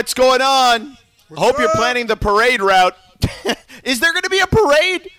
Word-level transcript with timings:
what's 0.00 0.14
going 0.14 0.40
on? 0.40 0.96
What's 1.28 1.42
Hope 1.42 1.58
you're 1.58 1.68
planning 1.74 2.06
the 2.06 2.16
parade 2.16 2.62
route. 2.62 2.96
Is 3.84 4.00
there 4.00 4.12
going 4.12 4.22
to 4.22 4.30
be 4.30 4.38
a 4.38 4.46
parade? 4.46 5.10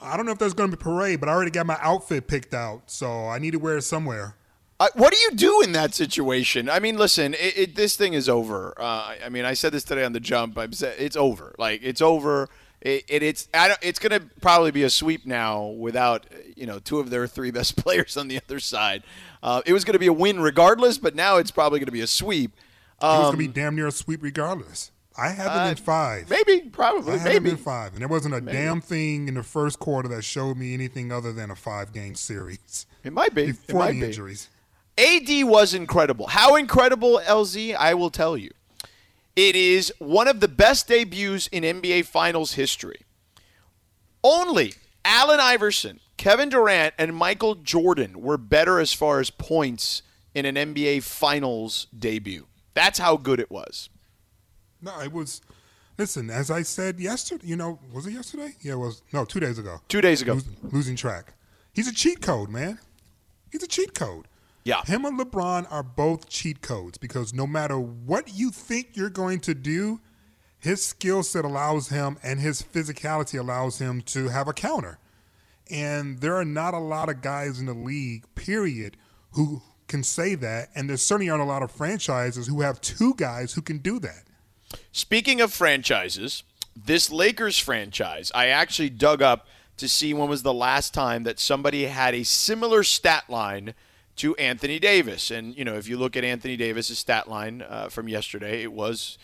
I 0.00 0.16
don't 0.16 0.26
know 0.26 0.32
if 0.32 0.40
there's 0.40 0.54
going 0.54 0.72
to 0.72 0.76
be 0.76 0.80
a 0.80 0.84
parade, 0.84 1.20
but 1.20 1.28
I 1.28 1.32
already 1.32 1.52
got 1.52 1.66
my 1.66 1.78
outfit 1.80 2.26
picked 2.26 2.52
out, 2.52 2.90
so 2.90 3.28
I 3.28 3.38
need 3.38 3.52
to 3.52 3.60
wear 3.60 3.76
it 3.76 3.82
somewhere. 3.82 4.34
Uh, 4.80 4.88
what 4.94 5.12
do 5.12 5.18
you 5.20 5.30
do 5.36 5.60
in 5.62 5.70
that 5.70 5.94
situation? 5.94 6.68
I 6.68 6.80
mean, 6.80 6.98
listen, 6.98 7.34
it, 7.34 7.56
it, 7.56 7.76
this 7.76 7.94
thing 7.94 8.14
is 8.14 8.28
over. 8.28 8.74
Uh, 8.76 9.14
I 9.24 9.28
mean, 9.28 9.44
I 9.44 9.54
said 9.54 9.70
this 9.70 9.84
today 9.84 10.02
on 10.02 10.12
the 10.12 10.18
jump. 10.18 10.58
I'm 10.58 10.72
it's 10.72 11.16
over. 11.16 11.54
Like 11.56 11.80
it's 11.84 12.02
over. 12.02 12.48
It, 12.80 13.04
it, 13.06 13.22
it's 13.22 13.48
I 13.54 13.68
don't, 13.68 13.78
it's 13.82 14.00
going 14.00 14.20
to 14.20 14.26
probably 14.40 14.72
be 14.72 14.82
a 14.82 14.90
sweep 14.90 15.26
now 15.26 15.64
without 15.64 16.26
you 16.56 16.66
know 16.66 16.80
two 16.80 16.98
of 16.98 17.10
their 17.10 17.28
three 17.28 17.52
best 17.52 17.76
players 17.84 18.16
on 18.16 18.26
the 18.26 18.38
other 18.38 18.58
side. 18.58 19.04
Uh, 19.44 19.62
it 19.64 19.72
was 19.72 19.84
going 19.84 19.92
to 19.92 20.00
be 20.00 20.08
a 20.08 20.12
win 20.12 20.40
regardless, 20.40 20.98
but 20.98 21.14
now 21.14 21.36
it's 21.36 21.52
probably 21.52 21.78
going 21.78 21.86
to 21.86 21.92
be 21.92 22.00
a 22.00 22.08
sweep. 22.08 22.50
It 23.00 23.04
was 23.04 23.14
going 23.16 23.26
Um, 23.26 23.32
to 23.32 23.38
be 23.38 23.48
damn 23.48 23.74
near 23.76 23.86
a 23.86 23.92
sweep 23.92 24.22
regardless. 24.22 24.90
I 25.18 25.28
have 25.30 25.52
them 25.54 25.66
uh, 25.66 25.70
in 25.70 25.76
five. 25.76 26.28
maybe, 26.28 26.60
probably, 26.70 27.14
I 27.14 27.16
have 27.16 27.24
them 27.24 27.32
maybe. 27.44 27.50
in 27.50 27.56
five, 27.56 27.92
and 27.92 28.00
there 28.02 28.08
wasn't 28.08 28.34
a 28.34 28.40
damn 28.40 28.80
thing 28.82 29.28
in 29.28 29.34
the 29.34 29.42
first 29.42 29.78
quarter 29.78 30.08
that 30.08 30.22
showed 30.22 30.58
me 30.58 30.74
anything 30.74 31.10
other 31.10 31.32
than 31.32 31.50
a 31.50 31.56
five-game 31.56 32.14
series 32.16 32.84
It 33.02 33.14
might 33.14 33.34
be. 33.34 33.44
It 33.44 33.66
before 33.66 33.80
might 33.80 33.92
the 33.92 34.00
be. 34.00 34.06
injuries. 34.06 34.48
AD 34.98 35.28
was 35.44 35.72
incredible. 35.74 36.26
How 36.26 36.56
incredible, 36.56 37.20
LZ? 37.24 37.74
I 37.76 37.94
will 37.94 38.10
tell 38.10 38.36
you. 38.36 38.50
It 39.34 39.56
is 39.56 39.92
one 39.98 40.28
of 40.28 40.40
the 40.40 40.48
best 40.48 40.88
debuts 40.88 41.46
in 41.48 41.62
NBA 41.62 42.06
Finals 42.06 42.52
history. 42.54 43.00
Only 44.24 44.74
Allen 45.04 45.40
Iverson, 45.40 46.00
Kevin 46.16 46.48
Durant, 46.48 46.94
and 46.98 47.14
Michael 47.14 47.54
Jordan 47.54 48.20
were 48.20 48.38
better 48.38 48.80
as 48.80 48.92
far 48.92 49.20
as 49.20 49.30
points 49.30 50.02
in 50.34 50.44
an 50.46 50.54
NBA 50.56 51.02
Finals 51.02 51.86
debut. 51.96 52.46
That's 52.76 52.98
how 52.98 53.16
good 53.16 53.40
it 53.40 53.50
was. 53.50 53.88
No, 54.82 55.00
it 55.00 55.10
was. 55.10 55.40
Listen, 55.96 56.28
as 56.28 56.50
I 56.50 56.60
said 56.60 57.00
yesterday, 57.00 57.46
you 57.46 57.56
know, 57.56 57.78
was 57.90 58.06
it 58.06 58.12
yesterday? 58.12 58.52
Yeah, 58.60 58.74
it 58.74 58.78
was. 58.78 59.02
No, 59.14 59.24
two 59.24 59.40
days 59.40 59.58
ago. 59.58 59.80
Two 59.88 60.02
days 60.02 60.20
ago. 60.20 60.34
Los- 60.34 60.44
losing 60.72 60.94
track. 60.94 61.32
He's 61.72 61.88
a 61.88 61.94
cheat 61.94 62.20
code, 62.20 62.50
man. 62.50 62.78
He's 63.50 63.62
a 63.62 63.66
cheat 63.66 63.94
code. 63.94 64.28
Yeah. 64.62 64.82
Him 64.84 65.06
and 65.06 65.18
LeBron 65.18 65.66
are 65.72 65.82
both 65.82 66.28
cheat 66.28 66.60
codes 66.60 66.98
because 66.98 67.32
no 67.32 67.46
matter 67.46 67.78
what 67.78 68.34
you 68.34 68.50
think 68.50 68.90
you're 68.94 69.08
going 69.08 69.40
to 69.40 69.54
do, 69.54 70.00
his 70.58 70.84
skill 70.84 71.22
set 71.22 71.46
allows 71.46 71.88
him 71.88 72.18
and 72.22 72.40
his 72.40 72.60
physicality 72.60 73.38
allows 73.40 73.78
him 73.78 74.02
to 74.02 74.28
have 74.28 74.48
a 74.48 74.52
counter. 74.52 74.98
And 75.70 76.20
there 76.20 76.36
are 76.36 76.44
not 76.44 76.74
a 76.74 76.78
lot 76.78 77.08
of 77.08 77.22
guys 77.22 77.58
in 77.58 77.64
the 77.64 77.74
league, 77.74 78.26
period, 78.34 78.98
who 79.30 79.62
can 79.88 80.02
say 80.02 80.34
that. 80.36 80.70
And 80.74 80.88
there 80.88 80.96
certainly 80.96 81.30
aren't 81.30 81.42
a 81.42 81.46
lot 81.46 81.62
of 81.62 81.70
franchises 81.70 82.46
who 82.46 82.60
have 82.60 82.80
two 82.80 83.14
guys 83.14 83.52
who 83.52 83.62
can 83.62 83.78
do 83.78 83.98
that. 84.00 84.24
Speaking 84.92 85.40
of 85.40 85.52
franchises, 85.52 86.42
this 86.74 87.10
Lakers 87.10 87.58
franchise, 87.58 88.32
I 88.34 88.48
actually 88.48 88.90
dug 88.90 89.22
up 89.22 89.46
to 89.76 89.88
see 89.88 90.14
when 90.14 90.28
was 90.28 90.42
the 90.42 90.54
last 90.54 90.94
time 90.94 91.24
that 91.24 91.38
somebody 91.38 91.84
had 91.84 92.14
a 92.14 92.24
similar 92.24 92.82
stat 92.82 93.24
line 93.28 93.74
to 94.16 94.34
Anthony 94.36 94.78
Davis. 94.78 95.30
And, 95.30 95.56
you 95.56 95.64
know, 95.64 95.74
if 95.74 95.88
you 95.88 95.96
look 95.98 96.16
at 96.16 96.24
Anthony 96.24 96.56
Davis' 96.56 96.98
stat 96.98 97.28
line 97.28 97.62
uh, 97.62 97.88
from 97.88 98.08
yesterday, 98.08 98.62
it 98.62 98.72
was 98.72 99.18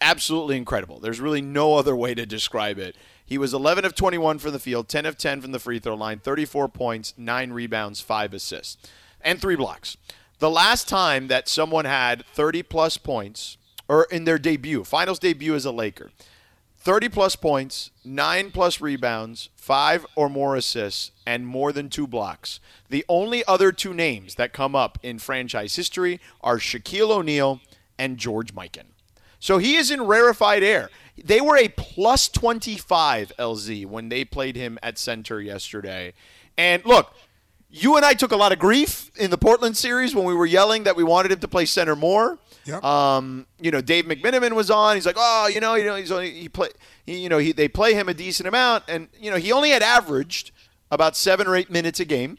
absolutely 0.00 0.56
incredible. 0.56 0.98
There's 0.98 1.20
really 1.20 1.42
no 1.42 1.74
other 1.74 1.94
way 1.94 2.14
to 2.14 2.24
describe 2.24 2.78
it. 2.78 2.96
He 3.24 3.36
was 3.36 3.52
11 3.52 3.84
of 3.84 3.94
21 3.94 4.38
from 4.38 4.52
the 4.52 4.58
field, 4.58 4.88
10 4.88 5.04
of 5.04 5.18
10 5.18 5.42
from 5.42 5.52
the 5.52 5.58
free 5.58 5.78
throw 5.78 5.94
line, 5.94 6.18
34 6.18 6.68
points, 6.68 7.12
9 7.18 7.52
rebounds, 7.52 8.00
5 8.00 8.32
assists, 8.32 8.78
and 9.20 9.40
3 9.40 9.56
blocks. 9.56 9.96
The 10.38 10.50
last 10.50 10.88
time 10.88 11.28
that 11.28 11.48
someone 11.48 11.84
had 11.84 12.24
30 12.34 12.62
plus 12.62 12.96
points, 12.96 13.56
or 13.88 14.04
in 14.04 14.24
their 14.24 14.38
debut, 14.38 14.84
finals 14.84 15.18
debut 15.18 15.54
as 15.54 15.64
a 15.64 15.72
Laker, 15.72 16.10
30 16.78 17.08
plus 17.08 17.34
points, 17.34 17.90
9 18.04 18.50
plus 18.52 18.80
rebounds, 18.80 19.48
5 19.56 20.06
or 20.14 20.28
more 20.30 20.54
assists, 20.54 21.10
and 21.26 21.46
more 21.46 21.72
than 21.72 21.90
2 21.90 22.06
blocks. 22.06 22.60
The 22.88 23.04
only 23.08 23.44
other 23.46 23.72
two 23.72 23.92
names 23.92 24.36
that 24.36 24.52
come 24.52 24.76
up 24.76 24.98
in 25.02 25.18
franchise 25.18 25.74
history 25.74 26.20
are 26.40 26.58
Shaquille 26.58 27.10
O'Neal 27.10 27.60
and 27.98 28.16
George 28.16 28.54
Mikan. 28.54 28.86
So 29.40 29.58
he 29.58 29.76
is 29.76 29.90
in 29.90 30.02
rarefied 30.02 30.62
air. 30.62 30.88
They 31.22 31.40
were 31.40 31.56
a 31.56 31.68
plus 31.68 32.28
25 32.28 33.32
LZ 33.38 33.86
when 33.86 34.08
they 34.08 34.24
played 34.24 34.56
him 34.56 34.78
at 34.82 34.98
center 34.98 35.40
yesterday. 35.40 36.14
And 36.56 36.84
look, 36.84 37.12
you 37.70 37.96
and 37.96 38.04
I 38.04 38.14
took 38.14 38.32
a 38.32 38.36
lot 38.36 38.52
of 38.52 38.58
grief 38.58 39.10
in 39.16 39.30
the 39.30 39.38
Portland 39.38 39.76
series 39.76 40.14
when 40.14 40.24
we 40.24 40.34
were 40.34 40.46
yelling 40.46 40.84
that 40.84 40.96
we 40.96 41.04
wanted 41.04 41.32
him 41.32 41.40
to 41.40 41.48
play 41.48 41.66
center 41.66 41.94
more. 41.94 42.38
Yep. 42.64 42.82
Um, 42.82 43.46
you 43.60 43.70
know, 43.70 43.80
Dave 43.80 44.06
McMenamin 44.06 44.52
was 44.52 44.70
on. 44.70 44.94
He's 44.96 45.06
like, 45.06 45.16
oh, 45.18 45.48
you 45.48 45.60
know, 45.60 45.74
you 45.74 45.84
know, 45.84 45.96
he's 45.96 46.12
only 46.12 46.30
he 46.30 46.48
play, 46.48 46.68
he, 47.04 47.18
you 47.18 47.28
know, 47.28 47.38
he 47.38 47.52
they 47.52 47.68
play 47.68 47.94
him 47.94 48.08
a 48.08 48.14
decent 48.14 48.46
amount, 48.46 48.84
and 48.88 49.08
you 49.18 49.30
know, 49.30 49.36
he 49.36 49.52
only 49.52 49.70
had 49.70 49.82
averaged 49.82 50.50
about 50.90 51.16
seven 51.16 51.46
or 51.46 51.56
eight 51.56 51.70
minutes 51.70 52.00
a 52.00 52.04
game 52.04 52.38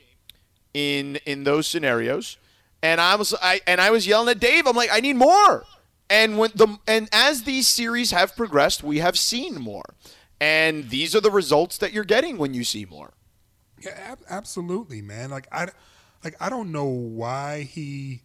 in 0.74 1.18
in 1.26 1.44
those 1.44 1.68
scenarios. 1.68 2.38
And 2.82 3.02
I 3.02 3.16
was 3.16 3.36
I 3.42 3.62
and 3.68 3.82
I 3.82 3.92
was 3.92 4.08
yelling 4.08 4.30
at 4.30 4.40
Dave. 4.40 4.66
I'm 4.68 4.76
like, 4.76 4.90
I 4.92 5.00
need 5.00 5.16
more. 5.16 5.66
And 6.10 6.38
when 6.38 6.52
the 6.56 6.78
and 6.88 7.08
as 7.12 7.44
these 7.44 7.68
series 7.68 8.12
have 8.12 8.36
progressed, 8.36 8.84
we 8.84 9.00
have 9.00 9.18
seen 9.18 9.56
more. 9.56 9.96
And 10.42 10.90
these 10.90 11.16
are 11.16 11.22
the 11.22 11.32
results 11.32 11.78
that 11.80 11.92
you're 11.92 12.06
getting 12.06 12.38
when 12.38 12.54
you 12.54 12.64
see 12.64 12.86
more. 12.86 13.14
Yeah, 13.84 13.98
ab- 14.12 14.24
absolutely, 14.30 15.02
man. 15.02 15.30
Like 15.30 15.48
I, 15.52 15.68
like 16.24 16.36
I 16.40 16.50
don't 16.50 16.72
know 16.72 16.86
why 16.86 17.62
he 17.64 18.22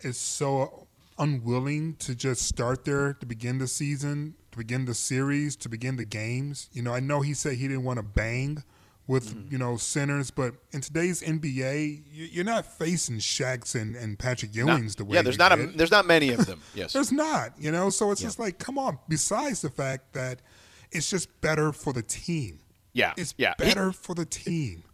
is 0.00 0.16
so 0.16 0.86
unwilling 1.18 1.94
to 1.96 2.14
just 2.14 2.42
start 2.42 2.84
there 2.84 3.12
to 3.14 3.26
begin 3.26 3.58
the 3.58 3.66
season, 3.66 4.34
to 4.52 4.58
begin 4.58 4.84
the 4.84 4.94
series, 4.94 5.56
to 5.56 5.68
begin 5.68 5.96
the 5.96 6.04
games. 6.04 6.68
You 6.72 6.82
know, 6.82 6.94
I 6.94 7.00
know 7.00 7.20
he 7.20 7.34
said 7.34 7.54
he 7.54 7.66
didn't 7.68 7.84
want 7.84 7.98
to 7.98 8.02
bang 8.04 8.62
with 9.06 9.34
Mm-hmm. 9.34 9.52
you 9.52 9.56
know 9.58 9.76
centers, 9.78 10.30
but 10.30 10.52
in 10.72 10.82
today's 10.82 11.22
NBA, 11.22 12.02
you- 12.12 12.26
you're 12.26 12.44
not 12.44 12.66
facing 12.66 13.16
Shaqs 13.16 13.74
and, 13.74 13.96
and 13.96 14.18
Patrick 14.18 14.54
Not- 14.54 14.80
Ewings 14.80 14.96
the 14.96 15.04
way. 15.06 15.14
yeah, 15.16 15.22
there's 15.22 15.36
you 15.36 15.38
not 15.38 15.58
a 15.58 15.66
there's 15.68 15.90
not 15.90 16.04
many 16.06 16.28
of 16.30 16.44
them. 16.44 16.60
Yes. 16.74 16.92
There's 16.92 17.10
not, 17.10 17.52
you 17.58 17.72
know. 17.72 17.88
So 17.88 18.10
it's 18.10 18.20
just 18.20 18.38
like, 18.38 18.58
come 18.58 18.76
on. 18.78 18.98
Besides 19.08 19.62
the 19.62 19.70
fact 19.70 20.12
that 20.12 20.42
it's 20.92 21.08
just 21.08 21.40
better 21.40 21.72
for 21.72 21.92
the 21.94 22.02
team. 22.02 22.58
Yeah, 22.92 23.14
It's 23.16 23.34
yeah. 23.38 23.54
He- 23.58 23.64
better 23.64 23.92
for 23.92 24.14
the 24.14 24.26
team. 24.26 24.84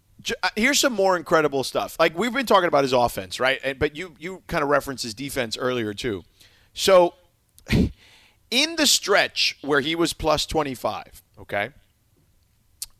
Uh, 0.42 0.48
here's 0.56 0.80
some 0.80 0.92
more 0.92 1.16
incredible 1.16 1.64
stuff. 1.64 1.96
Like 1.98 2.16
we've 2.16 2.32
been 2.32 2.46
talking 2.46 2.68
about 2.68 2.84
his 2.84 2.92
offense, 2.92 3.38
right? 3.40 3.78
But 3.78 3.96
you 3.96 4.14
you 4.18 4.42
kind 4.46 4.62
of 4.62 4.70
referenced 4.70 5.02
his 5.04 5.14
defense 5.14 5.56
earlier 5.58 5.94
too. 5.94 6.24
So 6.72 7.14
in 8.50 8.76
the 8.76 8.86
stretch 8.86 9.58
where 9.62 9.80
he 9.80 9.94
was 9.94 10.12
plus 10.12 10.46
25, 10.46 11.22
okay, 11.40 11.70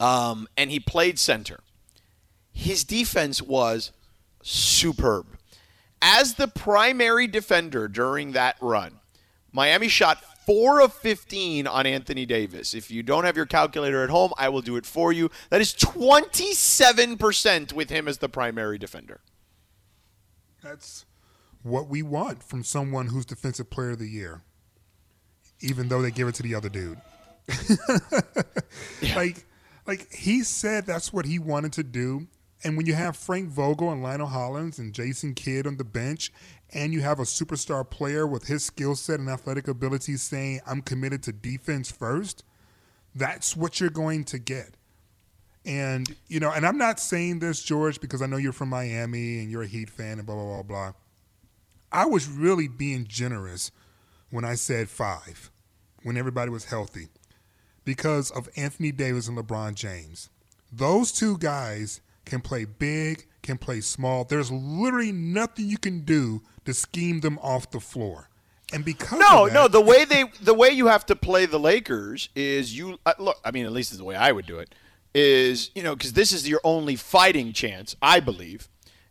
um, 0.01 0.49
and 0.57 0.71
he 0.71 0.81
played 0.81 1.19
center, 1.19 1.61
his 2.53 2.85
defense 2.85 3.41
was 3.41 3.93
superb. 4.43 5.27
As 6.03 6.35
the 6.35 6.49
primary 6.49 7.27
defender 7.27 7.89
during 7.89 8.33
that 8.33 8.57
run, 8.61 9.01
Miami 9.53 9.89
shot 9.89 10.23
four 10.47 10.81
of 10.81 10.93
15 10.93 11.67
on 11.67 11.87
Anthony 11.87 12.27
Davis. 12.27 12.75
If 12.75 12.91
you 12.91 13.03
don't 13.03 13.25
have 13.25 13.37
your 13.37 13.47
calculator 13.47 14.03
at 14.05 14.11
home, 14.11 14.33
I 14.37 14.49
will 14.49 14.63
do 14.63 14.77
it 14.77 14.87
for 14.87 15.13
you. 15.13 15.31
That 15.51 15.61
is 15.61 15.75
27% 15.75 17.73
with 17.73 17.91
him 17.91 18.09
as 18.09 18.19
the 18.19 18.29
primary 18.29 18.79
defender. 18.79 19.21
That's 20.63 21.05
what 21.63 21.89
we 21.89 22.03
want 22.03 22.43
from 22.43 22.63
someone 22.63 23.09
who's 23.09 23.27
defensive 23.27 23.71
player 23.71 23.91
of 23.91 23.99
the 23.99 24.09
year, 24.09 24.43
even 25.61 25.89
though 25.89 26.03
they 26.03 26.11
give 26.11 26.29
it 26.29 26.35
to 26.37 26.43
the 26.43 26.55
other 26.55 26.69
dude. 26.69 27.01
Like, 29.15 29.45
like 29.87 30.13
he 30.13 30.43
said 30.43 30.87
that's 30.87 31.13
what 31.13 31.27
he 31.27 31.39
wanted 31.39 31.73
to 31.75 31.83
do. 31.83 32.27
And 32.65 32.77
when 32.77 32.87
you 32.87 32.95
have 32.95 33.17
Frank 33.17 33.51
Vogel 33.51 33.93
and 33.93 34.03
Lionel 34.03 34.29
Hollins 34.29 34.79
and 34.79 34.95
Jason 34.95 35.35
Kidd 35.35 35.67
on 35.67 35.77
the 35.77 35.85
bench, 35.85 36.33
and 36.75 36.93
you 36.93 37.01
have 37.01 37.21
a 37.21 37.25
superstar 37.25 37.89
player 37.89 38.27
with 38.27 38.47
his 38.47 38.65
skill 38.65 38.97
set 38.97 39.21
and 39.21 39.29
athletic 39.29 39.69
ability 39.69 40.17
saying, 40.17 40.61
I'm 40.67 40.83
committed 40.83 41.23
to 41.23 41.33
defense 41.33 41.91
first, 41.91 42.45
that's 43.15 43.57
what 43.57 43.81
you're 43.81 43.91
going 43.91 44.25
to 44.25 44.39
get. 44.41 44.77
And, 45.65 46.15
you 46.27 46.41
know, 46.41 46.51
and 46.51 46.67
I'm 46.67 46.77
not 46.77 47.01
saying 47.01 47.39
this, 47.39 47.63
George, 47.63 48.01
because 48.01 48.21
I 48.21 48.27
know 48.27 48.37
you're 48.37 48.53
from 48.53 48.69
Miami 48.69 49.39
and 49.39 49.51
you're 49.51 49.63
a 49.63 49.69
Heat 49.69 49.89
fan 49.89 50.19
and 50.19 50.27
blah, 50.27 50.35
blah, 50.35 50.45
blah, 50.45 50.63
blah. 50.63 50.93
I 51.93 52.07
was 52.07 52.29
really 52.29 52.67
being 52.67 53.07
generous 53.07 53.71
when 54.31 54.45
I 54.45 54.57
said 54.57 54.89
five, 54.89 55.53
when 56.03 56.17
everybody 56.17 56.51
was 56.51 56.65
healthy, 56.65 57.09
because 57.85 58.33
of 58.33 58.49
Anthony 58.57 58.91
Davis 58.91 59.29
and 59.29 59.39
LeBron 59.39 59.75
James. 59.75 60.29
Those 60.73 61.13
two 61.13 61.39
guys 61.39 62.01
can 62.25 62.41
play 62.41 62.65
big, 62.65 63.27
can 63.43 63.59
play 63.59 63.81
small. 63.81 64.25
There's 64.25 64.51
literally 64.51 65.13
nothing 65.13 65.69
you 65.69 65.79
can 65.79 66.01
do 66.01 66.43
to 66.65 66.75
scheme 66.75 67.21
them 67.21 67.39
off 67.41 67.71
the 67.71 67.81
floor. 67.81 68.29
And 68.73 68.85
because 68.85 69.19
No, 69.19 69.47
that, 69.47 69.55
no. 69.55 69.69
The 69.69 69.81
way 69.81 70.05
they, 70.05 70.25
the 70.43 70.55
way 70.55 70.71
you 70.71 70.87
have 70.87 71.07
to 71.07 71.17
play 71.17 71.47
the 71.47 71.61
Lakers 71.61 72.29
is 72.35 72.77
you 72.77 72.99
uh, 73.07 73.13
look. 73.19 73.37
I 73.45 73.51
mean, 73.51 73.67
at 73.67 73.73
least 73.73 73.93
is 73.93 73.99
the 73.99 74.05
way 74.05 74.17
I 74.17 74.33
would 74.33 74.47
do 74.47 74.59
it. 74.59 74.75
Is 75.15 75.71
you 75.75 75.83
know 75.83 75.95
because 75.95 76.15
this 76.15 76.33
is 76.33 76.49
your 76.49 76.61
only 76.65 76.97
fighting 76.97 77.53
chance, 77.53 77.95
I 78.03 78.19
believe, 78.19 78.69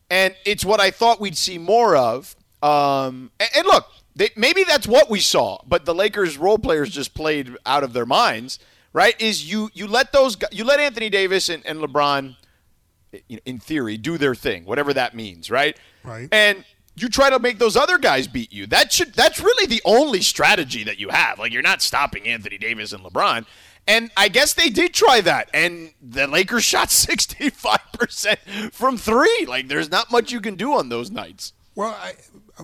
and 0.10 0.36
it's 0.46 0.66
what 0.66 0.82
I 0.82 0.92
thought 0.92 1.22
we'd 1.22 1.38
see 1.38 1.58
more 1.58 1.96
of. 1.96 2.36
Um, 2.62 3.32
and, 3.40 3.50
and 3.56 3.68
look, 3.68 3.88
they, 4.16 4.30
maybe 4.36 4.64
that's 4.64 4.88
what 4.88 5.10
we 5.10 5.20
saw, 5.20 5.60
but 5.66 5.86
the 5.86 5.96
Lakers 5.96 6.38
role 6.38 6.60
players 6.60 6.90
just 6.90 7.14
played 7.14 7.56
out 7.66 7.84
of 7.84 7.94
their 7.94 8.06
minds, 8.06 8.60
right? 8.92 9.20
Is 9.22 9.50
you 9.50 9.70
you 9.74 9.88
let 9.88 10.12
those 10.12 10.36
you 10.52 10.66
let 10.66 10.80
Anthony 10.80 11.10
Davis 11.10 11.48
and, 11.48 11.66
and 11.66 11.80
LeBron, 11.80 12.36
in 13.46 13.60
theory, 13.60 13.98
do 13.98 14.18
their 14.18 14.36
thing, 14.36 14.66
whatever 14.66 14.94
that 14.94 15.16
means, 15.16 15.50
right? 15.50 15.78
Right. 16.04 16.28
And 16.32 16.66
you 16.96 17.10
try 17.10 17.30
to 17.30 17.40
make 17.40 17.60
those 17.60 17.76
other 17.76 17.98
guys 17.98 18.28
beat 18.28 18.54
you. 18.54 18.68
That 18.68 18.92
should 18.92 19.14
that's 19.14 19.40
really 19.40 19.68
the 19.68 19.82
only 19.86 20.22
strategy 20.22 20.84
that 20.84 21.00
you 21.00 21.10
have. 21.10 21.40
Like 21.40 21.52
you're 21.52 21.62
not 21.62 21.82
stopping 21.82 22.28
Anthony 22.28 22.58
Davis 22.58 22.94
and 22.94 23.04
LeBron. 23.04 23.46
And 23.88 24.12
I 24.16 24.30
guess 24.30 24.54
they 24.54 24.70
did 24.70 24.94
try 24.94 25.20
that, 25.22 25.50
and 25.54 25.92
the 26.02 26.26
Lakers 26.26 26.64
shot 26.64 26.88
65% 26.90 28.72
from 28.72 28.98
three. 28.98 29.46
Like, 29.46 29.68
there's 29.68 29.92
not 29.92 30.10
much 30.10 30.32
you 30.32 30.40
can 30.40 30.56
do 30.56 30.74
on 30.74 30.88
those 30.88 31.12
nights. 31.12 31.52
Well, 31.76 31.90
I, 31.90 32.14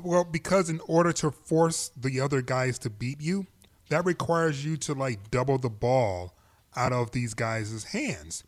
well, 0.02 0.24
because 0.24 0.70
in 0.70 0.80
order 0.88 1.12
to 1.14 1.32
force 1.32 1.92
the 2.00 2.22
other 2.22 2.42
guys 2.42 2.80
to 2.80 2.90
beat 2.90 3.20
you, 3.20 3.48
that 3.90 4.06
requires 4.06 4.64
you 4.64 4.78
to 4.78 4.94
like 4.94 5.30
double 5.30 5.58
the 5.58 5.70
ball 5.70 6.36
out 6.76 6.94
of 6.94 7.12
these 7.12 7.34
guys' 7.34 7.86
hands. 7.86 8.44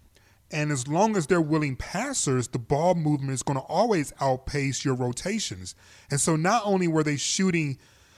And 0.52 0.72
as 0.72 0.88
long 0.88 1.16
as 1.16 1.28
they're 1.28 1.42
willing 1.42 1.78
passers, 1.78 2.50
the 2.50 2.60
ball 2.60 2.94
movement 2.94 3.32
is 3.32 3.42
going 3.42 3.58
to 3.58 3.66
always 3.66 4.12
outpace 4.20 4.84
your 4.84 4.96
rotations. 4.96 5.76
And 6.10 6.20
so 6.20 6.36
not 6.36 6.64
only 6.66 6.88
were 6.88 7.04
they 7.04 7.16
shooting 7.18 7.78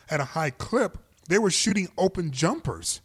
at 0.10 0.20
a 0.20 0.26
high 0.26 0.50
clip, 0.50 0.98
they 1.30 1.38
were 1.38 1.52
shooting 1.52 1.90
open 1.98 2.32
jumpers. 2.32 3.02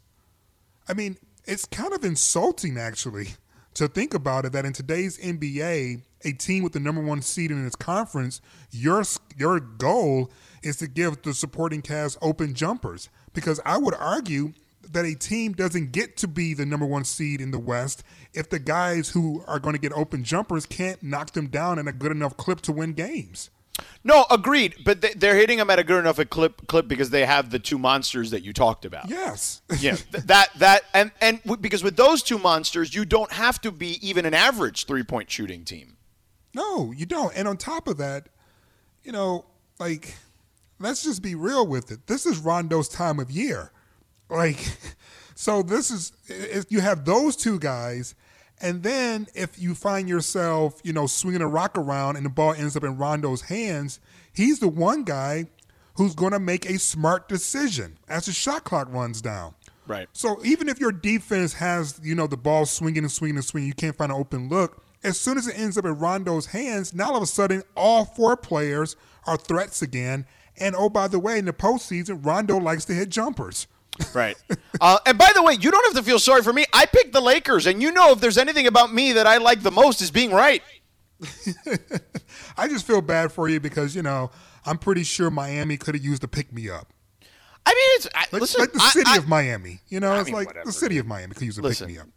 I 0.88 0.94
mean, 0.94 1.18
it's 1.44 1.66
kind 1.66 1.92
of 1.92 2.04
insulting 2.04 2.78
actually 2.78 3.28
to 3.74 3.86
think 3.86 4.14
about 4.14 4.44
it 4.44 4.52
that 4.52 4.64
in 4.64 4.72
today's 4.72 5.18
NBA, 5.18 6.02
a 6.24 6.32
team 6.32 6.62
with 6.62 6.72
the 6.72 6.80
number 6.80 7.00
one 7.00 7.22
seed 7.22 7.50
in 7.50 7.64
its 7.64 7.76
conference, 7.76 8.40
your 8.70 9.04
your 9.36 9.60
goal 9.60 10.30
is 10.62 10.76
to 10.78 10.88
give 10.88 11.22
the 11.22 11.32
supporting 11.32 11.82
cast 11.82 12.18
open 12.20 12.54
jumpers. 12.54 13.08
Because 13.34 13.60
I 13.64 13.78
would 13.78 13.94
argue 13.94 14.52
that 14.92 15.04
a 15.04 15.14
team 15.14 15.52
doesn't 15.52 15.92
get 15.92 16.16
to 16.18 16.28
be 16.28 16.54
the 16.54 16.66
number 16.66 16.86
one 16.86 17.04
seed 17.04 17.40
in 17.40 17.50
the 17.50 17.58
West 17.58 18.02
if 18.34 18.50
the 18.50 18.58
guys 18.58 19.10
who 19.10 19.42
are 19.46 19.58
going 19.58 19.74
to 19.74 19.80
get 19.80 19.92
open 19.92 20.24
jumpers 20.24 20.66
can't 20.66 21.02
knock 21.02 21.32
them 21.32 21.48
down 21.48 21.78
in 21.78 21.88
a 21.88 21.92
good 21.92 22.12
enough 22.12 22.36
clip 22.36 22.60
to 22.62 22.72
win 22.72 22.92
games. 22.92 23.50
No, 24.04 24.26
agreed. 24.30 24.76
But 24.84 25.04
they're 25.20 25.36
hitting 25.36 25.58
them 25.58 25.70
at 25.70 25.78
a 25.78 25.84
good 25.84 25.98
enough 25.98 26.18
a 26.18 26.24
clip 26.24 26.66
clip 26.66 26.88
because 26.88 27.10
they 27.10 27.24
have 27.24 27.50
the 27.50 27.58
two 27.58 27.78
monsters 27.78 28.30
that 28.30 28.42
you 28.42 28.52
talked 28.52 28.84
about. 28.84 29.08
Yes. 29.08 29.62
yeah. 29.78 29.96
That 30.10 30.50
that 30.58 30.82
and 30.94 31.10
and 31.20 31.40
because 31.60 31.82
with 31.82 31.96
those 31.96 32.22
two 32.22 32.38
monsters, 32.38 32.94
you 32.94 33.04
don't 33.04 33.32
have 33.32 33.60
to 33.62 33.70
be 33.70 33.98
even 34.06 34.26
an 34.26 34.34
average 34.34 34.86
three 34.86 35.04
point 35.04 35.30
shooting 35.30 35.64
team. 35.64 35.96
No, 36.54 36.92
you 36.92 37.06
don't. 37.06 37.34
And 37.36 37.46
on 37.46 37.56
top 37.56 37.86
of 37.86 37.98
that, 37.98 38.28
you 39.04 39.12
know, 39.12 39.44
like, 39.78 40.16
let's 40.78 41.04
just 41.04 41.22
be 41.22 41.34
real 41.34 41.66
with 41.66 41.90
it. 41.90 42.06
This 42.06 42.26
is 42.26 42.38
Rondo's 42.38 42.88
time 42.88 43.20
of 43.20 43.30
year. 43.30 43.70
Like, 44.28 44.58
so 45.34 45.62
this 45.62 45.90
is, 45.90 46.12
you 46.68 46.80
have 46.80 47.04
those 47.04 47.36
two 47.36 47.58
guys. 47.58 48.14
And 48.60 48.82
then 48.82 49.28
if 49.34 49.58
you 49.58 49.74
find 49.74 50.08
yourself, 50.08 50.80
you 50.82 50.92
know, 50.92 51.06
swinging 51.06 51.42
a 51.42 51.48
rock 51.48 51.78
around 51.78 52.16
and 52.16 52.26
the 52.26 52.30
ball 52.30 52.54
ends 52.54 52.76
up 52.76 52.82
in 52.82 52.96
Rondo's 52.96 53.42
hands, 53.42 54.00
he's 54.32 54.58
the 54.58 54.68
one 54.68 55.04
guy 55.04 55.46
who's 55.94 56.14
going 56.14 56.32
to 56.32 56.40
make 56.40 56.68
a 56.68 56.78
smart 56.78 57.28
decision 57.28 57.98
as 58.08 58.26
the 58.26 58.32
shot 58.32 58.64
clock 58.64 58.92
runs 58.92 59.22
down. 59.22 59.54
Right. 59.86 60.08
So 60.12 60.44
even 60.44 60.68
if 60.68 60.80
your 60.80 60.92
defense 60.92 61.54
has, 61.54 62.00
you 62.02 62.14
know, 62.14 62.26
the 62.26 62.36
ball 62.36 62.66
swinging 62.66 63.04
and 63.04 63.12
swinging 63.12 63.36
and 63.36 63.44
swinging, 63.44 63.68
you 63.68 63.74
can't 63.74 63.96
find 63.96 64.12
an 64.12 64.18
open 64.18 64.48
look 64.48 64.82
as 65.02 65.18
soon 65.18 65.38
as 65.38 65.46
it 65.46 65.58
ends 65.58 65.78
up 65.78 65.84
in 65.84 65.98
Rondo's 65.98 66.46
hands, 66.46 66.92
now 66.92 67.10
all 67.10 67.16
of 67.16 67.22
a 67.22 67.26
sudden 67.26 67.62
all 67.76 68.04
four 68.04 68.36
players 68.36 68.96
are 69.26 69.36
threats 69.36 69.82
again. 69.82 70.26
And 70.56 70.74
oh, 70.74 70.88
by 70.88 71.08
the 71.08 71.18
way, 71.18 71.38
in 71.38 71.44
the 71.44 71.52
postseason, 71.52 72.24
Rondo 72.24 72.58
likes 72.58 72.84
to 72.86 72.94
hit 72.94 73.08
jumpers. 73.08 73.68
Right. 74.14 74.36
uh, 74.80 74.98
and 75.06 75.18
by 75.18 75.32
the 75.34 75.42
way, 75.42 75.54
you 75.54 75.70
don't 75.70 75.84
have 75.86 76.02
to 76.02 76.08
feel 76.08 76.18
sorry 76.18 76.42
for 76.42 76.52
me. 76.52 76.64
I 76.72 76.86
picked 76.86 77.12
the 77.12 77.20
Lakers, 77.20 77.66
and 77.66 77.82
you 77.82 77.92
know 77.92 78.12
if 78.12 78.20
there's 78.20 78.38
anything 78.38 78.66
about 78.66 78.92
me 78.92 79.12
that 79.12 79.26
I 79.26 79.38
like 79.38 79.62
the 79.62 79.70
most 79.70 80.00
is 80.00 80.10
being 80.10 80.30
right. 80.30 80.62
I 82.56 82.68
just 82.68 82.86
feel 82.86 83.00
bad 83.00 83.32
for 83.32 83.48
you 83.48 83.58
because 83.58 83.94
you 83.96 84.02
know 84.02 84.30
I'm 84.64 84.78
pretty 84.78 85.02
sure 85.02 85.30
Miami 85.30 85.76
could 85.76 85.94
have 85.94 86.04
used 86.04 86.22
to 86.22 86.28
pick 86.28 86.52
me 86.52 86.70
up. 86.70 86.92
I 87.66 87.70
mean, 87.70 87.88
it's 87.96 88.08
I, 88.14 88.20
like, 88.32 88.40
listen, 88.40 88.60
like 88.60 88.72
the 88.72 88.80
city 88.80 89.10
I, 89.10 89.16
of 89.18 89.28
Miami. 89.28 89.80
You 89.88 90.00
know, 90.00 90.12
I 90.12 90.20
it's 90.20 90.26
mean, 90.26 90.36
like 90.36 90.46
whatever, 90.46 90.66
the 90.66 90.72
city 90.72 90.98
of 90.98 91.06
Miami 91.06 91.34
could 91.34 91.42
use 91.42 91.56
to 91.56 91.62
listen, 91.62 91.88
pick 91.88 91.96
me 91.96 92.00
up. 92.00 92.08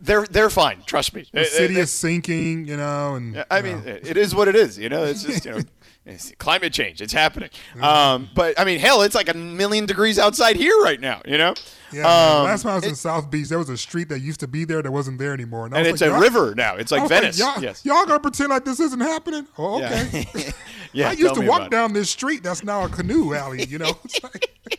They're 0.00 0.26
they're 0.26 0.50
fine. 0.50 0.82
Trust 0.86 1.14
me. 1.14 1.26
The 1.32 1.44
city 1.44 1.76
is 1.78 1.90
sinking, 1.90 2.66
you 2.66 2.76
know, 2.76 3.14
and 3.14 3.44
I 3.50 3.62
mean, 3.62 3.84
know. 3.84 3.98
it 4.02 4.16
is 4.16 4.34
what 4.34 4.48
it 4.48 4.56
is. 4.56 4.78
You 4.78 4.88
know, 4.88 5.04
it's 5.04 5.22
just 5.22 5.44
you 5.44 5.52
know, 5.52 5.58
it's 6.06 6.32
climate 6.38 6.72
change. 6.72 7.02
It's 7.02 7.12
happening. 7.12 7.50
Um, 7.80 8.30
but 8.32 8.58
I 8.60 8.64
mean, 8.64 8.78
hell, 8.78 9.02
it's 9.02 9.16
like 9.16 9.28
a 9.28 9.34
million 9.34 9.86
degrees 9.86 10.20
outside 10.20 10.54
here 10.54 10.80
right 10.80 11.00
now. 11.00 11.20
You 11.24 11.36
know. 11.36 11.54
Yeah. 11.92 12.02
Um, 12.02 12.44
last 12.44 12.62
time 12.62 12.72
I 12.72 12.74
was 12.76 12.84
it, 12.84 12.90
in 12.90 12.94
South 12.94 13.28
Beach, 13.28 13.48
there 13.48 13.58
was 13.58 13.68
a 13.68 13.76
street 13.76 14.08
that 14.10 14.20
used 14.20 14.38
to 14.40 14.46
be 14.46 14.64
there 14.64 14.82
that 14.82 14.92
wasn't 14.92 15.18
there 15.18 15.32
anymore, 15.32 15.66
and, 15.66 15.76
and 15.76 15.86
it's 15.86 16.00
like, 16.00 16.10
a 16.10 16.18
river 16.20 16.54
now. 16.54 16.76
It's 16.76 16.92
like 16.92 17.08
Venice. 17.08 17.40
Like, 17.40 17.56
y'all, 17.56 17.62
yes. 17.62 17.84
y'all 17.84 18.06
gonna 18.06 18.20
pretend 18.20 18.50
like 18.50 18.64
this 18.64 18.78
isn't 18.78 19.00
happening? 19.00 19.48
Oh, 19.58 19.82
okay. 19.82 20.26
Yeah. 20.32 20.50
yeah 20.92 21.08
I 21.08 21.12
used 21.12 21.34
to 21.34 21.40
walk 21.40 21.70
down 21.70 21.92
this 21.92 22.08
street. 22.08 22.44
That's 22.44 22.62
now 22.62 22.84
a 22.84 22.88
canoe 22.88 23.34
alley. 23.34 23.64
You 23.64 23.78
know. 23.78 23.98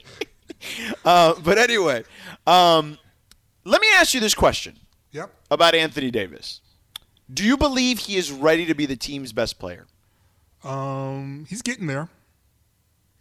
uh, 1.05 1.33
but 1.43 1.57
anyway, 1.57 2.03
um, 2.45 2.97
let 3.65 3.81
me 3.81 3.87
ask 3.95 4.13
you 4.13 4.21
this 4.21 4.33
question. 4.33 4.79
Yep. 5.11 5.33
About 5.51 5.75
Anthony 5.75 6.09
Davis. 6.09 6.61
Do 7.33 7.43
you 7.43 7.57
believe 7.57 7.99
he 7.99 8.15
is 8.15 8.31
ready 8.31 8.65
to 8.65 8.73
be 8.73 8.85
the 8.85 8.95
team's 8.95 9.33
best 9.33 9.59
player? 9.59 9.87
Um, 10.67 11.45
he's 11.49 11.61
getting 11.61 11.87
there. 11.87 12.09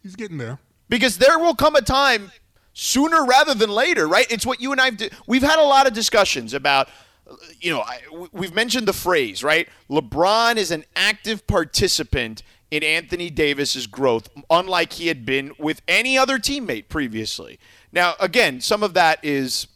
He's 0.02 0.16
getting 0.16 0.38
there. 0.38 0.58
Because 0.88 1.18
there 1.18 1.38
will 1.38 1.54
come 1.54 1.76
a 1.76 1.82
time 1.82 2.30
sooner 2.72 3.24
rather 3.24 3.54
than 3.54 3.70
later, 3.70 4.06
right? 4.06 4.30
It's 4.30 4.44
what 4.44 4.60
you 4.60 4.72
and 4.72 4.80
I've 4.80 5.00
we've 5.26 5.42
had 5.42 5.58
a 5.58 5.64
lot 5.64 5.86
of 5.86 5.92
discussions 5.92 6.54
about 6.54 6.88
you 7.60 7.72
know, 7.72 7.80
I, 7.80 8.00
we've 8.32 8.54
mentioned 8.54 8.86
the 8.86 8.92
phrase, 8.92 9.42
right? 9.42 9.68
LeBron 9.90 10.56
is 10.56 10.70
an 10.70 10.84
active 10.94 11.46
participant 11.46 12.42
in 12.70 12.82
Anthony 12.82 13.30
Davis's 13.30 13.86
growth, 13.86 14.28
unlike 14.50 14.92
he 14.94 15.08
had 15.08 15.24
been 15.24 15.52
with 15.58 15.82
any 15.88 16.18
other 16.18 16.38
teammate 16.38 16.88
previously. 16.88 17.58
Now, 17.92 18.14
again, 18.20 18.60
some 18.60 18.82
of 18.82 18.94
that 18.94 19.24
is 19.24 19.66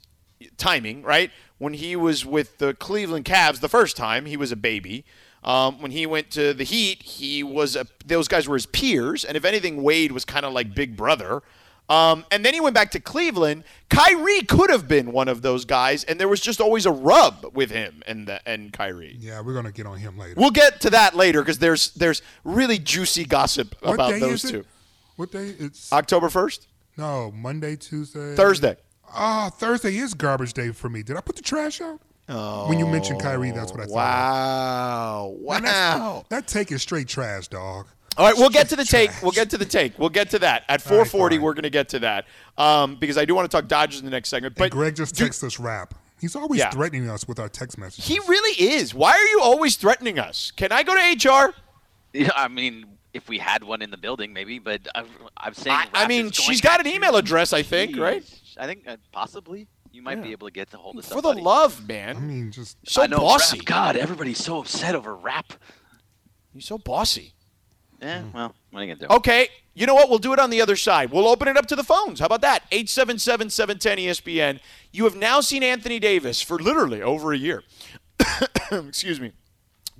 timing, 0.57 1.03
right? 1.03 1.31
When 1.59 1.75
he 1.75 1.97
was 1.97 2.25
with 2.25 2.59
the 2.59 2.75
Cleveland 2.75 3.25
Cavs 3.25 3.61
the 3.61 3.69
first 3.69 3.97
time, 3.97 4.27
he 4.27 4.37
was 4.37 4.53
a 4.53 4.57
baby. 4.57 5.05
Um, 5.43 5.81
when 5.81 5.91
he 5.91 6.07
went 6.07 6.31
to 6.33 6.53
the 6.53 6.65
Heat, 6.65 7.03
he 7.03 7.43
was 7.43 7.77
a, 7.77 7.87
those 8.05 8.29
guys 8.29 8.47
were 8.47 8.57
his 8.57 8.67
peers, 8.67 9.25
and 9.25 9.37
if 9.37 9.45
anything, 9.45 9.83
Wade 9.83 10.13
was 10.13 10.25
kind 10.25 10.45
of 10.45 10.53
like 10.53 10.75
big 10.75 10.97
brother. 10.97 11.43
Um, 11.89 12.25
and 12.31 12.45
then 12.45 12.55
he 12.55 12.61
went 12.61 12.75
back 12.75 12.93
to 12.93 13.01
Cleveland. 13.01 13.65
Kyrie 13.89 14.43
could 14.43 14.71
have 14.71 14.87
been 14.87 15.11
one 15.11 15.27
of 15.27 15.43
those 15.43 15.65
guys, 15.65 16.05
and 16.05 16.21
there 16.21 16.29
was 16.29 16.41
just 16.41 16.61
always 16.61 16.87
a 16.87 16.93
rub 16.93 17.51
with 17.53 17.71
him 17.73 18.03
and 18.07 18.29
the, 18.29 18.49
and 18.49 18.73
Kyrie. 18.73 19.17
Yeah, 19.19 19.41
we're 19.41 19.55
gonna 19.55 19.73
get 19.73 19.87
on 19.87 19.99
him 19.99 20.17
later. 20.17 20.35
We'll 20.37 20.53
get 20.53 20.81
to 20.83 20.91
that 20.91 21.17
later 21.17 21.41
because 21.43 21.59
there's 21.59 21.91
there's 21.95 22.23
really 22.45 22.79
juicy 22.79 23.25
gossip 23.25 23.75
what 23.81 23.95
about 23.95 24.21
those 24.21 24.43
two. 24.43 24.65
What 25.17 25.33
day? 25.33 25.53
It's 25.59 25.93
October 25.93 26.29
first. 26.29 26.69
No, 26.97 27.33
Monday, 27.33 27.75
Tuesday, 27.75 28.37
Thursday. 28.37 28.77
Ah, 29.13 29.47
oh, 29.47 29.51
Thursday 29.51 29.97
is 29.97 30.15
garbage 30.15 30.53
day 30.53 30.71
for 30.71 30.89
me. 30.89 31.03
Did 31.03 31.17
I 31.17 31.21
put 31.21 31.35
the 31.35 31.43
trash 31.43 31.81
out? 31.81 32.01
Oh, 32.33 32.69
when 32.69 32.79
you 32.79 32.87
mentioned 32.87 33.21
Kyrie, 33.21 33.51
that's 33.51 33.73
what 33.73 33.81
I 33.81 33.87
thought. 33.87 33.95
Wow! 33.95 35.35
Wow! 35.41 36.25
That 36.29 36.47
take 36.47 36.71
is 36.71 36.81
straight 36.81 37.09
trash, 37.09 37.49
dog. 37.49 37.89
All 38.17 38.27
right, 38.27 38.37
we'll 38.37 38.51
get 38.51 38.69
to 38.69 38.77
the 38.77 38.85
take. 38.85 39.11
We'll 39.23 39.33
get 39.33 39.51
to 39.51 39.59
the 39.59 39.65
take. 39.65 39.99
We'll 39.99 40.11
get 40.11 40.31
to 40.31 40.39
that 40.41 40.65
at 40.69 40.81
4:40. 40.81 41.31
Right, 41.31 41.41
we're 41.41 41.55
going 41.55 41.65
to 41.65 41.71
get 41.71 41.89
to 41.91 41.99
that 42.01 42.27
um, 42.57 42.97
because 42.97 43.19
I 43.19 43.25
do 43.25 43.35
want 43.35 43.51
to 43.51 43.57
talk 43.57 43.67
Dodgers 43.67 43.99
in 43.99 44.05
the 44.05 44.11
next 44.13 44.29
segment. 44.29 44.55
But 44.55 44.65
and 44.65 44.73
Greg 44.73 44.95
just 44.95 45.17
texted 45.17 45.45
us 45.45 45.59
rap. 45.59 45.95
He's 46.21 46.37
always 46.37 46.61
yeah. 46.61 46.71
threatening 46.71 47.09
us 47.09 47.27
with 47.27 47.41
our 47.41 47.49
text 47.49 47.79
messages. 47.79 48.07
He 48.07 48.19
really 48.29 48.75
is. 48.75 48.95
Why 48.95 49.13
are 49.13 49.27
you 49.27 49.41
always 49.43 49.77
threatening 49.77 50.19
us? 50.19 50.51
Can 50.51 50.71
I 50.71 50.83
go 50.83 50.95
to 50.95 51.29
HR? 51.29 51.55
Yeah, 52.13 52.31
I 52.37 52.49
mean, 52.49 52.85
if 53.15 53.29
we 53.29 53.39
had 53.39 53.65
one 53.65 53.81
in 53.81 53.91
the 53.91 53.97
building, 53.97 54.33
maybe. 54.33 54.59
But 54.59 54.87
i 54.95 55.05
am 55.41 55.55
saying. 55.55 55.77
I, 55.77 56.05
I 56.05 56.07
mean, 56.07 56.31
she's 56.31 56.61
got 56.61 56.79
an 56.79 56.87
email 56.87 57.17
address, 57.17 57.53
I 57.53 57.63
think, 57.63 57.97
right? 57.97 58.23
I 58.59 58.67
think 58.67 58.87
uh, 58.87 58.99
possibly 59.13 59.67
you 59.93 60.03
might 60.03 60.19
yeah. 60.19 60.25
be 60.25 60.33
able 60.33 60.47
to 60.49 60.53
get 60.53 60.71
to 60.71 60.77
hold 60.77 60.99
of 60.99 61.05
For 61.05 61.23
the 61.23 61.33
love, 61.33 61.87
man. 61.87 62.17
I 62.17 62.21
mean, 62.21 62.51
just 62.51 62.77
so 62.87 63.07
know, 63.07 63.19
bossy. 63.19 63.59
Rap. 63.59 63.67
God, 63.67 63.97
everybody's 63.97 64.39
so 64.39 64.61
upset 64.61 64.95
over 64.95 65.15
rap. 65.15 65.53
You're 66.53 66.61
so 66.61 66.79
bossy. 66.79 67.35
Yeah, 68.01 68.23
well, 68.33 68.55
what 68.71 68.81
are 68.81 68.85
you 68.85 68.95
gonna 68.95 69.09
do? 69.09 69.15
Okay, 69.15 69.49
you 69.75 69.87
know 69.87 69.95
what? 69.95 70.09
We'll 70.09 70.19
do 70.19 70.33
it 70.33 70.39
on 70.39 70.51
the 70.51 70.61
other 70.61 70.77
side. 70.77 71.11
We'll 71.11 71.29
open 71.29 71.49
it 71.49 71.57
up 71.57 71.67
to 71.67 71.77
the 71.77 71.85
phones. 71.85 72.21
How 72.21 72.27
about 72.27 72.41
that? 72.41 72.69
877-710-ESPN. 72.71 74.61
You 74.91 75.05
have 75.05 75.17
now 75.17 75.41
seen 75.41 75.63
Anthony 75.63 75.99
Davis 75.99 76.41
for 76.41 76.59
literally 76.59 77.03
over 77.03 77.33
a 77.33 77.37
year. 77.37 77.63
Excuse 78.73 79.21
me. 79.21 79.33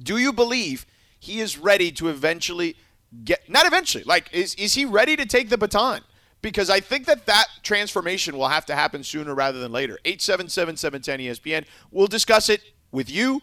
Do 0.03 0.17
you 0.17 0.33
believe 0.33 0.87
he 1.19 1.41
is 1.41 1.59
ready 1.59 1.93
to 1.93 2.09
eventually 2.09 2.77
get 3.25 3.49
not 3.49 3.67
eventually, 3.67 4.05
like 4.05 4.31
is 4.33 4.55
is 4.55 4.75
he 4.75 4.85
ready 4.85 5.17
to 5.17 5.27
take 5.27 5.51
the 5.51 5.59
baton? 5.59 6.01
Because 6.43 6.71
I 6.71 6.81
think 6.81 7.07
that 7.07 7.27
that 7.27 7.47
transformation 7.63 8.37
will 8.37 8.49
have 8.49 8.67
to 8.67 8.75
happen 8.75 9.03
sooner 9.03 9.35
rather 9.35 9.59
than 9.59 9.73
later. 9.73 9.99
877-710-ESPN. 10.05 11.65
We'll 11.91 12.07
discuss 12.07 12.49
it 12.49 12.63
with 12.93 13.11
you 13.11 13.43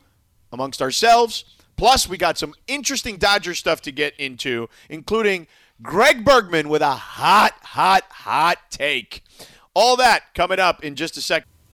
amongst 0.52 0.82
ourselves. 0.82 1.46
Plus, 1.76 2.10
we 2.10 2.18
got 2.18 2.38
some 2.38 2.54
interesting 2.68 3.18
Dodger 3.18 3.54
stuff 3.54 3.82
to 3.82 3.92
get 3.92 4.16
into, 4.20 4.68
including 4.90 5.48
Greg 5.82 6.26
Bergman 6.26 6.70
with 6.70 6.82
a 6.82 6.92
hot, 6.92 7.54
hot, 7.62 8.04
hot 8.10 8.58
take. 8.72 9.24
All 9.76 9.96
that 9.98 10.34
coming 10.34 10.60
up 10.60 10.84
in 10.84 10.96
just 10.96 11.18
a 11.18 11.22
second. 11.22 11.48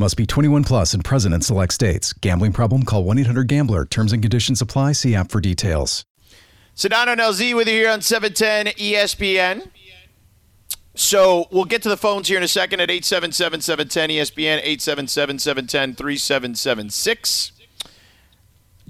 Must 0.00 0.16
be 0.16 0.26
21 0.26 0.62
plus 0.62 0.94
and 0.94 1.04
present 1.04 1.34
in 1.34 1.40
select 1.40 1.72
states. 1.72 2.12
Gambling 2.12 2.52
problem? 2.52 2.84
Call 2.84 3.02
1 3.02 3.18
800 3.18 3.48
GAMBLER. 3.48 3.84
Terms 3.86 4.12
and 4.12 4.22
conditions 4.22 4.62
apply. 4.62 4.92
See 4.92 5.16
app 5.16 5.32
for 5.32 5.40
details. 5.40 6.04
Sedano 6.76 7.08
and 7.08 7.20
LZ 7.20 7.56
with 7.56 7.66
you 7.66 7.74
here 7.74 7.90
on 7.90 8.00
710 8.00 8.74
ESPN. 8.74 9.68
So 10.94 11.48
we'll 11.50 11.64
get 11.64 11.82
to 11.82 11.88
the 11.88 11.96
phones 11.96 12.28
here 12.28 12.36
in 12.36 12.44
a 12.44 12.48
second 12.48 12.78
at 12.78 12.90
877 12.90 13.60
710 13.62 14.10
ESPN, 14.10 14.58
877 14.58 15.38
710 15.40 15.94
3776. 15.96 17.52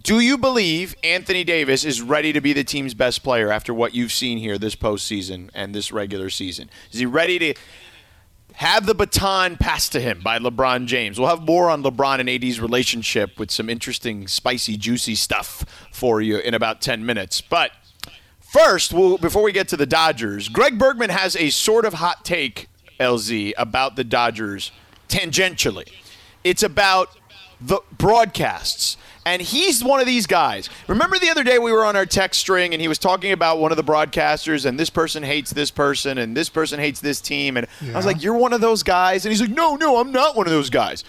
Do 0.02 0.20
you 0.20 0.36
believe 0.36 0.94
Anthony 1.02 1.42
Davis 1.42 1.84
is 1.84 2.02
ready 2.02 2.32
to 2.34 2.40
be 2.40 2.52
the 2.52 2.64
team's 2.64 2.94
best 2.94 3.22
player 3.22 3.50
after 3.50 3.72
what 3.72 3.94
you've 3.94 4.12
seen 4.12 4.38
here 4.38 4.58
this 4.58 4.76
postseason 4.76 5.48
and 5.54 5.74
this 5.74 5.90
regular 5.90 6.30
season? 6.30 6.70
Is 6.92 7.00
he 7.00 7.06
ready 7.06 7.38
to 7.38 7.54
have 8.58 8.86
the 8.86 8.94
baton 8.94 9.56
passed 9.56 9.92
to 9.92 10.00
him 10.00 10.20
by 10.20 10.36
LeBron 10.36 10.86
James. 10.86 11.16
We'll 11.16 11.28
have 11.28 11.42
more 11.42 11.70
on 11.70 11.84
LeBron 11.84 12.18
and 12.18 12.28
AD's 12.28 12.58
relationship 12.60 13.38
with 13.38 13.52
some 13.52 13.70
interesting, 13.70 14.26
spicy, 14.26 14.76
juicy 14.76 15.14
stuff 15.14 15.64
for 15.92 16.20
you 16.20 16.38
in 16.38 16.54
about 16.54 16.80
10 16.80 17.06
minutes. 17.06 17.40
But 17.40 17.70
first, 18.40 18.92
we'll, 18.92 19.16
before 19.16 19.44
we 19.44 19.52
get 19.52 19.68
to 19.68 19.76
the 19.76 19.86
Dodgers, 19.86 20.48
Greg 20.48 20.76
Bergman 20.76 21.10
has 21.10 21.36
a 21.36 21.50
sort 21.50 21.84
of 21.84 21.94
hot 21.94 22.24
take, 22.24 22.66
LZ, 22.98 23.52
about 23.56 23.94
the 23.94 24.02
Dodgers 24.02 24.72
tangentially. 25.08 25.88
It's 26.42 26.64
about 26.64 27.10
the 27.60 27.80
broadcasts. 27.96 28.96
And 29.26 29.42
he's 29.42 29.84
one 29.84 30.00
of 30.00 30.06
these 30.06 30.26
guys. 30.26 30.70
Remember 30.86 31.18
the 31.18 31.28
other 31.28 31.44
day 31.44 31.58
we 31.58 31.70
were 31.72 31.84
on 31.84 31.96
our 31.96 32.06
text 32.06 32.40
string 32.40 32.72
and 32.72 32.80
he 32.80 32.88
was 32.88 32.98
talking 32.98 33.32
about 33.32 33.58
one 33.58 33.70
of 33.70 33.76
the 33.76 33.84
broadcasters 33.84 34.64
and 34.64 34.80
this 34.80 34.88
person 34.90 35.22
hates 35.22 35.50
this 35.52 35.70
person 35.70 36.18
and 36.18 36.36
this 36.36 36.48
person 36.48 36.80
hates 36.80 37.00
this 37.00 37.20
team. 37.20 37.56
And 37.56 37.66
I 37.82 37.96
was 37.96 38.06
like, 38.06 38.22
You're 38.22 38.36
one 38.36 38.52
of 38.52 38.60
those 38.60 38.82
guys? 38.82 39.24
And 39.26 39.32
he's 39.32 39.40
like, 39.40 39.50
No, 39.50 39.76
no, 39.76 39.98
I'm 39.98 40.12
not 40.12 40.34
one 40.36 40.46
of 40.46 40.52
those 40.52 40.70
guys. 40.70 41.04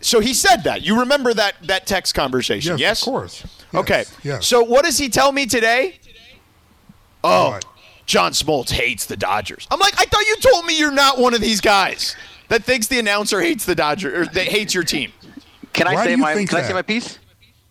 So 0.00 0.20
he 0.20 0.34
said 0.34 0.58
that. 0.64 0.82
You 0.82 1.00
remember 1.00 1.34
that 1.34 1.54
that 1.64 1.86
text 1.86 2.14
conversation? 2.14 2.72
Yes, 2.72 2.80
Yes, 2.80 3.02
of 3.02 3.04
course. 3.06 3.46
Okay. 3.74 3.98
Yes, 3.98 4.16
yes. 4.22 4.46
So 4.46 4.62
what 4.62 4.84
does 4.84 4.98
he 4.98 5.08
tell 5.08 5.32
me 5.32 5.46
today? 5.46 5.98
Oh, 7.24 7.50
What? 7.50 7.64
John 8.06 8.32
Smoltz 8.32 8.70
hates 8.70 9.04
the 9.06 9.16
Dodgers. 9.18 9.66
I'm 9.70 9.78
like, 9.80 9.92
I 10.00 10.04
thought 10.04 10.24
you 10.24 10.36
told 10.36 10.64
me 10.64 10.78
you're 10.78 10.90
not 10.90 11.18
one 11.18 11.34
of 11.34 11.42
these 11.42 11.60
guys 11.60 12.16
that 12.48 12.64
thinks 12.64 12.86
the 12.86 12.98
announcer 12.98 13.40
hates 13.40 13.66
the 13.66 13.74
Dodgers 13.74 14.14
or 14.28 14.32
that 14.32 14.46
hates 14.46 14.72
your 14.72 14.84
team. 14.84 15.12
Can 15.74 15.86
I 15.86 16.04
do 16.04 16.10
say 16.10 16.16
my 16.16 16.34
think 16.34 16.48
Can 16.48 16.58
I 16.60 16.62
say 16.62 16.72
my 16.72 16.80
piece? 16.82 17.18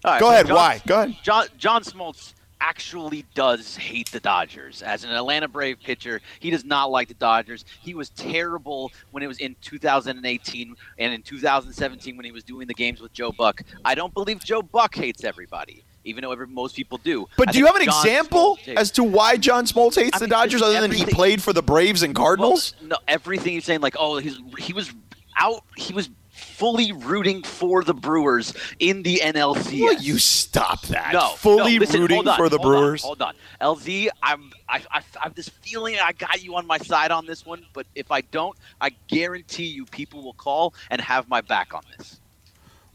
Right, 0.08 0.20
Go 0.20 0.28
so 0.28 0.32
ahead. 0.34 0.48
John- 0.48 0.56
Why? 0.56 0.82
Go 0.86 1.02
ahead. 1.04 1.16
John 1.24 1.48
John 1.58 1.84
Smoltz 1.84 2.34
actually 2.60 3.24
does 3.36 3.76
hate 3.78 4.12
the 4.12 4.20
Dodgers. 4.20 4.82
As 4.82 5.04
an 5.04 5.12
Atlanta 5.12 5.48
Brave 5.48 5.78
pitcher, 5.80 6.22
he 6.40 6.50
does 6.50 6.66
not 6.66 6.90
like 6.90 7.08
the 7.08 7.14
Dodgers. 7.14 7.64
He 7.82 7.94
was 7.94 8.10
terrible 8.10 8.92
when 9.12 9.22
it 9.22 9.28
was 9.28 9.38
in 9.38 9.56
2018 9.62 10.76
and 10.98 11.14
in 11.14 11.22
2017 11.22 12.18
when 12.18 12.26
he 12.26 12.32
was 12.32 12.44
doing 12.44 12.68
the 12.68 12.74
games 12.74 13.00
with 13.00 13.14
Joe 13.14 13.32
Buck. 13.32 13.62
I 13.86 13.94
don't 13.96 14.14
believe 14.14 14.44
Joe 14.44 14.64
Buck 14.64 14.96
hates 14.96 15.24
everybody, 15.24 15.84
even 16.04 16.24
though 16.24 16.32
every, 16.32 16.48
most 16.48 16.76
people 16.76 16.98
do. 16.98 17.28
But 17.38 17.50
I 17.50 17.52
do 17.52 17.60
you 17.60 17.68
have 17.68 17.76
an 17.76 17.86
John 17.86 17.94
example 18.06 18.58
as 18.76 18.90
to 18.92 19.04
why 19.04 19.38
John 19.38 19.66
Smoltz 19.66 19.96
hates 19.96 20.16
I 20.16 20.20
the 20.20 20.28
Dodgers, 20.28 20.62
other 20.64 20.82
than 20.82 20.92
he 20.92 21.06
played 21.06 21.44
for 21.44 21.54
the 21.54 21.62
Braves 21.64 22.02
and 22.02 22.16
Cardinals? 22.16 22.74
Well, 22.80 22.90
no, 22.90 22.98
everything 23.08 23.54
you're 23.54 23.62
saying, 23.62 23.82
like, 23.82 23.96
oh, 24.00 24.18
he's 24.18 24.40
he 24.58 24.74
was 24.74 24.92
out, 25.40 25.64
he 25.76 25.94
was 25.94 26.10
fully 26.58 26.92
rooting 26.92 27.44
for 27.44 27.84
the 27.84 27.94
Brewers 27.94 28.52
in 28.80 29.04
the 29.04 29.22
NLCS. 29.24 29.80
Will 29.80 30.02
you 30.02 30.18
stop 30.18 30.82
that? 30.88 31.14
No, 31.14 31.30
fully 31.38 31.76
no, 31.76 31.82
listen, 31.82 32.02
rooting 32.02 32.28
on, 32.28 32.36
for 32.36 32.50
the 32.50 32.58
hold 32.58 32.74
on, 32.74 32.82
Brewers. 32.82 33.04
hold 33.04 33.22
on, 33.22 33.36
LZ, 33.62 34.08
I'm 34.24 34.52
I, 34.68 34.78
I, 34.92 34.98
I 34.98 35.24
have 35.24 35.36
this 35.36 35.50
feeling 35.50 35.98
I 36.02 36.14
got 36.14 36.44
you 36.44 36.56
on 36.56 36.66
my 36.66 36.80
side 36.80 37.12
on 37.12 37.28
this 37.28 37.46
one, 37.46 37.64
but 37.74 37.86
if 37.94 38.12
I 38.12 38.22
don't, 38.22 38.58
I 38.82 38.90
guarantee 39.08 39.68
you 39.68 39.86
people 39.86 40.24
will 40.24 40.34
call 40.34 40.74
and 40.90 41.00
have 41.00 41.30
my 41.30 41.42
back 41.42 41.76
on 41.76 41.84
this. 41.96 42.20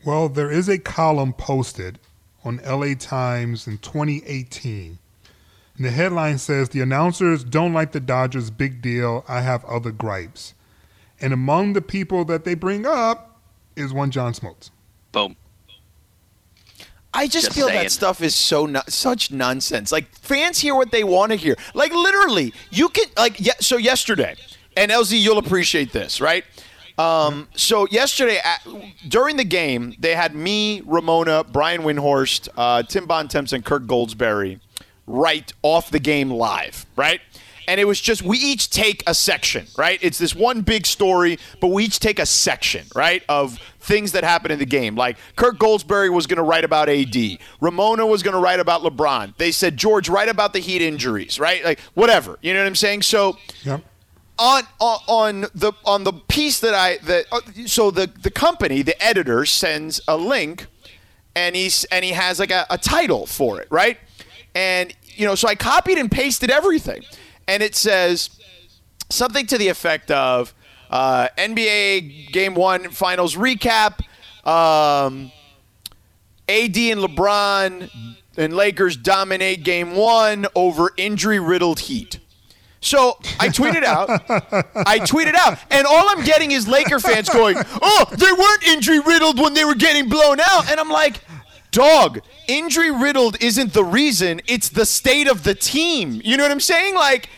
Well, 0.04 0.28
there 0.28 0.50
is 0.50 0.68
a 0.68 0.78
column 0.78 1.32
posted 1.32 2.00
on 2.44 2.60
LA 2.66 2.94
Times 2.98 3.68
in 3.68 3.78
2018. 3.78 4.98
And 5.76 5.86
the 5.86 5.90
headline 5.90 6.38
says 6.38 6.68
The 6.68 6.80
announcers 6.80 7.44
don't 7.44 7.72
like 7.72 7.92
the 7.92 8.00
Dodgers, 8.00 8.50
big 8.50 8.82
deal. 8.82 9.24
I 9.28 9.42
have 9.42 9.64
other 9.64 9.92
gripes. 9.92 10.54
And 11.20 11.32
among 11.32 11.72
the 11.72 11.80
people 11.80 12.24
that 12.24 12.44
they 12.44 12.54
bring 12.54 12.84
up 12.84 13.31
is 13.76 13.92
one 13.92 14.10
John 14.10 14.32
Smoltz. 14.32 14.70
Boom. 15.12 15.36
I 17.14 17.26
just, 17.26 17.46
Just 17.46 17.56
feel 17.56 17.68
saying. 17.68 17.82
that 17.82 17.92
stuff 17.92 18.22
is 18.22 18.34
so 18.34 18.64
no- 18.64 18.82
such 18.88 19.30
nonsense. 19.30 19.92
Like 19.92 20.08
fans 20.16 20.58
hear 20.58 20.74
what 20.74 20.90
they 20.90 21.04
want 21.04 21.30
to 21.32 21.36
hear. 21.36 21.56
Like 21.74 21.92
literally, 21.92 22.54
you 22.70 22.88
can 22.88 23.04
like 23.18 23.38
yeah. 23.38 23.52
So 23.60 23.76
yesterday, 23.76 24.34
and 24.76 24.90
LZ, 24.90 25.20
you'll 25.20 25.36
appreciate 25.38 25.92
this, 25.92 26.20
right? 26.22 26.44
Um, 26.98 27.48
so 27.54 27.86
yesterday 27.90 28.38
at, 28.42 28.66
during 29.08 29.36
the 29.36 29.44
game, 29.44 29.94
they 29.98 30.14
had 30.14 30.34
me, 30.34 30.82
Ramona, 30.86 31.44
Brian 31.44 31.82
Windhorst, 31.82 32.48
uh, 32.56 32.82
Tim 32.82 33.06
Bontemps, 33.06 33.52
and 33.52 33.64
Kirk 33.64 33.84
Goldsberry 33.84 34.60
right 35.06 35.52
off 35.62 35.90
the 35.90 35.98
game 35.98 36.30
live, 36.30 36.86
right? 36.96 37.20
And 37.68 37.80
it 37.80 37.84
was 37.84 38.00
just 38.00 38.22
we 38.22 38.38
each 38.38 38.70
take 38.70 39.02
a 39.06 39.14
section, 39.14 39.66
right? 39.76 39.98
It's 40.02 40.18
this 40.18 40.34
one 40.34 40.62
big 40.62 40.86
story, 40.86 41.38
but 41.60 41.68
we 41.68 41.84
each 41.84 42.00
take 42.00 42.18
a 42.18 42.26
section, 42.26 42.86
right, 42.94 43.22
of 43.28 43.58
things 43.80 44.12
that 44.12 44.24
happen 44.24 44.50
in 44.50 44.58
the 44.58 44.66
game. 44.66 44.96
Like 44.96 45.16
Kirk 45.36 45.58
Goldsberry 45.58 46.10
was 46.12 46.26
going 46.26 46.38
to 46.38 46.42
write 46.42 46.64
about 46.64 46.88
AD, 46.88 47.38
Ramona 47.60 48.06
was 48.06 48.22
going 48.22 48.34
to 48.34 48.40
write 48.40 48.60
about 48.60 48.82
LeBron. 48.82 49.36
They 49.36 49.52
said 49.52 49.76
George 49.76 50.08
write 50.08 50.28
about 50.28 50.52
the 50.52 50.58
Heat 50.60 50.82
injuries, 50.82 51.38
right? 51.40 51.64
Like 51.64 51.80
whatever, 51.94 52.38
you 52.42 52.52
know 52.52 52.60
what 52.60 52.66
I'm 52.66 52.74
saying? 52.76 53.02
So 53.02 53.36
Yep. 53.64 53.82
on 54.38 54.62
on 54.80 55.40
the 55.54 55.72
on 55.84 56.04
the 56.04 56.12
piece 56.12 56.60
that 56.60 56.74
I 56.74 56.98
that 56.98 57.26
uh, 57.32 57.40
so 57.66 57.90
the 57.90 58.06
the 58.22 58.30
company 58.30 58.82
the 58.82 59.00
editor 59.02 59.44
sends 59.46 60.00
a 60.08 60.16
link 60.16 60.66
and 61.36 61.54
he's 61.54 61.84
and 61.84 62.04
he 62.04 62.12
has 62.12 62.38
like 62.38 62.50
a, 62.50 62.66
a 62.70 62.78
title 62.78 63.26
for 63.26 63.60
it 63.60 63.68
right 63.70 63.98
and 64.54 64.94
you 65.14 65.26
know 65.26 65.34
so 65.34 65.48
I 65.48 65.54
copied 65.54 65.98
and 65.98 66.10
pasted 66.10 66.50
everything 66.50 67.02
and 67.52 67.62
it 67.62 67.74
says 67.74 68.30
something 69.10 69.46
to 69.46 69.58
the 69.58 69.68
effect 69.68 70.10
of 70.10 70.54
uh, 70.90 71.28
NBA 71.36 72.32
Game 72.32 72.54
One 72.54 72.90
Finals 72.90 73.36
recap. 73.36 74.00
Um, 74.46 75.30
AD 76.48 76.76
and 76.76 77.00
LeBron 77.00 77.90
and 78.36 78.52
Lakers 78.54 78.96
dominate 78.96 79.62
Game 79.64 79.94
One 79.94 80.46
over 80.54 80.90
injury 80.96 81.38
riddled 81.38 81.80
Heat. 81.80 82.18
So 82.80 83.16
I 83.38 83.48
tweeted 83.48 83.84
out, 83.84 84.08
I 84.74 84.98
tweeted 84.98 85.34
out, 85.34 85.58
and 85.70 85.86
all 85.86 86.08
I'm 86.08 86.24
getting 86.24 86.50
is 86.50 86.66
Laker 86.66 86.98
fans 86.98 87.28
going, 87.28 87.56
"Oh, 87.80 88.06
they 88.10 88.32
weren't 88.32 88.66
injury 88.66 88.98
riddled 88.98 89.38
when 89.38 89.54
they 89.54 89.64
were 89.64 89.76
getting 89.76 90.08
blown 90.08 90.40
out," 90.40 90.68
and 90.68 90.80
I'm 90.80 90.88
like, 90.88 91.20
"Dog, 91.70 92.20
injury 92.48 92.90
riddled 92.90 93.36
isn't 93.40 93.72
the 93.72 93.84
reason; 93.84 94.40
it's 94.48 94.68
the 94.68 94.84
state 94.84 95.28
of 95.28 95.44
the 95.44 95.54
team." 95.54 96.20
You 96.24 96.36
know 96.36 96.42
what 96.42 96.50
I'm 96.50 96.58
saying? 96.58 96.96
Like, 96.96 97.28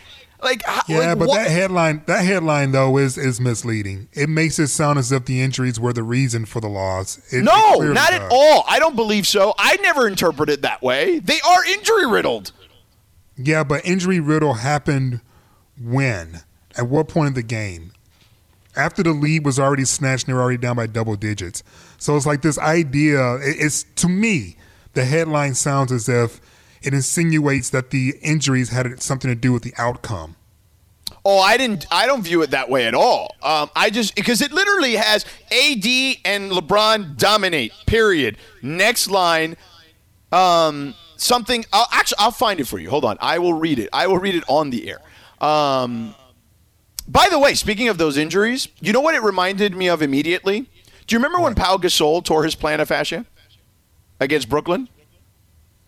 like, 0.45 0.63
h- 0.69 0.83
Yeah, 0.89 0.99
like, 0.99 1.19
but 1.19 1.29
what- 1.29 1.37
that 1.45 1.51
headline 1.51 2.03
that 2.07 2.25
headline 2.25 2.73
though 2.73 2.97
is 2.99 3.19
is 3.19 3.41
misleading. 3.41 4.09
It 4.13 4.29
makes 4.29 4.59
it 4.59 4.69
sound 4.69 4.99
as 4.99 5.11
if 5.11 5.25
the 5.25 5.41
injuries 5.43 5.81
were 5.81 5.93
the 5.93 6.03
reason 6.03 6.45
for 6.47 6.61
the 6.61 6.69
loss. 6.69 7.19
It- 7.31 7.39
it 7.39 7.43
no, 7.45 7.75
clearly 7.77 7.95
not 7.95 8.13
at 8.13 8.23
all. 8.31 8.65
I 8.69 8.79
don't 8.79 8.95
believe 8.97 9.27
so. 9.27 9.55
I 9.59 9.77
never 9.83 10.07
interpret 10.07 10.49
it 10.51 10.63
that 10.63 10.83
way. 10.83 11.19
They 11.19 11.41
are 11.49 11.65
injury 11.65 12.07
riddled. 12.07 12.53
Yeah, 13.37 13.65
but 13.65 13.85
injury 13.85 14.21
riddle 14.21 14.55
happened 14.55 15.21
when? 15.83 16.43
At 16.77 16.89
what 16.89 17.09
point 17.09 17.29
in 17.29 17.35
the 17.35 17.43
game? 17.43 17.93
After 18.77 19.03
the 19.03 19.13
lead 19.13 19.45
was 19.45 19.59
already 19.59 19.85
snatched 19.85 20.25
and 20.27 20.33
they 20.33 20.35
were 20.37 20.43
already 20.43 20.59
down 20.59 20.77
by 20.77 20.87
double 20.87 21.15
digits. 21.17 21.63
So 21.99 22.17
it's 22.17 22.27
like 22.27 22.43
this 22.43 22.59
idea. 22.59 23.37
it- 23.37 23.57
It's 23.61 23.85
to 23.97 24.09
me, 24.09 24.57
the 24.95 25.05
headline 25.05 25.55
sounds 25.55 25.91
as 25.93 26.09
if 26.09 26.41
it 26.85 26.95
insinuates 26.95 27.71
that 27.71 27.91
the 27.91 28.15
injuries 28.23 28.71
had 28.71 29.03
something 29.03 29.31
to 29.31 29.35
do 29.35 29.53
with 29.53 29.63
the 29.63 29.73
outcome. 29.77 30.37
Oh, 31.25 31.39
I 31.39 31.57
didn't. 31.57 31.87
I 31.91 32.07
don't 32.07 32.23
view 32.23 32.43
it 32.43 32.51
that 32.51 32.69
way 32.69 32.87
at 32.87 32.95
all. 32.95 33.35
Um, 33.43 33.71
I 33.75 33.89
just 33.91 34.15
because 34.15 34.43
it 34.43 34.53
literally 34.53 34.97
has 34.97 35.25
AD 35.51 35.87
and 36.25 36.51
LeBron 36.51 37.17
dominate. 37.17 37.73
Period. 37.87 38.37
Next 38.63 39.11
line. 39.11 39.57
Um, 40.33 40.95
something. 41.17 41.65
I'll, 41.73 41.87
actually, 41.93 42.19
I'll 42.19 42.31
find 42.31 42.61
it 42.61 42.67
for 42.67 42.79
you. 42.79 42.91
Hold 42.91 43.05
on. 43.07 43.17
I 43.21 43.39
will 43.39 43.55
read 43.55 43.79
it. 43.79 43.89
I 43.93 44.07
will 44.07 44.19
read 44.19 44.35
it 44.35 44.45
on 44.49 44.69
the 44.71 44.91
air. 44.91 45.01
Um, 45.41 46.15
By 47.09 47.29
the 47.31 47.39
way, 47.39 47.55
speaking 47.55 47.89
of 47.89 47.97
those 47.99 48.17
injuries, 48.19 48.69
you 48.81 48.93
know 48.93 49.01
what 49.01 49.15
it 49.15 49.23
reminded 49.23 49.75
me 49.75 49.89
of 49.89 50.03
immediately? 50.03 50.69
Do 51.07 51.15
you 51.15 51.19
remember 51.19 51.41
when 51.41 51.55
Pau 51.55 51.77
Gasol 51.77 52.25
tore 52.25 52.45
his 52.45 52.57
plantar 52.57 52.87
fascia 52.87 53.27
against 54.21 54.49
Brooklyn? 54.49 54.89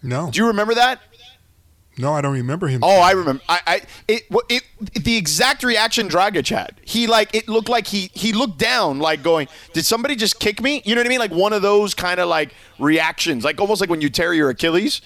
No, 0.03 0.31
Do 0.31 0.41
you 0.41 0.47
remember 0.49 0.75
that? 0.75 1.01
no, 1.99 2.13
I 2.13 2.21
don't 2.21 2.35
remember 2.35 2.69
him. 2.69 2.81
Oh, 2.85 3.01
I 3.01 3.13
remember. 3.13 3.43
I, 3.49 3.61
I 3.67 3.81
it, 4.07 4.25
it, 4.51 4.63
it 4.93 5.05
the 5.05 5.17
exact 5.17 5.63
reaction 5.65 6.09
Dragic 6.09 6.49
had. 6.49 6.79
He 6.85 7.07
like 7.07 7.35
it 7.35 7.49
looked 7.49 7.69
like 7.71 7.87
he 7.87 8.11
he 8.13 8.33
looked 8.33 8.59
down, 8.59 8.99
like 8.99 9.23
going, 9.23 9.49
"Did 9.73 9.87
somebody 9.87 10.15
just 10.15 10.39
kick 10.39 10.61
me?" 10.61 10.83
You 10.85 10.95
know 10.95 11.01
what 11.01 11.07
I 11.07 11.09
mean? 11.09 11.19
Like 11.19 11.33
one 11.33 11.53
of 11.55 11.63
those 11.63 11.95
kind 11.95 12.21
of 12.21 12.29
like 12.29 12.53
reactions, 12.79 13.45
like 13.45 13.61
almost 13.61 13.81
like 13.81 13.89
when 13.91 14.01
you 14.03 14.11
tear 14.11 14.35
your 14.35 14.51
Achilles. 14.51 15.01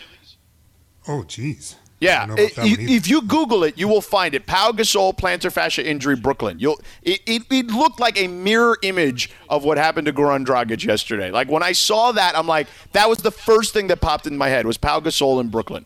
Oh, 1.08 1.24
jeez. 1.26 1.76
Yeah, 2.00 2.22
I 2.22 2.26
don't 2.26 2.36
know 2.36 2.44
about 2.46 2.66
it- 2.66 2.80
if, 2.90 3.08
you 3.08 3.20
Google 3.20 3.62
it, 3.62 3.76
you 3.76 3.86
will 3.86 4.00
find 4.00 4.34
it. 4.34 4.46
Pau 4.46 4.72
Gasol 4.72 5.14
plantar 5.16 5.52
fascia 5.52 5.86
injury, 5.86 6.16
Brooklyn. 6.16 6.58
You'll 6.58 6.80
it, 7.02 7.20
it, 7.26 7.42
it 7.50 7.66
looked 7.66 8.00
like 8.00 8.18
a 8.18 8.26
mirror 8.26 8.78
image 8.82 9.30
of 9.50 9.64
what 9.64 9.76
happened 9.76 10.06
to 10.06 10.12
Goran 10.12 10.46
Dragic 10.46 10.82
yesterday. 10.82 11.30
Like 11.30 11.50
when 11.50 11.62
I 11.62 11.72
saw 11.72 12.12
that, 12.12 12.36
I'm 12.38 12.46
like, 12.46 12.68
that 12.92 13.08
was 13.10 13.18
the 13.18 13.30
first 13.30 13.74
thing 13.74 13.88
that 13.88 14.00
popped 14.00 14.26
in 14.26 14.38
my 14.38 14.48
head 14.48 14.64
was 14.66 14.78
Pau 14.78 14.98
Gasol 15.00 15.40
in 15.42 15.48
Brooklyn. 15.48 15.84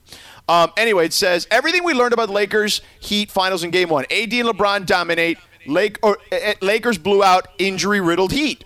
Um, 0.48 0.70
anyway, 0.76 1.06
it 1.06 1.12
says 1.12 1.48
everything 1.50 1.82
we 1.82 1.94
learned 1.94 2.12
about 2.12 2.26
the 2.26 2.34
Lakers 2.34 2.80
Heat 3.00 3.30
finals 3.32 3.64
in 3.64 3.70
Game 3.70 3.88
One. 3.88 4.04
AD 4.04 4.32
and 4.32 4.48
LeBron 4.48 4.86
dominate. 4.86 5.38
Lake 5.66 5.98
or 6.02 6.18
uh, 6.30 6.52
Lakers 6.60 6.98
blew 6.98 7.24
out 7.24 7.48
injury 7.58 8.00
riddled 8.00 8.32
Heat. 8.32 8.64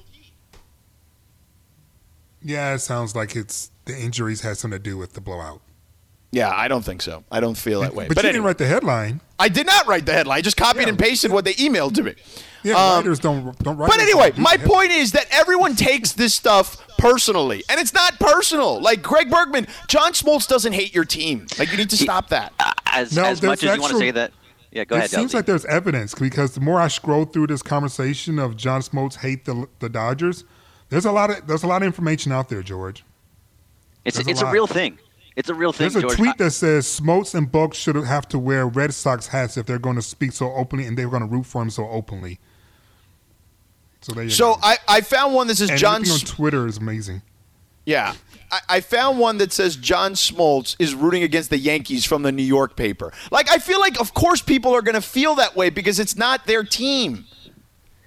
yeah, 2.43 2.75
it 2.75 2.81
sounds 2.81 3.15
like 3.17 3.37
it's 3.37 3.71
the 3.85 3.97
injuries 3.99 4.41
had 4.43 4.57
something 4.59 4.79
to 4.79 4.83
do 4.83 4.97
with 4.97 5.13
the 5.15 5.21
blowout. 5.21 5.61
Yeah, 6.31 6.51
I 6.55 6.69
don't 6.69 6.85
think 6.85 7.01
so. 7.01 7.25
I 7.31 7.41
don't 7.41 7.57
feel 7.57 7.81
that 7.81 7.95
way. 7.95 8.07
But, 8.07 8.17
But, 8.17 8.25
you 8.25 8.29
anyway, 8.29 8.33
didn't 8.33 8.47
write 8.47 8.59
the 8.59 8.67
headline. 8.67 9.21
I 9.39 9.49
did 9.49 9.67
not 9.67 9.87
write 9.87 10.05
the 10.05 10.13
headline. 10.13 10.37
I 10.39 10.41
just 10.43 10.57
copied 10.59 10.83
Yeah. 10.83 10.89
and 10.91 10.99
pasted 10.99 11.33
what 11.33 11.45
they 11.47 11.55
emailed 11.55 11.95
to 11.95 12.03
me. 12.03 12.15
Yeah, 12.65 12.75
Um, 12.75 12.97
writers 12.99 13.19
don't 13.21 13.57
don't 13.61 13.77
write. 13.79 13.89
But 13.89 14.01
anyway, 14.01 14.33
my 14.37 14.57
the 14.59 14.69
point 14.69 14.91
is 14.91 15.13
that 15.13 15.27
everyone 15.31 15.75
takes 15.77 16.13
this 16.13 16.35
stuff 16.35 16.77
personally, 16.99 17.63
and 17.71 17.81
it's 17.81 17.95
not 17.95 18.19
personal. 18.19 18.81
Like 18.81 19.01
Greg 19.03 19.31
Bergman, 19.31 19.69
John 19.87 20.13
Smoltz 20.13 20.47
doesn't 20.49 20.73
hate 20.73 20.95
your 20.95 21.05
team. 21.05 21.47
Like 21.59 21.71
you 21.71 21.77
need 21.79 21.89
to 21.91 21.97
stop 21.97 22.29
that. 22.31 22.53
As, 22.93 23.15
No, 23.17 23.25
as 23.25 23.41
much 23.43 23.63
as 23.65 23.75
you 23.77 23.81
want 23.81 23.93
to 23.93 23.99
say 23.99 24.11
that. 24.11 24.33
Yeah, 24.73 24.85
go 24.85 24.97
it 24.97 24.99
ahead. 24.99 25.13
It 25.13 25.15
seems 25.17 25.31
Delzy. 25.31 25.35
like 25.35 25.47
there's 25.47 25.65
evidence 25.65 26.15
because 26.15 26.53
the 26.53 26.61
more 26.61 26.79
I 26.81 26.89
scroll 26.89 27.25
through 27.25 27.47
this 27.47 27.63
conversation 27.63 28.39
of 28.39 28.57
John 28.57 28.83
Smoltz 28.83 29.17
hate 29.19 29.47
the 29.47 29.67
the 29.79 29.89
Dodgers, 29.89 30.45
there's 30.91 31.07
a 31.07 31.13
lot 31.13 31.31
of 31.31 31.47
there's 31.47 31.63
a 31.63 31.67
lot 31.69 31.81
of 31.83 31.87
information 31.87 32.33
out 32.33 32.49
there, 32.51 32.63
George. 32.63 33.03
it's 34.05 34.17
there's 34.17 34.27
a 34.27 34.31
it's 34.31 34.43
a 34.43 34.45
lot. 34.45 34.53
real 34.53 34.67
thing. 34.67 34.99
It's 35.39 35.49
a 35.49 35.55
real 35.55 35.73
thing, 35.73 35.85
There's 35.85 35.97
a 35.97 36.01
George. 36.01 36.17
tweet 36.17 36.37
that 36.39 36.51
says 36.51 36.85
Smoltz 36.85 37.33
and 37.35 37.51
Buck 37.51 37.73
should 37.73 37.95
have 37.95 38.27
to 38.31 38.39
wear 38.41 38.67
Red 38.67 38.93
Sox 38.93 39.29
hats 39.29 39.57
if 39.57 39.67
they're 39.67 39.79
going 39.79 39.95
to 39.95 40.03
speak 40.03 40.33
so 40.33 40.53
openly 40.53 40.85
and 40.85 40.99
they're 40.99 41.09
going 41.09 41.23
to 41.23 41.29
root 41.29 41.47
for 41.47 41.63
him 41.63 41.71
so 41.71 41.89
openly. 41.89 42.41
So 44.01 44.13
there 44.13 44.25
you 44.25 44.31
So 44.31 44.55
go. 44.55 44.61
I, 44.63 44.77
I 44.89 45.01
found 45.01 45.35
one 45.35 45.47
that 45.47 45.57
says 45.57 45.71
and 45.71 45.79
John. 45.79 46.03
everything 46.03 46.15
on 46.29 46.35
Twitter 46.35 46.67
is 46.67 46.77
amazing. 46.79 47.23
yeah, 47.87 48.15
I, 48.51 48.61
I 48.69 48.81
found 48.81 49.19
one 49.21 49.39
that 49.39 49.53
says 49.53 49.77
John 49.77 50.15
Smoltz 50.15 50.75
is 50.81 50.95
rooting 50.95 51.23
against 51.23 51.51
the 51.51 51.59
Yankees 51.59 52.05
from 52.05 52.23
the 52.23 52.33
New 52.33 52.43
York 52.43 52.77
paper. 52.77 53.13
Like 53.31 53.49
I 53.51 53.59
feel 53.59 53.79
like, 53.81 54.01
of 54.01 54.15
course, 54.15 54.43
people 54.43 54.75
are 54.75 54.83
going 54.83 54.95
to 54.97 55.01
feel 55.01 55.35
that 55.37 55.55
way 55.55 55.71
because 55.71 55.99
it's 56.01 56.17
not 56.17 56.47
their 56.47 56.65
team, 56.65 57.27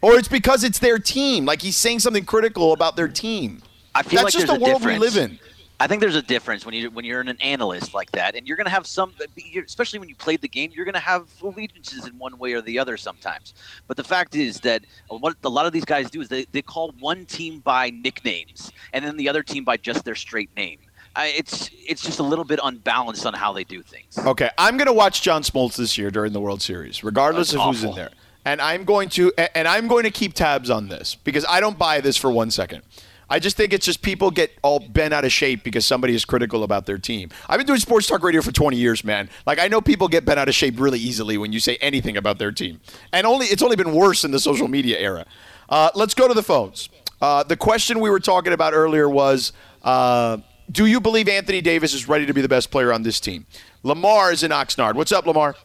or 0.02 0.16
it's 0.16 0.28
because 0.28 0.64
it's 0.66 0.80
their 0.80 1.00
team. 1.00 1.46
Like 1.46 1.62
he's 1.62 1.78
saying 1.78 2.00
something 2.00 2.26
critical 2.26 2.74
about 2.74 2.96
their 2.98 3.08
team. 3.08 3.62
I 3.96 4.04
feel 4.04 4.24
like 4.24 4.34
That's 4.34 4.36
like 4.36 4.48
just 4.48 4.60
the 4.60 4.66
a 4.66 4.70
world 4.70 4.86
we 4.86 4.98
live 4.98 5.18
in. 5.18 5.40
I 5.82 5.88
think 5.88 6.00
there's 6.00 6.16
a 6.16 6.22
difference 6.22 6.64
when 6.64 6.76
you 6.76 6.92
when 6.92 7.06
you're 7.06 7.22
an 7.22 7.38
analyst 7.42 7.96
like 7.96 8.12
that, 8.12 8.36
and 8.36 8.48
you're 8.48 8.56
going 8.56 8.66
to 8.66 8.72
have 8.72 8.86
some, 8.86 9.16
uh, 9.20 9.26
especially 9.66 9.98
when 9.98 10.10
you 10.10 10.16
played 10.16 10.40
the 10.42 10.48
game, 10.48 10.70
you're 10.76 10.86
going 10.86 10.94
to 10.94 11.00
have 11.00 11.28
allegiances 11.42 12.06
in 12.06 12.20
one 12.20 12.38
way 12.38 12.54
or 12.54 12.62
the 12.62 12.78
other 12.78 12.98
sometimes. 12.98 13.56
But 13.88 13.98
the 13.98 14.04
fact 14.04 14.36
is 14.36 14.60
that 14.60 14.84
uh, 15.10 15.18
what 15.18 15.38
a 15.44 15.50
lot 15.50 15.66
of 15.66 15.74
these 15.74 15.84
guys 15.84 16.12
do 16.12 16.22
is 16.22 16.30
they, 16.30 16.46
they 16.52 16.62
call 16.62 16.94
one 17.00 17.26
team 17.26 17.62
by 17.62 17.90
nicknames, 17.90 18.72
and 18.94 19.04
then 19.04 19.18
the 19.18 19.28
other 19.28 19.42
team 19.42 19.64
by 19.64 19.76
just 19.76 20.06
their 20.06 20.14
straight 20.14 20.56
name. 20.56 20.78
I, 21.16 21.30
it's 21.30 21.72
it's 21.74 22.04
just 22.04 22.20
a 22.20 22.24
little 22.24 22.46
bit 22.46 22.60
unbalanced 22.64 23.26
on 23.26 23.34
how 23.34 23.52
they 23.52 23.64
do 23.64 23.82
things. 23.82 24.20
Okay, 24.20 24.52
I'm 24.60 24.78
going 24.78 24.86
to 24.86 24.94
watch 24.94 25.24
John 25.24 25.42
Smoltz 25.42 25.78
this 25.78 25.98
year 25.98 26.12
during 26.12 26.32
the 26.32 26.42
World 26.42 26.62
Series, 26.62 27.04
regardless 27.04 27.54
That's 27.54 27.64
of 27.64 27.74
who's 27.74 27.84
in 27.84 27.96
there. 27.96 28.12
And 28.46 28.62
I'm 28.62 28.84
going 28.84 29.10
to 29.10 29.34
and 29.58 29.68
I'm 29.68 29.88
going 29.88 30.04
to 30.04 30.12
keep 30.12 30.36
tabs 30.36 30.70
on 30.70 30.90
this 30.90 31.16
because 31.16 31.44
I 31.50 31.60
don't 31.60 31.80
buy 31.80 32.02
this 32.02 32.18
for 32.18 32.30
one 32.30 32.52
second. 32.52 32.84
I 33.32 33.40
just 33.40 33.56
think 33.56 33.72
it's 33.72 33.86
just 33.86 34.02
people 34.02 34.30
get 34.30 34.52
all 34.62 34.82
bent 34.82 35.14
out 35.14 35.24
of 35.24 35.32
shape 35.32 35.64
because 35.64 35.86
somebody 35.86 36.14
is 36.14 36.26
critical 36.26 36.66
about 36.66 36.86
their 36.86 36.98
team. 36.98 37.30
I've 37.48 37.58
been 37.58 37.66
doing 37.66 37.80
sports 37.80 38.06
talk 38.06 38.22
radio 38.24 38.42
for 38.42 38.52
20 38.52 38.76
years, 38.76 39.06
man. 39.06 39.30
Like 39.46 39.58
I 39.58 39.70
know 39.70 39.80
people 39.80 40.10
get 40.10 40.26
bent 40.26 40.38
out 40.38 40.50
of 40.50 40.54
shape 40.54 40.78
really 40.78 41.00
easily 41.00 41.38
when 41.38 41.54
you 41.54 41.62
say 41.62 41.78
anything 41.78 42.18
about 42.18 42.40
their 42.40 42.52
team, 42.52 42.82
and 43.14 43.26
only 43.26 43.46
it's 43.46 43.64
only 43.64 43.78
been 43.78 43.94
worse 43.94 44.26
in 44.26 44.32
the 44.32 44.40
social 44.40 44.68
media 44.68 45.00
era. 45.00 45.26
Uh, 45.70 45.90
let's 45.96 46.14
go 46.14 46.28
to 46.28 46.34
the 46.34 46.44
phones. 46.44 46.90
Uh, 47.22 47.42
the 47.44 47.56
question 47.56 48.02
we 48.02 48.10
were 48.10 48.20
talking 48.20 48.54
about 48.54 48.74
earlier 48.74 49.10
was. 49.10 49.54
Uh, 49.82 50.38
do 50.72 50.86
you 50.86 51.02
believe 51.02 51.28
Anthony 51.28 51.60
Davis 51.60 51.94
is 51.94 52.08
ready 52.08 52.26
to 52.26 52.34
be 52.34 52.40
the 52.40 52.48
best 52.48 52.72
player 52.72 52.94
on 52.94 53.04
this 53.04 53.20
team? 53.20 53.46
Lamar 53.84 54.32
is 54.32 54.42
in 54.42 54.52
Oxnard. 54.52 54.94
What's 54.94 55.12
up, 55.12 55.26
Lamar? 55.26 55.56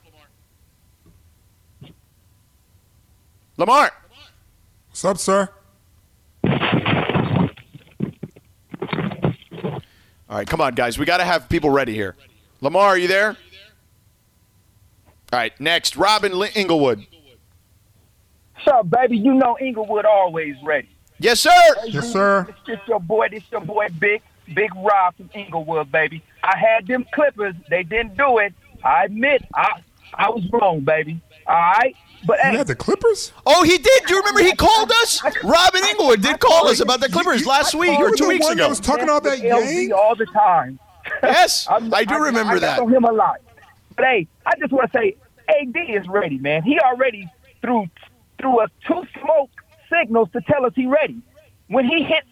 Lamar. 3.57 3.92
What's 4.88 5.05
up, 5.05 5.18
sir? 5.18 5.48
All 10.29 10.37
right, 10.37 10.47
come 10.47 10.61
on, 10.61 10.75
guys. 10.75 10.99
We 10.99 11.07
got 11.07 11.19
to 11.19 11.25
have 11.25 11.49
people 11.49 11.71
ready 11.71 11.95
here. 11.95 12.17
Lamar, 12.61 12.89
are 12.89 12.99
you 12.99 13.09
there? 13.09 13.31
All 15.33 15.39
right, 15.39 15.59
next, 15.61 15.97
Robin 15.97 16.39
Li- 16.39 16.51
Inglewood. 16.55 17.07
What's 18.55 18.69
up, 18.69 18.91
baby? 18.91 19.19
You 19.19 19.35
know 19.35 19.57
Inglewood 19.61 20.05
always 20.05 20.57
ready. 20.65 20.89
Yes, 21.19 21.41
sir. 21.41 21.51
Yes, 21.87 22.11
sir. 22.12 22.47
It's 22.49 22.59
just 22.67 22.89
your 22.89 23.01
boy. 23.01 23.29
This 23.31 23.43
your 23.51 23.61
boy, 23.61 23.87
Big 23.99 24.23
Big 24.55 24.71
Rob 24.77 25.15
from 25.17 25.31
Inglewood, 25.35 25.91
baby. 25.93 26.23
I 26.43 26.57
had 26.57 26.87
them 26.87 27.07
Clippers. 27.12 27.55
They 27.71 27.83
didn't 27.83 28.17
do 28.17 28.39
it. 28.39 28.55
I 28.85 29.05
admit, 29.05 29.45
I 29.55 29.83
I 30.15 30.31
was 30.31 30.45
wrong, 30.53 30.81
baby. 30.81 31.21
All 31.47 31.55
right, 31.55 31.95
but 32.24 32.38
You 32.44 32.50
hey, 32.50 32.57
had 32.59 32.66
the 32.66 32.74
Clippers? 32.74 33.33
Oh, 33.44 33.62
he 33.62 33.79
did. 33.79 34.05
Do 34.07 34.14
you 34.14 34.20
remember 34.20 34.42
he 34.42 34.55
called 34.55 34.90
us? 35.02 35.22
Robin 35.44 35.85
Inglewood 35.85 36.22
did 36.22 36.38
call 36.40 36.68
us 36.68 36.81
about 36.81 37.00
the 37.00 37.09
Clippers 37.09 37.42
You- 37.42 37.48
last 37.48 37.74
week 37.74 37.98
or 37.98 38.09
you 38.09 38.16
two 38.16 38.24
the 38.24 38.29
weeks 38.29 38.46
ago. 38.48 38.62
that 38.62 38.68
was 38.68 38.81
talking 38.81 39.09
all 39.09 39.20
that 39.20 39.38
LV 39.38 39.72
yang? 39.74 39.92
all 39.92 40.14
the 40.16 40.26
time. 40.26 40.79
Yes, 41.22 41.66
I'm- 41.70 41.90
do 41.90 42.14
remember 42.18 42.55
I, 42.55 42.59
that. 42.61 42.79
I 42.79 42.83
on 42.83 42.92
him 42.92 43.05
a 43.05 43.12
lot. 43.12 43.40
But 43.96 44.05
hey, 44.07 44.29
I 44.44 44.52
just 44.59 44.72
want 44.72 44.92
to 44.92 44.98
say, 44.98 45.16
AD 45.48 45.76
is 45.76 46.07
ready, 46.09 46.38
man. 46.38 46.62
He 46.62 46.79
already 46.81 47.29
threw 47.62 47.87
threw 48.40 48.59
us 48.61 48.70
two 48.87 49.02
smoke 49.22 49.50
signals 49.90 50.29
to 50.33 50.40
tell 50.42 50.66
us 50.66 50.72
he 50.76 50.87
ready. 50.87 51.20
When 51.68 51.87
he 51.87 52.02
hit 52.05 52.24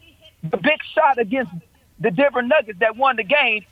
the 0.42 0.56
big 0.58 0.82
shot 0.94 1.18
against 1.18 1.52
the 1.98 2.10
Denver 2.10 2.42
Nuggets 2.42 2.78
that 2.80 2.96
won 2.96 3.16
the 3.16 3.22
game, 3.24 3.64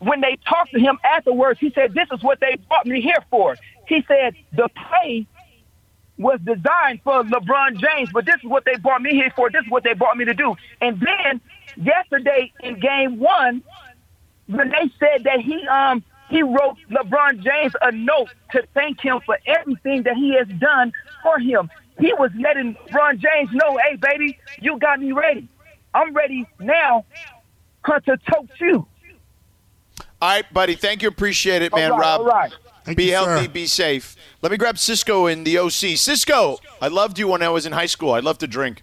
when 0.00 0.20
they 0.20 0.36
talked 0.48 0.72
to 0.72 0.80
him 0.80 0.98
afterwards, 1.04 1.60
he 1.60 1.70
said, 1.70 1.94
"This 1.94 2.08
is 2.12 2.22
what 2.22 2.40
they 2.40 2.56
brought 2.68 2.86
me 2.86 3.00
here 3.00 3.22
for." 3.30 3.56
He 3.92 4.02
said 4.08 4.34
the 4.52 4.70
play 4.70 5.26
was 6.16 6.40
designed 6.40 7.00
for 7.04 7.22
LeBron 7.24 7.76
James, 7.76 8.08
but 8.10 8.24
this 8.24 8.36
is 8.36 8.44
what 8.48 8.64
they 8.64 8.76
brought 8.76 9.02
me 9.02 9.10
here 9.10 9.30
for. 9.36 9.50
This 9.50 9.62
is 9.64 9.70
what 9.70 9.84
they 9.84 9.92
brought 9.92 10.16
me 10.16 10.24
to 10.24 10.32
do. 10.32 10.54
And 10.80 10.98
then 10.98 11.42
yesterday 11.76 12.50
in 12.60 12.80
game 12.80 13.18
one, 13.18 13.62
when 14.46 14.70
they 14.70 14.90
said 14.98 15.24
that 15.24 15.40
he 15.40 15.66
um 15.68 16.02
he 16.30 16.42
wrote 16.42 16.78
LeBron 16.90 17.44
James 17.44 17.74
a 17.82 17.92
note 17.92 18.30
to 18.52 18.62
thank 18.72 18.98
him 18.98 19.20
for 19.26 19.38
everything 19.44 20.04
that 20.04 20.16
he 20.16 20.34
has 20.38 20.48
done 20.58 20.94
for 21.22 21.38
him. 21.38 21.70
He 21.98 22.14
was 22.14 22.30
letting 22.40 22.74
LeBron 22.86 23.18
James 23.18 23.50
know, 23.52 23.78
hey 23.86 23.96
baby, 23.96 24.38
you 24.58 24.78
got 24.78 25.00
me 25.00 25.12
ready. 25.12 25.46
I'm 25.92 26.14
ready 26.14 26.46
now 26.58 27.04
to 27.84 28.18
tote 28.30 28.48
you. 28.58 28.86
All 30.22 30.28
right, 30.30 30.54
buddy. 30.54 30.76
Thank 30.76 31.02
you. 31.02 31.08
Appreciate 31.08 31.60
it, 31.60 31.74
man. 31.74 31.90
all 31.90 31.98
right, 31.98 32.04
Rob. 32.04 32.20
all 32.20 32.26
right. 32.26 32.52
Thank 32.84 32.98
be 32.98 33.04
you, 33.04 33.12
healthy, 33.12 33.46
sir. 33.46 33.50
be 33.50 33.66
safe. 33.66 34.16
Let 34.40 34.52
me 34.52 34.58
grab 34.58 34.78
Cisco 34.78 35.26
in 35.26 35.44
the 35.44 35.58
OC. 35.58 35.96
Cisco, 35.96 36.58
I 36.80 36.88
loved 36.88 37.18
you 37.18 37.28
when 37.28 37.42
I 37.42 37.48
was 37.48 37.66
in 37.66 37.72
high 37.72 37.86
school. 37.86 38.12
I 38.12 38.20
loved 38.20 38.40
to 38.40 38.46
drink. 38.46 38.82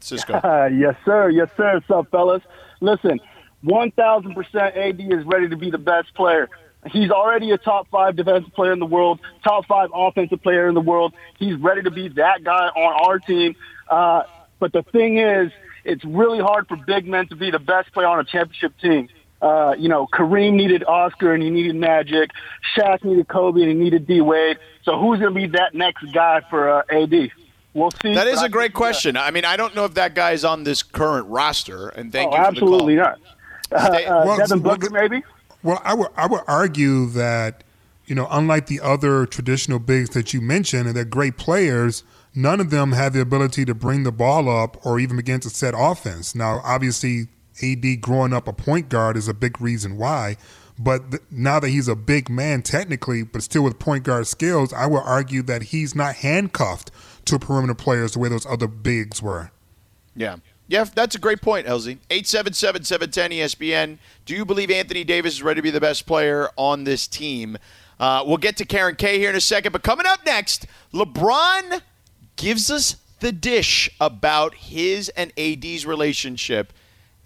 Cisco. 0.00 0.40
Yes, 0.72 0.94
sir. 1.04 1.30
Yes, 1.30 1.48
sir. 1.56 1.74
What's 1.74 1.90
up, 1.90 2.10
fellas? 2.10 2.42
Listen, 2.80 3.20
1,000% 3.64 4.76
AD 4.76 5.00
is 5.00 5.24
ready 5.24 5.48
to 5.48 5.56
be 5.56 5.70
the 5.70 5.78
best 5.78 6.14
player. 6.14 6.48
He's 6.86 7.10
already 7.10 7.50
a 7.50 7.58
top 7.58 7.88
five 7.90 8.16
defensive 8.16 8.52
player 8.54 8.72
in 8.72 8.78
the 8.78 8.86
world, 8.86 9.20
top 9.42 9.66
five 9.66 9.90
offensive 9.92 10.42
player 10.42 10.68
in 10.68 10.74
the 10.74 10.80
world. 10.80 11.12
He's 11.38 11.56
ready 11.56 11.82
to 11.82 11.90
be 11.90 12.08
that 12.10 12.44
guy 12.44 12.68
on 12.68 13.08
our 13.08 13.18
team. 13.18 13.56
Uh, 13.88 14.22
but 14.60 14.72
the 14.72 14.82
thing 14.82 15.18
is, 15.18 15.50
it's 15.84 16.04
really 16.04 16.38
hard 16.38 16.68
for 16.68 16.76
big 16.76 17.06
men 17.06 17.26
to 17.28 17.36
be 17.36 17.50
the 17.50 17.58
best 17.58 17.92
player 17.92 18.06
on 18.06 18.20
a 18.20 18.24
championship 18.24 18.78
team. 18.78 19.08
Uh, 19.40 19.74
you 19.78 19.88
know, 19.88 20.06
Kareem 20.12 20.54
needed 20.54 20.82
Oscar 20.84 21.32
and 21.32 21.42
he 21.42 21.50
needed 21.50 21.76
Magic. 21.76 22.30
Shaq 22.76 23.04
needed 23.04 23.28
Kobe 23.28 23.60
and 23.62 23.70
he 23.70 23.74
needed 23.76 24.06
D 24.06 24.20
Wade. 24.20 24.58
So 24.82 24.98
who's 24.98 25.20
going 25.20 25.32
to 25.32 25.40
be 25.40 25.46
that 25.48 25.74
next 25.74 26.04
guy 26.12 26.40
for 26.50 26.68
uh, 26.70 26.82
AD? 26.90 27.30
We'll 27.74 27.90
see. 28.02 28.14
That 28.14 28.26
is 28.26 28.36
but 28.36 28.42
I 28.42 28.46
a 28.46 28.48
great 28.48 28.62
think, 28.68 28.74
uh, 28.74 28.78
question. 28.78 29.16
I 29.16 29.30
mean, 29.30 29.44
I 29.44 29.56
don't 29.56 29.74
know 29.76 29.84
if 29.84 29.94
that 29.94 30.14
guy 30.14 30.32
is 30.32 30.44
on 30.44 30.64
this 30.64 30.82
current 30.82 31.28
roster, 31.28 31.88
and 31.90 32.10
thank 32.10 32.32
Oh, 32.32 32.36
you 32.36 32.42
for 32.42 32.48
absolutely 32.48 32.96
the 32.96 33.02
call. 33.02 33.12
not. 33.70 33.80
Uh, 33.80 33.92
Stay- 33.94 34.06
uh, 34.06 34.24
Well, 34.24 34.36
Devin 34.38 34.62
well, 34.62 34.76
Booker, 34.76 34.90
maybe. 34.90 35.22
Well, 35.62 35.80
I 35.84 35.94
would 35.94 36.08
I 36.16 36.26
would 36.26 36.40
argue 36.48 37.06
that 37.10 37.62
you 38.06 38.14
know, 38.14 38.26
unlike 38.30 38.66
the 38.66 38.80
other 38.80 39.26
traditional 39.26 39.78
bigs 39.78 40.10
that 40.10 40.32
you 40.32 40.40
mentioned, 40.40 40.86
and 40.88 40.96
they're 40.96 41.04
great 41.04 41.36
players, 41.36 42.02
none 42.34 42.58
of 42.58 42.70
them 42.70 42.92
have 42.92 43.12
the 43.12 43.20
ability 43.20 43.66
to 43.66 43.74
bring 43.74 44.02
the 44.02 44.10
ball 44.12 44.48
up 44.48 44.84
or 44.84 44.98
even 44.98 45.16
begin 45.18 45.40
to 45.40 45.50
set 45.50 45.74
offense. 45.76 46.34
Now, 46.34 46.62
obviously, 46.64 47.28
AD 47.62 48.00
growing 48.00 48.32
up 48.32 48.48
a 48.48 48.52
point 48.52 48.88
guard 48.88 49.16
is 49.16 49.28
a 49.28 49.34
big 49.34 49.60
reason 49.60 49.96
why. 49.96 50.36
But 50.78 51.10
th- 51.10 51.22
now 51.30 51.58
that 51.60 51.68
he's 51.68 51.88
a 51.88 51.96
big 51.96 52.30
man, 52.30 52.62
technically, 52.62 53.24
but 53.24 53.42
still 53.42 53.62
with 53.62 53.78
point 53.78 54.04
guard 54.04 54.26
skills, 54.26 54.72
I 54.72 54.86
would 54.86 55.02
argue 55.04 55.42
that 55.42 55.64
he's 55.64 55.94
not 55.94 56.16
handcuffed 56.16 56.90
to 57.24 57.38
perimeter 57.38 57.74
players 57.74 58.12
the 58.12 58.20
way 58.20 58.28
those 58.28 58.46
other 58.46 58.68
bigs 58.68 59.20
were. 59.20 59.50
Yeah. 60.14 60.36
Yeah, 60.68 60.84
that's 60.84 61.14
a 61.14 61.18
great 61.18 61.40
point, 61.40 61.66
LZ. 61.66 61.98
877 62.10 62.84
710 62.84 63.30
ESPN. 63.30 63.98
Do 64.26 64.34
you 64.34 64.44
believe 64.44 64.70
Anthony 64.70 65.02
Davis 65.02 65.34
is 65.34 65.42
ready 65.42 65.58
to 65.58 65.62
be 65.62 65.70
the 65.70 65.80
best 65.80 66.06
player 66.06 66.50
on 66.56 66.84
this 66.84 67.08
team? 67.08 67.56
Uh, 67.98 68.22
we'll 68.26 68.36
get 68.36 68.56
to 68.58 68.66
Karen 68.66 68.94
K 68.94 69.18
here 69.18 69.30
in 69.30 69.36
a 69.36 69.40
second, 69.40 69.72
but 69.72 69.82
coming 69.82 70.06
up 70.06 70.24
next, 70.26 70.66
LeBron 70.92 71.80
gives 72.36 72.70
us 72.70 72.96
the 73.20 73.32
dish 73.32 73.90
about 73.98 74.54
his 74.54 75.08
and 75.10 75.32
AD's 75.38 75.86
relationship. 75.86 76.72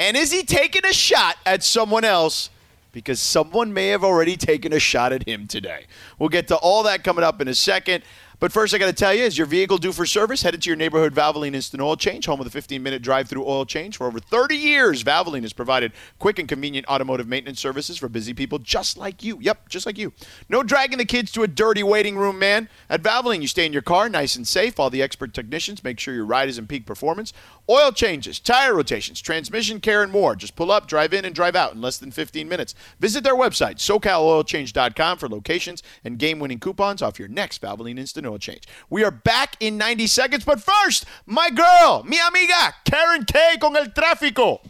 And 0.02 0.16
is 0.16 0.32
he 0.32 0.42
taking 0.42 0.84
a 0.84 0.92
shot 0.92 1.36
at 1.46 1.62
someone 1.62 2.02
else? 2.02 2.50
Because 2.90 3.20
someone 3.20 3.72
may 3.72 3.86
have 3.88 4.02
already 4.02 4.36
taken 4.36 4.72
a 4.72 4.80
shot 4.80 5.12
at 5.12 5.28
him 5.28 5.46
today. 5.46 5.86
We'll 6.18 6.28
get 6.28 6.48
to 6.48 6.56
all 6.56 6.82
that 6.82 7.04
coming 7.04 7.22
up 7.22 7.40
in 7.40 7.46
a 7.46 7.54
second. 7.54 8.02
But 8.42 8.50
first, 8.50 8.74
I 8.74 8.78
got 8.78 8.86
to 8.86 8.92
tell 8.92 9.14
you, 9.14 9.22
is 9.22 9.38
your 9.38 9.46
vehicle 9.46 9.78
due 9.78 9.92
for 9.92 10.04
service? 10.04 10.42
Headed 10.42 10.62
to 10.62 10.68
your 10.68 10.76
neighborhood 10.76 11.14
Valvoline 11.14 11.54
Instant 11.54 11.80
Oil 11.80 11.94
Change, 11.94 12.26
home 12.26 12.40
of 12.40 12.44
the 12.44 12.50
15 12.50 12.82
minute 12.82 13.00
drive 13.00 13.28
through 13.28 13.46
oil 13.46 13.64
change. 13.64 13.98
For 13.98 14.08
over 14.08 14.18
30 14.18 14.56
years, 14.56 15.04
Valvoline 15.04 15.42
has 15.42 15.52
provided 15.52 15.92
quick 16.18 16.40
and 16.40 16.48
convenient 16.48 16.88
automotive 16.88 17.28
maintenance 17.28 17.60
services 17.60 17.98
for 17.98 18.08
busy 18.08 18.34
people 18.34 18.58
just 18.58 18.98
like 18.98 19.22
you. 19.22 19.38
Yep, 19.40 19.68
just 19.68 19.86
like 19.86 19.96
you. 19.96 20.12
No 20.48 20.64
dragging 20.64 20.98
the 20.98 21.04
kids 21.04 21.30
to 21.30 21.44
a 21.44 21.46
dirty 21.46 21.84
waiting 21.84 22.16
room, 22.16 22.36
man. 22.40 22.68
At 22.90 23.00
Valvoline, 23.00 23.42
you 23.42 23.46
stay 23.46 23.64
in 23.64 23.72
your 23.72 23.80
car 23.80 24.08
nice 24.08 24.34
and 24.34 24.44
safe. 24.44 24.80
All 24.80 24.90
the 24.90 25.02
expert 25.02 25.32
technicians 25.34 25.84
make 25.84 26.00
sure 26.00 26.12
your 26.12 26.26
ride 26.26 26.48
is 26.48 26.58
in 26.58 26.66
peak 26.66 26.84
performance. 26.84 27.32
Oil 27.70 27.92
changes, 27.92 28.40
tire 28.40 28.74
rotations, 28.74 29.20
transmission 29.20 29.78
care, 29.78 30.02
and 30.02 30.10
more. 30.10 30.34
Just 30.34 30.56
pull 30.56 30.72
up, 30.72 30.88
drive 30.88 31.14
in, 31.14 31.24
and 31.24 31.32
drive 31.32 31.54
out 31.54 31.74
in 31.74 31.80
less 31.80 31.98
than 31.98 32.10
15 32.10 32.48
minutes. 32.48 32.74
Visit 32.98 33.22
their 33.22 33.36
website, 33.36 33.76
SoCalOilChange.com, 33.76 35.18
for 35.18 35.28
locations 35.28 35.80
and 36.02 36.18
game 36.18 36.40
winning 36.40 36.58
coupons 36.58 37.02
off 37.02 37.20
your 37.20 37.28
next 37.28 37.62
Valvoline 37.62 38.00
Instant 38.00 38.26
Oil 38.26 38.31
Change. 38.38 38.62
We 38.90 39.04
are 39.04 39.10
back 39.10 39.56
in 39.60 39.76
90 39.76 40.06
seconds, 40.06 40.44
but 40.44 40.60
first, 40.60 41.04
my 41.26 41.50
girl, 41.50 42.02
mi 42.04 42.18
amiga, 42.18 42.74
Karen 42.84 43.24
K 43.24 43.58
con 43.60 43.76
el 43.76 43.86
tráfico. 43.86 44.60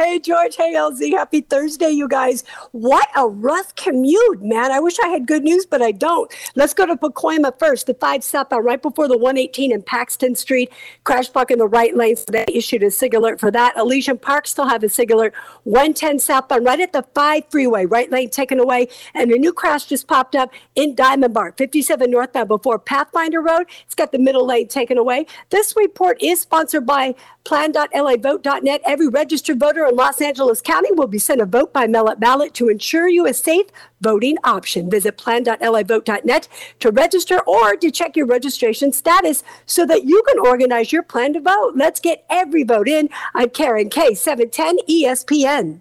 Hey, 0.00 0.18
George. 0.18 0.56
Hey, 0.56 0.72
LZ. 0.72 1.10
Happy 1.12 1.42
Thursday, 1.42 1.90
you 1.90 2.08
guys. 2.08 2.42
What 2.72 3.06
a 3.14 3.28
rough 3.28 3.74
commute, 3.74 4.40
man. 4.40 4.72
I 4.72 4.80
wish 4.80 4.98
I 4.98 5.08
had 5.08 5.26
good 5.26 5.42
news, 5.42 5.66
but 5.66 5.82
I 5.82 5.92
don't. 5.92 6.32
Let's 6.54 6.72
go 6.72 6.86
to 6.86 6.96
Pacoima 6.96 7.58
first. 7.58 7.86
The 7.86 7.92
5 7.92 8.24
southbound 8.24 8.64
right 8.64 8.80
before 8.80 9.08
the 9.08 9.18
118 9.18 9.70
in 9.70 9.82
Paxton 9.82 10.36
Street. 10.36 10.72
Crash 11.04 11.28
block 11.28 11.50
in 11.50 11.58
the 11.58 11.66
right 11.66 11.94
lane, 11.94 12.16
so 12.16 12.24
they 12.30 12.46
issued 12.48 12.82
a 12.82 12.90
SIG 12.90 13.12
alert 13.12 13.38
for 13.38 13.50
that. 13.50 13.76
Elysian 13.76 14.16
Park 14.16 14.46
still 14.46 14.66
have 14.66 14.82
a 14.82 14.88
SIG 14.88 15.10
alert. 15.10 15.34
110 15.64 16.18
southbound 16.18 16.64
right 16.64 16.80
at 16.80 16.94
the 16.94 17.04
5 17.14 17.42
freeway, 17.50 17.84
right 17.84 18.10
lane 18.10 18.30
taken 18.30 18.58
away. 18.58 18.88
And 19.12 19.30
a 19.30 19.36
new 19.36 19.52
crash 19.52 19.84
just 19.84 20.08
popped 20.08 20.34
up 20.34 20.50
in 20.76 20.94
Diamond 20.94 21.34
Bar, 21.34 21.52
57 21.58 22.10
northbound 22.10 22.48
before 22.48 22.78
Pathfinder 22.78 23.42
Road. 23.42 23.66
It's 23.84 23.94
got 23.94 24.12
the 24.12 24.18
middle 24.18 24.46
lane 24.46 24.66
taken 24.66 24.96
away. 24.96 25.26
This 25.50 25.76
report 25.76 26.22
is 26.22 26.40
sponsored 26.40 26.86
by 26.86 27.14
plan.lavote.net. 27.44 28.80
Every 28.86 29.08
registered 29.08 29.60
voter 29.60 29.89
in 29.90 29.96
Los 29.96 30.20
Angeles 30.20 30.62
County 30.62 30.92
will 30.92 31.08
be 31.08 31.18
sent 31.18 31.40
a 31.40 31.46
vote 31.46 31.72
by 31.72 31.86
mail 31.86 32.14
ballot 32.16 32.54
to 32.54 32.68
ensure 32.68 33.08
you 33.08 33.26
a 33.26 33.34
safe 33.34 33.66
voting 34.00 34.36
option. 34.44 34.88
Visit 34.88 35.18
plan.lavote.net 35.18 36.48
to 36.78 36.90
register 36.90 37.40
or 37.40 37.76
to 37.76 37.90
check 37.90 38.16
your 38.16 38.26
registration 38.26 38.92
status 38.92 39.42
so 39.66 39.84
that 39.86 40.04
you 40.04 40.22
can 40.28 40.38
organize 40.38 40.92
your 40.92 41.02
plan 41.02 41.32
to 41.32 41.40
vote. 41.40 41.72
Let's 41.74 42.00
get 42.00 42.24
every 42.30 42.62
vote 42.62 42.88
in 42.88 43.08
on 43.34 43.50
Karen 43.50 43.90
K 43.90 44.14
710 44.14 44.86
ESPN. 44.88 45.80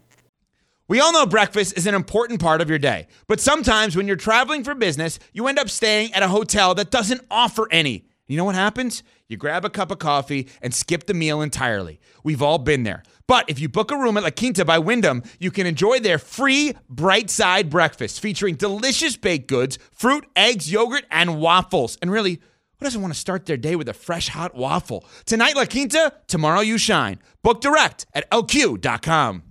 We 0.87 0.99
all 0.99 1.13
know 1.13 1.27
breakfast 1.27 1.77
is 1.77 1.85
an 1.85 1.93
important 1.93 2.41
part 2.41 2.61
of 2.61 2.69
your 2.69 2.79
day, 2.79 3.07
but 3.27 3.39
sometimes 3.39 3.95
when 3.95 4.07
you're 4.07 4.15
traveling 4.15 4.63
for 4.63 4.73
business, 4.73 5.19
you 5.33 5.47
end 5.47 5.59
up 5.59 5.69
staying 5.69 6.13
at 6.13 6.23
a 6.23 6.29
hotel 6.29 6.73
that 6.75 6.89
doesn't 6.89 7.21
offer 7.29 7.67
any. 7.69 8.05
You 8.25 8.37
know 8.37 8.45
what 8.45 8.55
happens? 8.55 9.03
You 9.27 9.37
grab 9.37 9.65
a 9.65 9.69
cup 9.69 9.91
of 9.91 9.99
coffee 9.99 10.47
and 10.63 10.73
skip 10.73 11.05
the 11.05 11.13
meal 11.13 11.41
entirely. 11.41 11.99
We've 12.23 12.41
all 12.41 12.57
been 12.57 12.81
there. 12.81 13.03
But 13.29 13.47
if 13.47 13.59
you 13.59 13.69
book 13.69 13.91
a 13.91 13.95
room 13.95 14.17
at 14.17 14.23
La 14.23 14.31
Quinta 14.31 14.65
by 14.65 14.79
Wyndham, 14.79 15.21
you 15.39 15.51
can 15.51 15.67
enjoy 15.67 15.99
their 15.99 16.17
free 16.17 16.73
bright 16.89 17.29
side 17.29 17.69
breakfast 17.69 18.21
featuring 18.21 18.55
delicious 18.55 19.17
baked 19.17 19.47
goods, 19.47 19.77
fruit, 19.91 20.25
eggs, 20.35 20.71
yogurt, 20.71 21.05
and 21.11 21.39
waffles. 21.39 21.95
And 22.01 22.11
really, 22.11 22.39
who 22.79 22.85
doesn't 22.85 22.99
want 22.99 23.13
to 23.13 23.19
start 23.19 23.45
their 23.45 23.55
day 23.55 23.75
with 23.75 23.87
a 23.87 23.93
fresh 23.93 24.29
hot 24.29 24.55
waffle? 24.55 25.05
Tonight, 25.25 25.55
La 25.55 25.65
Quinta, 25.65 26.11
tomorrow, 26.25 26.61
you 26.61 26.79
shine. 26.79 27.19
Book 27.43 27.61
direct 27.61 28.07
at 28.15 28.27
lq.com. 28.31 29.43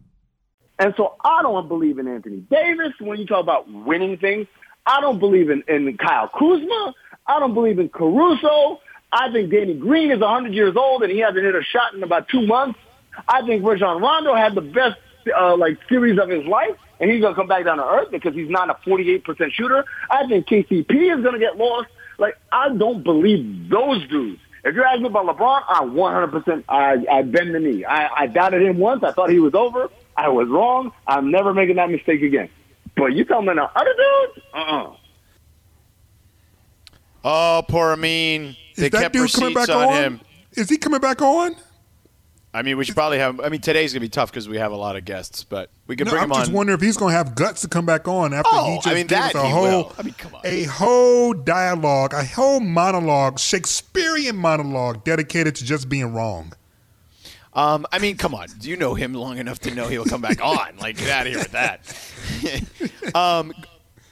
And 0.81 0.95
so 0.97 1.15
I 1.25 1.43
don't 1.43 1.69
believe 1.69 2.01
in 2.01 2.09
Anthony 2.09 2.39
Davis 2.51 2.95
when 2.99 3.21
you 3.21 3.27
talk 3.27 3.45
about 3.45 3.71
winning 3.71 4.19
things. 4.19 4.49
I 4.87 5.01
don't 5.01 5.21
believe 5.21 5.51
in, 5.51 5.63
in 5.69 5.97
Kyle 5.99 6.29
Kuzma. 6.37 6.95
I 7.29 7.39
don't 7.39 7.55
believe 7.55 7.79
in 7.79 7.91
Caruso. 7.91 8.81
I 9.13 9.31
think 9.31 9.53
Danny 9.53 9.75
Green 9.75 10.11
is 10.11 10.19
100 10.19 10.53
years 10.53 10.75
old 10.75 11.05
and 11.05 11.13
he 11.13 11.21
hasn't 11.21 11.45
hit 11.45 11.55
a 11.55 11.63
shot 11.63 11.95
in 11.95 12.03
about 12.03 12.29
two 12.29 12.45
months. 12.45 12.77
I 13.27 13.45
think 13.47 13.65
Rajon 13.65 14.01
Rondo 14.01 14.35
had 14.35 14.55
the 14.55 14.61
best 14.61 14.99
uh, 15.37 15.57
like 15.57 15.79
series 15.89 16.19
of 16.19 16.29
his 16.29 16.45
life, 16.47 16.77
and 17.01 17.11
he's 17.11 17.21
gonna 17.21 17.35
come 17.35 17.49
back 17.49 17.65
down 17.65 17.79
to 17.79 17.85
earth 17.85 18.11
because 18.11 18.35
he's 18.35 18.51
not 18.51 18.71
a 18.71 18.75
48% 18.89 19.53
shooter. 19.53 19.85
I 20.11 20.27
think 20.29 20.47
KCP 20.47 21.17
is 21.19 21.25
gonna 21.25 21.39
get 21.39 21.57
lost. 21.57 21.89
Like 22.19 22.37
I 22.53 22.69
don't 22.75 23.03
believe 23.03 23.69
those 23.69 24.07
dudes. 24.09 24.41
If 24.65 24.75
you're 24.75 24.85
asking 24.85 25.07
about 25.07 25.25
LeBron, 25.27 25.63
I 25.69 25.81
100% 25.85 26.65
I 26.69 27.05
I 27.11 27.23
bend 27.23 27.55
the 27.55 27.61
knee. 27.61 27.85
I, 27.85 28.09
I 28.23 28.27
doubted 28.27 28.63
him 28.63 28.79
once. 28.79 29.03
I 29.03 29.13
thought 29.13 29.31
he 29.31 29.39
was 29.39 29.55
over. 29.55 29.89
I 30.17 30.29
was 30.29 30.49
wrong. 30.49 30.93
I'm 31.07 31.31
never 31.31 31.55
making 31.55 31.77
that 31.77 31.91
mistake 31.91 32.23
again. 32.23 32.49
But 32.97 33.13
you 33.13 33.25
tell 33.25 33.41
me 33.43 33.55
the 33.55 33.63
other 33.63 33.95
dudes, 33.95 34.47
uh-uh. 34.53 34.93
Oh, 37.25 37.63
poor 37.69 37.93
Amin. 37.93 38.57
They 38.77 38.87
Is 38.87 38.91
that 38.91 39.01
kept 39.03 39.13
dude 39.13 39.33
coming 39.33 39.55
receipts 39.55 39.67
back 39.69 39.77
on 39.77 39.89
on? 39.89 40.03
him. 40.03 40.21
Is 40.53 40.69
he 40.69 40.77
coming 40.77 41.01
back 41.01 41.21
on? 41.23 41.55
I 42.55 42.63
mean, 42.63 42.79
we 42.79 42.85
should 42.85 42.95
probably 42.95 43.19
have. 43.19 43.41
I 43.41 43.51
mean, 43.51 43.61
today's 43.61 43.93
gonna 43.93 44.01
be 44.01 44.09
tough 44.09 44.31
because 44.31 44.49
we 44.49 44.57
have 44.57 44.73
a 44.73 44.77
lot 44.77 44.97
of 44.97 45.05
guests, 45.05 45.45
but 45.45 45.71
we 45.87 45.97
could 45.97 46.07
No, 46.07 46.13
bring 46.13 46.23
I'm 46.23 46.29
him 46.29 46.33
on. 46.33 46.37
I'm 46.39 46.43
just 46.43 46.51
on. 46.51 46.57
wondering 46.57 46.79
if 46.79 46.83
he's 46.83 46.97
going 46.97 47.13
to 47.13 47.17
have 47.19 47.35
guts 47.35 47.61
to 47.61 47.69
come 47.69 47.85
back 47.85 48.09
on 48.09 48.33
after 48.33 48.49
Oh, 48.53 48.65
he 48.65 48.73
I 48.73 48.77
just 48.77 48.95
mean, 48.95 49.07
gave 49.07 49.19
us 49.19 49.35
a 49.35 49.49
whole. 49.49 49.93
I 49.99 50.03
mean, 50.03 50.15
come 50.15 50.35
on. 50.35 50.41
a 50.45 50.63
whole 50.65 51.35
dialogue, 51.35 52.15
a 52.15 52.25
whole 52.25 52.61
monologue, 52.61 53.39
Shakespearean 53.39 54.37
monologue 54.37 55.05
dedicated 55.05 55.57
to 55.57 55.65
just 55.65 55.89
being 55.89 56.13
wrong. 56.15 56.53
Um, 57.53 57.87
I 57.93 57.99
mean, 57.99 58.17
come 58.17 58.35
on. 58.35 58.47
Do 58.59 58.71
you 58.71 58.77
know 58.77 58.95
him 58.95 59.15
long 59.15 59.39
enough 59.39 59.59
to 59.61 59.75
know 59.75 59.89
he'll 59.89 60.05
come 60.05 60.21
back 60.21 60.41
on? 60.43 60.77
Like, 60.79 60.97
get 60.97 61.11
out 61.11 61.27
of 61.27 61.33
here 61.33 61.39
with 61.41 61.53
that. 61.53 63.15
um, 63.15 63.53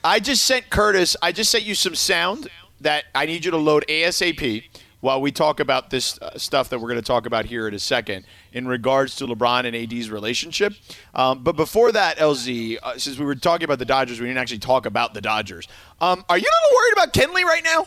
I 0.04 0.20
just 0.20 0.44
sent 0.44 0.68
Curtis. 0.68 1.16
I 1.22 1.32
just 1.32 1.50
sent 1.50 1.64
you 1.64 1.74
some 1.74 1.94
sound 1.94 2.48
that 2.80 3.04
I 3.14 3.24
need 3.26 3.44
you 3.44 3.50
to 3.52 3.56
load 3.56 3.84
ASAP 3.88 4.64
while 5.06 5.20
we 5.20 5.30
talk 5.30 5.60
about 5.60 5.88
this 5.90 6.18
uh, 6.20 6.36
stuff 6.36 6.68
that 6.68 6.80
we're 6.80 6.88
going 6.88 7.00
to 7.00 7.06
talk 7.06 7.26
about 7.26 7.44
here 7.44 7.68
in 7.68 7.74
a 7.74 7.78
second 7.78 8.26
in 8.52 8.66
regards 8.66 9.14
to 9.14 9.24
LeBron 9.24 9.64
and 9.64 9.76
AD's 9.76 10.10
relationship. 10.10 10.72
Um, 11.14 11.44
but 11.44 11.54
before 11.54 11.92
that, 11.92 12.16
LZ, 12.16 12.78
uh, 12.82 12.98
since 12.98 13.16
we 13.16 13.24
were 13.24 13.36
talking 13.36 13.66
about 13.66 13.78
the 13.78 13.84
Dodgers, 13.84 14.20
we 14.20 14.26
didn't 14.26 14.40
actually 14.40 14.58
talk 14.58 14.84
about 14.84 15.14
the 15.14 15.20
Dodgers. 15.20 15.68
Um, 16.00 16.24
are 16.28 16.36
you 16.36 16.44
a 16.44 16.58
little 16.66 16.76
worried 16.76 16.92
about 16.94 17.14
Kenley 17.14 17.44
right 17.44 17.62
now? 17.62 17.86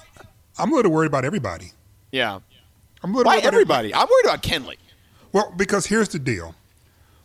I'm 0.58 0.71
a 0.71 0.75
little 0.77 0.93
worried 0.93 1.08
about 1.08 1.25
everybody. 1.25 1.73
Yeah. 2.13 2.39
I'm 3.03 3.13
a 3.13 3.17
little 3.17 3.29
Why 3.29 3.36
worried 3.36 3.43
about 3.43 3.53
everybody? 3.53 3.93
I'm 3.93 4.08
worried 4.08 4.25
about 4.25 4.41
Kenley. 4.41 4.77
Well, 5.34 5.53
because 5.58 5.88
here's 5.88 6.08
the 6.08 6.19
deal. 6.19 6.55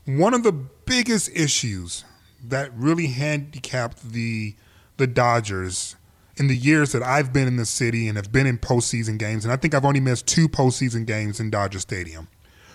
One 0.07 0.35
of 0.35 0.43
the 0.43 0.51
biggest 0.51 1.31
issues 1.37 2.05
that 2.43 2.75
really 2.75 3.07
handicapped 3.07 4.11
the 4.11 4.57
the 4.97 5.07
Dodgers 5.07 5.95
in 6.37 6.49
the 6.49 6.57
years 6.57 6.93
that 6.93 7.03
I've 7.03 7.33
been 7.33 7.47
in 7.47 7.57
the 7.57 7.67
city 7.67 8.09
and 8.09 8.17
have 8.17 8.33
been 8.33 8.47
in 8.47 8.59
postseason 8.59 9.19
games, 9.19 9.45
and 9.45 9.53
I 9.53 9.57
think 9.57 9.75
I've 9.75 9.85
only 9.85 10.01
missed 10.01 10.27
two 10.27 10.49
postseason 10.49 11.07
games 11.07 11.39
in 11.41 11.51
Dodger 11.51 11.79
Stadium, 11.79 12.29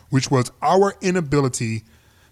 which 0.10 0.32
was 0.32 0.52
our 0.62 0.96
inability 1.02 1.84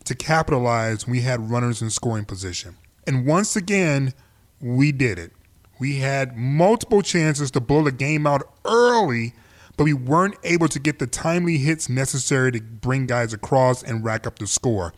to 0.05 0.15
capitalize 0.15 1.05
when 1.05 1.11
we 1.11 1.21
had 1.21 1.49
runners 1.49 1.81
in 1.81 1.89
scoring 1.89 2.25
position. 2.25 2.77
And 3.05 3.25
once 3.25 3.55
again, 3.55 4.13
we 4.61 4.91
did 4.91 5.19
it. 5.19 5.33
We 5.79 5.97
had 5.97 6.35
multiple 6.35 7.01
chances 7.01 7.51
to 7.51 7.59
blow 7.59 7.83
the 7.83 7.91
game 7.91 8.25
out 8.25 8.43
early, 8.65 9.33
but 9.75 9.83
we 9.83 9.93
weren't 9.93 10.35
able 10.43 10.67
to 10.69 10.79
get 10.79 10.99
the 10.99 11.07
timely 11.07 11.57
hits 11.57 11.87
necessary 11.87 12.51
to 12.53 12.61
bring 12.61 13.05
guys 13.05 13.33
across 13.33 13.83
and 13.83 14.03
rack 14.03 14.25
up 14.25 14.39
the 14.39 14.47
score. 14.47 14.93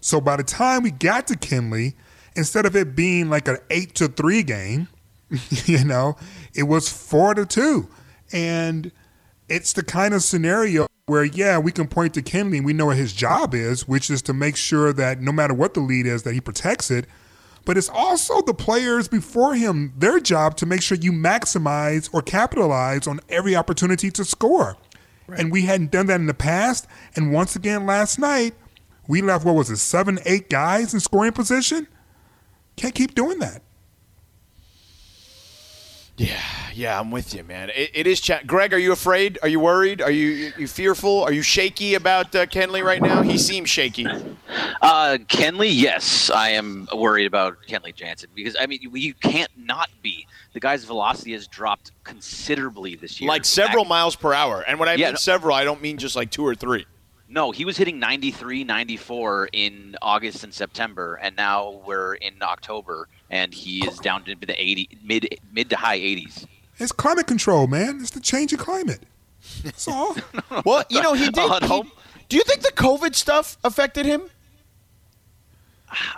So 0.00 0.20
by 0.20 0.36
the 0.36 0.44
time 0.44 0.82
we 0.82 0.90
got 0.90 1.26
to 1.28 1.34
Kenley, 1.34 1.94
instead 2.36 2.64
of 2.64 2.76
it 2.76 2.94
being 2.94 3.28
like 3.28 3.48
an 3.48 3.58
eight 3.70 3.94
to 3.96 4.08
three 4.08 4.42
game, 4.42 4.88
you 5.66 5.84
know, 5.84 6.16
it 6.54 6.64
was 6.64 6.88
four 6.88 7.34
to 7.34 7.46
two. 7.46 7.88
And 8.32 8.92
it's 9.48 9.72
the 9.72 9.82
kind 9.82 10.14
of 10.14 10.22
scenario 10.22 10.86
where, 11.06 11.24
yeah, 11.24 11.58
we 11.58 11.72
can 11.72 11.88
point 11.88 12.14
to 12.14 12.22
Kenley 12.22 12.58
and 12.58 12.64
we 12.66 12.72
know 12.72 12.86
what 12.86 12.96
his 12.96 13.12
job 13.12 13.54
is, 13.54 13.88
which 13.88 14.10
is 14.10 14.22
to 14.22 14.32
make 14.32 14.56
sure 14.56 14.92
that 14.92 15.20
no 15.20 15.32
matter 15.32 15.54
what 15.54 15.74
the 15.74 15.80
lead 15.80 16.06
is, 16.06 16.22
that 16.22 16.34
he 16.34 16.40
protects 16.40 16.90
it. 16.90 17.06
but 17.64 17.76
it's 17.76 17.88
also 17.88 18.40
the 18.42 18.54
players 18.54 19.08
before 19.08 19.54
him, 19.54 19.92
their 19.96 20.18
job 20.18 20.56
to 20.56 20.66
make 20.66 20.82
sure 20.82 20.96
you 20.96 21.12
maximize 21.12 22.08
or 22.12 22.22
capitalize 22.22 23.06
on 23.06 23.20
every 23.28 23.54
opportunity 23.54 24.10
to 24.10 24.24
score. 24.24 24.76
And 25.28 25.52
we 25.52 25.62
hadn't 25.62 25.92
done 25.92 26.06
that 26.06 26.18
in 26.18 26.26
the 26.26 26.34
past. 26.34 26.88
And 27.14 27.32
once 27.32 27.54
again, 27.54 27.86
last 27.86 28.18
night, 28.18 28.54
we 29.06 29.22
left, 29.22 29.44
what 29.44 29.54
was 29.54 29.70
it, 29.70 29.76
seven, 29.76 30.18
eight 30.24 30.50
guys 30.50 30.92
in 30.92 30.98
scoring 30.98 31.32
position? 31.32 31.86
Can't 32.74 32.94
keep 32.94 33.14
doing 33.14 33.38
that. 33.38 33.62
Yeah, 36.20 36.38
yeah, 36.74 37.00
I'm 37.00 37.10
with 37.10 37.34
you, 37.34 37.42
man. 37.44 37.70
It, 37.70 37.92
it 37.94 38.06
is. 38.06 38.20
Cha- 38.20 38.42
Greg, 38.46 38.74
are 38.74 38.78
you 38.78 38.92
afraid? 38.92 39.38
Are 39.42 39.48
you 39.48 39.58
worried? 39.58 40.02
Are 40.02 40.10
you 40.10 40.52
you, 40.58 40.68
fearful? 40.68 41.22
Are 41.22 41.32
you 41.32 41.40
shaky 41.40 41.94
about 41.94 42.34
uh, 42.36 42.44
Kenley 42.44 42.84
right 42.84 43.00
now? 43.00 43.22
He 43.22 43.38
seems 43.38 43.70
shaky. 43.70 44.06
Uh, 44.06 45.16
Kenley, 45.28 45.70
yes, 45.72 46.28
I 46.28 46.50
am 46.50 46.86
worried 46.94 47.24
about 47.24 47.56
Kenley 47.66 47.94
Jansen 47.94 48.28
because 48.34 48.54
I 48.60 48.66
mean 48.66 48.80
you 48.82 49.14
can't 49.14 49.50
not 49.56 49.88
be. 50.02 50.26
The 50.52 50.60
guy's 50.60 50.84
velocity 50.84 51.32
has 51.32 51.46
dropped 51.46 51.92
considerably 52.04 52.96
this 52.96 53.18
year. 53.18 53.28
Like 53.28 53.46
several 53.46 53.86
miles 53.86 54.14
per 54.14 54.34
hour. 54.34 54.60
And 54.68 54.78
when 54.78 54.90
I 54.90 54.96
Yeah, 54.96 55.06
mean 55.06 55.12
no- 55.14 55.18
several, 55.18 55.54
I 55.54 55.64
don't 55.64 55.80
mean 55.80 55.96
just 55.96 56.16
like 56.16 56.30
two 56.30 56.46
or 56.46 56.54
three. 56.54 56.84
No, 57.30 57.50
he 57.50 57.64
was 57.64 57.78
hitting 57.78 57.98
93, 57.98 58.64
94 58.64 59.50
in 59.54 59.96
August 60.02 60.44
and 60.44 60.52
September, 60.52 61.14
and 61.22 61.34
now 61.36 61.80
we're 61.86 62.14
in 62.14 62.34
October, 62.42 63.08
and 63.30 63.54
he 63.54 63.86
is 63.86 63.98
down 63.98 64.24
to 64.24 64.34
the 64.34 64.60
80, 64.60 64.88
mid 65.04 65.38
mid 65.52 65.70
to 65.70 65.76
high 65.76 65.98
80s. 65.98 66.46
It's 66.78 66.92
climate 66.92 67.26
control, 67.26 67.66
man. 67.66 67.98
It's 68.00 68.10
the 68.10 68.20
change 68.20 68.52
of 68.52 68.58
climate. 68.58 69.00
That's 69.64 69.86
all. 69.88 70.16
Well, 70.64 70.84
you 70.90 71.02
know, 71.02 71.14
he 71.14 71.30
did. 71.30 71.62
He- 71.62 71.82
do 72.28 72.36
you 72.36 72.42
think 72.44 72.60
the 72.62 72.72
COVID 72.72 73.14
stuff 73.14 73.56
affected 73.64 74.04
him? 74.06 74.22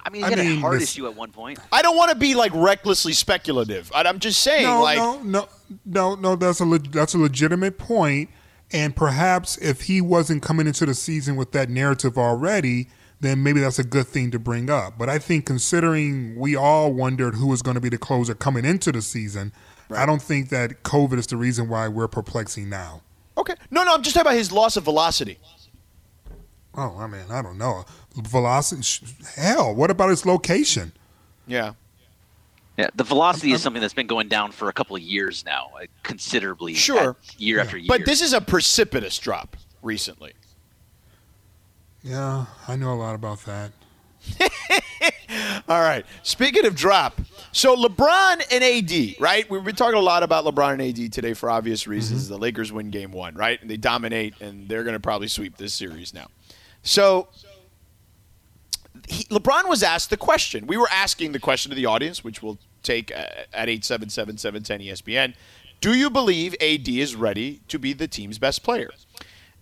I 0.04 0.10
mean, 0.10 0.20
he 0.22 0.26
I 0.26 0.30
had 0.30 0.38
mean, 0.38 0.58
a 0.58 0.60
heart 0.60 0.80
this- 0.80 0.90
issue 0.92 1.06
at 1.06 1.16
one 1.16 1.30
point. 1.32 1.58
I 1.70 1.80
don't 1.82 1.96
want 1.96 2.10
to 2.10 2.16
be 2.16 2.34
like 2.34 2.52
recklessly 2.54 3.12
speculative. 3.14 3.90
I- 3.94 4.02
I'm 4.02 4.18
just 4.18 4.40
saying, 4.40 4.64
no, 4.64 4.82
like, 4.82 4.98
no, 4.98 5.20
no, 5.22 5.48
no, 5.86 6.14
no. 6.14 6.36
That's 6.36 6.60
a 6.60 6.64
leg- 6.64 6.92
that's 6.92 7.14
a 7.14 7.18
legitimate 7.18 7.78
point. 7.78 8.28
And 8.70 8.94
perhaps 8.96 9.56
if 9.58 9.82
he 9.82 10.00
wasn't 10.00 10.42
coming 10.42 10.66
into 10.66 10.86
the 10.86 10.94
season 10.94 11.36
with 11.36 11.52
that 11.52 11.68
narrative 11.70 12.16
already, 12.18 12.88
then 13.22 13.42
maybe 13.42 13.60
that's 13.60 13.78
a 13.78 13.84
good 13.84 14.06
thing 14.08 14.30
to 14.32 14.38
bring 14.38 14.68
up. 14.68 14.98
But 14.98 15.08
I 15.08 15.18
think 15.18 15.46
considering 15.46 16.34
we 16.36 16.56
all 16.56 16.92
wondered 16.92 17.36
who 17.36 17.46
was 17.46 17.62
going 17.62 17.76
to 17.76 17.80
be 17.80 17.88
the 17.88 17.96
closer 17.98 18.34
coming 18.34 18.64
into 18.64 18.90
the 18.92 19.00
season, 19.00 19.52
I 19.94 20.04
don't 20.06 20.20
think 20.20 20.48
that 20.50 20.82
COVID 20.82 21.18
is 21.18 21.28
the 21.28 21.36
reason 21.36 21.68
why 21.68 21.86
we're 21.88 22.08
perplexing 22.08 22.68
now. 22.68 23.02
okay, 23.38 23.54
no, 23.70 23.84
no, 23.84 23.94
I'm 23.94 24.02
just 24.02 24.14
talking 24.14 24.26
about 24.28 24.36
his 24.36 24.50
loss 24.52 24.76
of 24.76 24.84
velocity. 24.84 25.38
Oh, 26.74 26.96
I 26.98 27.06
mean, 27.06 27.24
I 27.30 27.42
don't 27.42 27.58
know. 27.58 27.84
Velocity, 28.16 29.06
hell, 29.36 29.74
what 29.74 29.90
about 29.90 30.10
his 30.10 30.26
location? 30.26 30.92
Yeah. 31.46 31.72
Yeah, 32.78 32.88
the 32.94 33.04
velocity 33.04 33.52
is 33.52 33.60
something 33.60 33.82
that's 33.82 33.92
been 33.94 34.06
going 34.06 34.28
down 34.28 34.50
for 34.50 34.68
a 34.70 34.72
couple 34.72 34.96
of 34.96 35.02
years 35.02 35.44
now, 35.44 35.70
uh, 35.80 35.84
considerably. 36.02 36.72
Sure. 36.74 37.10
at- 37.10 37.40
year 37.40 37.60
after 37.60 37.76
year. 37.76 37.86
But 37.86 38.06
this 38.06 38.22
is 38.22 38.32
a 38.32 38.40
precipitous 38.40 39.18
drop 39.18 39.56
recently. 39.82 40.32
Yeah, 42.02 42.46
I 42.66 42.76
know 42.76 42.92
a 42.92 42.94
lot 42.94 43.14
about 43.14 43.44
that. 43.44 43.72
All 45.68 45.80
right. 45.80 46.04
Speaking 46.22 46.66
of 46.66 46.74
drop, 46.74 47.20
so 47.52 47.76
LeBron 47.76 48.42
and 48.50 48.64
AD, 48.64 49.20
right? 49.20 49.48
We've 49.48 49.64
been 49.64 49.76
talking 49.76 49.98
a 49.98 50.02
lot 50.02 50.22
about 50.22 50.44
LeBron 50.44 50.72
and 50.72 50.82
AD 50.82 51.12
today 51.12 51.34
for 51.34 51.50
obvious 51.50 51.86
reasons. 51.86 52.24
Mm-hmm. 52.24 52.32
The 52.34 52.38
Lakers 52.38 52.72
win 52.72 52.90
game 52.90 53.12
one, 53.12 53.34
right? 53.34 53.60
And 53.60 53.70
they 53.70 53.76
dominate, 53.76 54.40
and 54.40 54.68
they're 54.68 54.84
going 54.84 54.94
to 54.94 55.00
probably 55.00 55.28
sweep 55.28 55.56
this 55.56 55.74
series 55.74 56.12
now. 56.12 56.26
So 56.82 57.28
he, 59.08 59.24
LeBron 59.24 59.68
was 59.68 59.82
asked 59.82 60.10
the 60.10 60.16
question. 60.16 60.66
We 60.66 60.76
were 60.76 60.88
asking 60.90 61.32
the 61.32 61.40
question 61.40 61.70
to 61.70 61.76
the 61.76 61.86
audience, 61.86 62.24
which 62.24 62.42
we'll 62.42 62.58
take 62.82 63.10
at 63.12 63.68
877 63.68 64.38
710 64.38 64.80
ESPN. 64.80 65.34
Do 65.80 65.94
you 65.94 66.10
believe 66.10 66.54
AD 66.60 66.88
is 66.88 67.16
ready 67.16 67.60
to 67.68 67.78
be 67.78 67.92
the 67.92 68.06
team's 68.06 68.38
best 68.38 68.62
player? 68.62 68.90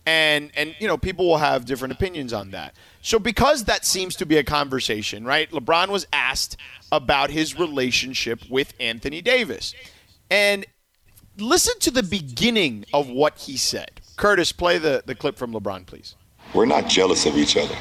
And 0.07 0.51
and 0.55 0.75
you 0.79 0.89
know 0.89 0.97
people 0.97 1.27
will 1.27 1.39
have 1.39 1.65
different 1.65 1.93
opinions 1.93 2.33
on 2.33 2.51
that 2.51 2.75
so 3.03 3.19
because 3.19 3.65
that 3.65 3.85
seems 3.85 4.17
to 4.17 4.25
be 4.25 4.37
a 4.39 4.45
conversation 4.45 5.25
right 5.25 5.51
lebron 5.51 5.89
was 5.89 6.07
asked 6.13 6.57
about 6.91 7.31
his 7.31 7.59
relationship 7.59 8.41
with 8.49 8.73
anthony 8.81 9.21
davis 9.21 9.75
and 10.31 10.65
listen 11.37 11.79
to 11.81 11.91
the 11.91 12.03
beginning 12.03 12.85
of 12.95 13.09
what 13.09 13.39
he 13.39 13.57
said 13.57 14.01
curtis 14.17 14.53
play 14.53 14.79
the, 14.79 15.03
the 15.07 15.15
clip 15.15 15.37
from 15.37 15.53
lebron 15.53 15.85
please 15.85 16.17
we're 16.55 16.67
not 16.67 16.89
jealous 16.89 17.27
of 17.27 17.37
each 17.37 17.57
other. 17.57 17.77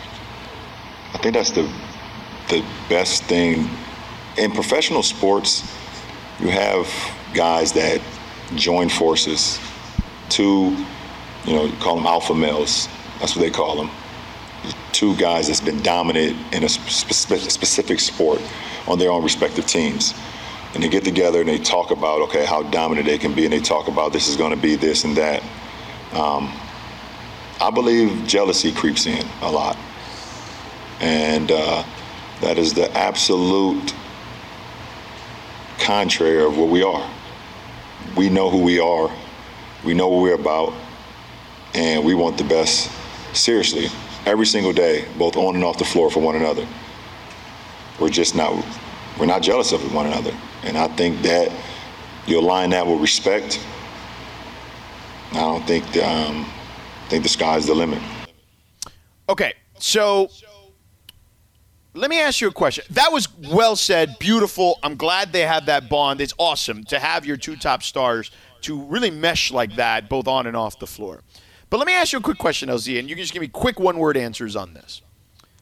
I 1.14 1.18
think 1.18 1.34
that's 1.34 1.52
the 1.52 1.72
the 2.50 2.64
best 2.88 3.24
thing 3.24 3.70
in 4.38 4.52
professional 4.52 5.04
sports. 5.04 5.64
You 6.40 6.50
have 6.50 6.88
guys 7.34 7.74
that 7.74 8.02
join 8.56 8.90
forces. 8.90 9.60
Two, 10.30 10.86
you 11.45 11.54
know, 11.54 11.65
you 11.65 11.75
call 11.78 11.95
them 11.95 12.06
alpha 12.06 12.34
males. 12.34 12.88
That's 13.19 13.36
what 13.36 13.41
they 13.41 13.52
call 13.52 13.75
them. 13.75 13.91
Two 14.91 15.15
guys 15.15 15.47
that's 15.47 15.62
been 15.62 15.82
dominant 15.82 16.38
in 16.54 16.63
a 16.63 16.69
spe- 16.69 17.49
specific 17.49 17.99
sport 17.99 18.41
on 18.88 18.99
their 18.99 19.12
own 19.12 19.23
respective 19.23 19.65
teams. 19.65 20.13
And 20.73 20.84
they 20.84 20.89
get 20.89 21.04
together 21.04 21.39
and 21.39 21.49
they 21.49 21.58
talk 21.58 21.91
about, 21.91 22.21
okay, 22.23 22.45
how 22.45 22.63
dominant 22.63 23.08
they 23.08 23.17
can 23.17 23.34
be, 23.34 23.43
and 23.45 23.54
they 23.54 23.60
talk 23.60 23.88
about 23.88 24.13
this 24.13 24.28
is 24.28 24.36
going 24.36 24.52
to 24.54 24.62
be 24.62 24.75
this 24.75 25.04
and 25.04 25.17
that. 25.17 25.41
Um, 26.13 26.54
I 27.62 27.71
believe 27.73 28.28
jealousy 28.28 28.71
creeps 28.71 29.06
in 29.06 29.25
a 29.41 29.52
lot. 29.52 29.78
And 30.99 31.52
uh, 31.52 31.84
that 32.41 32.58
is 32.58 32.73
the 32.73 32.91
absolute 32.95 33.93
contrary 35.80 36.43
of 36.43 36.58
what 36.58 36.69
we 36.69 36.84
are. 36.84 37.10
We 38.15 38.30
know 38.30 38.49
who 38.49 38.63
we 38.63 38.80
are, 38.80 39.10
we 39.84 39.93
know 39.93 40.08
what 40.08 40.21
we're 40.21 40.36
about, 40.36 40.73
and 41.74 42.04
we 42.04 42.14
want 42.14 42.38
the 42.38 42.44
best 42.44 42.92
seriously 43.34 43.88
every 44.26 44.46
single 44.46 44.74
day, 44.74 45.06
both 45.18 45.36
on 45.38 45.56
and 45.56 45.64
off 45.64 45.78
the 45.78 45.86
floor 45.86 46.10
for 46.10 46.20
one 46.22 46.36
another. 46.36 46.68
We're 48.00 48.10
just 48.10 48.36
not 48.36 48.66
we're 49.20 49.26
not 49.26 49.42
jealous 49.42 49.72
of 49.72 49.94
one 49.94 50.06
another. 50.08 50.34
And 50.64 50.78
I 50.78 50.88
think 50.90 51.22
that 51.24 51.52
you 52.26 52.40
align 52.40 52.70
that 52.72 52.86
with 52.88 53.00
respect. 53.02 53.60
I 55.32 55.36
don't 55.40 55.66
think 55.68 55.86
um, 55.98 56.46
I 57.06 57.08
think 57.10 57.24
the 57.24 57.30
sky's 57.30 57.66
the 57.66 57.74
limit. 57.76 58.02
okay 59.28 59.54
so 59.78 60.30
let 61.94 62.10
me 62.10 62.20
ask 62.20 62.42
you 62.42 62.48
a 62.48 62.52
question 62.52 62.84
that 62.90 63.12
was 63.12 63.28
well 63.50 63.76
said 63.76 64.18
beautiful 64.20 64.78
i'm 64.84 64.96
glad 64.96 65.32
they 65.32 65.42
have 65.46 65.66
that 65.68 65.88
bond 65.90 66.20
it's 66.22 66.34
awesome 66.38 66.84
to 66.84 67.00
have 67.00 67.26
your 67.26 67.38
two 67.38 67.56
top 67.56 67.82
stars 67.82 68.32
to 68.62 68.82
really 68.84 69.10
mesh 69.12 69.52
like 69.52 69.76
that 69.76 70.10
both 70.10 70.28
on 70.28 70.46
and 70.48 70.56
off 70.58 70.78
the 70.80 70.88
floor 70.88 71.22
but 71.70 71.78
let 71.78 71.86
me 71.88 71.94
ask 71.94 72.12
you 72.14 72.20
a 72.20 72.22
quick 72.22 72.38
question 72.38 72.70
lz 72.70 73.00
and 73.00 73.10
you 73.10 73.16
can 73.16 73.24
just 73.24 73.34
give 73.34 73.42
me 73.42 73.48
quick 73.48 73.80
one 73.80 73.98
word 73.98 74.18
answers 74.18 74.56
on 74.56 74.74
this 74.74 75.02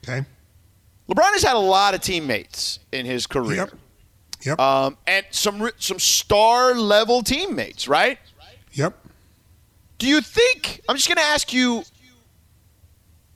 Okay. 0.08 0.26
LeBron 1.10 1.32
has 1.34 1.43
had 1.43 1.56
a 1.56 1.60
lot 1.60 1.93
of 1.93 2.02
teammates 2.02 2.80
in 2.91 3.06
his 3.06 3.28
career, 3.28 3.56
Yep. 3.56 3.72
Yep. 4.43 4.60
um, 4.60 4.98
and 5.08 5.26
some 5.32 5.70
some 5.80 6.00
star 6.00 6.74
level 6.76 7.22
teammates, 7.24 7.88
right? 7.88 8.20
yep. 8.74 8.93
Do 9.98 10.08
you 10.08 10.22
think? 10.22 10.82
I'm 10.88 10.96
just 10.96 11.08
going 11.08 11.17
to 11.17 11.24
ask 11.24 11.52
you. 11.54 11.84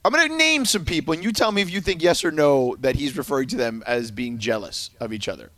I'm 0.05 0.11
going 0.11 0.29
to 0.29 0.35
name 0.35 0.65
some 0.65 0.83
people, 0.85 1.13
and 1.13 1.23
you 1.23 1.31
tell 1.31 1.51
me 1.51 1.61
if 1.61 1.69
you 1.69 1.79
think 1.81 2.01
yes 2.03 2.23
or 2.25 2.31
no 2.31 2.75
that 2.81 2.95
he's 2.95 3.17
referring 3.17 3.47
to 3.49 3.55
them 3.55 3.83
as 3.87 4.11
being 4.11 4.37
jealous 4.37 4.89
of 4.99 5.11
each 5.13 5.27
other. 5.27 5.49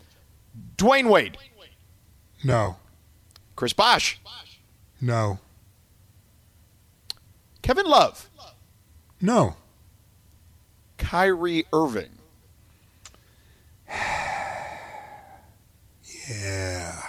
Dwyane 0.77 1.09
Wade, 1.09 1.37
No. 2.43 2.77
Chris 3.55 3.73
Bosh, 3.73 4.19
No. 5.01 5.39
Kevin 7.63 7.87
Love, 7.87 8.29
No. 9.19 9.55
Kyrie 10.99 11.65
Irving, 11.73 12.11
Yeah. 16.29 17.01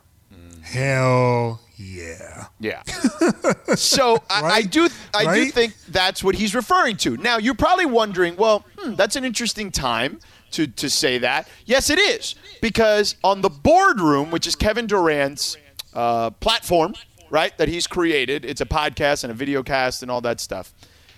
Hell 0.62 1.62
yeah. 1.78 2.47
Yeah. 2.60 2.84
so 3.76 4.21
I, 4.30 4.41
I 4.41 4.62
do 4.63 4.89
I 5.13 5.34
do 5.34 5.45
think 5.52 5.73
that's 5.88 6.23
what 6.23 6.36
he's 6.36 6.54
referring 6.54 6.97
to. 6.97 7.15
Now 7.17 7.38
you're 7.38 7.56
probably 7.56 7.86
wondering, 7.86 8.36
well, 8.36 8.65
hmm, 8.78 8.95
that's 8.95 9.15
an 9.15 9.23
interesting 9.23 9.71
time 9.71 10.19
to 10.52 10.67
to 10.67 10.89
say 10.89 11.19
that. 11.19 11.47
Yes, 11.65 11.89
it 11.89 12.00
is 12.00 12.36
because 12.62 13.15
on 13.23 13.41
the 13.41 13.50
boardroom, 13.50 14.30
which 14.30 14.45
is 14.45 14.56
Kevin 14.56 14.88
Durant's 14.88 15.56
uh, 15.93 16.32
platform, 16.32 16.93
right, 17.29 17.57
that 17.57 17.67
he's 17.67 17.87
created, 17.87 18.45
it's 18.45 18.61
a 18.61 18.65
podcast 18.65 19.23
and 19.23 19.31
a 19.31 19.33
video 19.33 19.63
cast 19.63 20.01
and 20.01 20.11
all 20.11 20.21
that 20.21 20.39
stuff. 20.39 20.73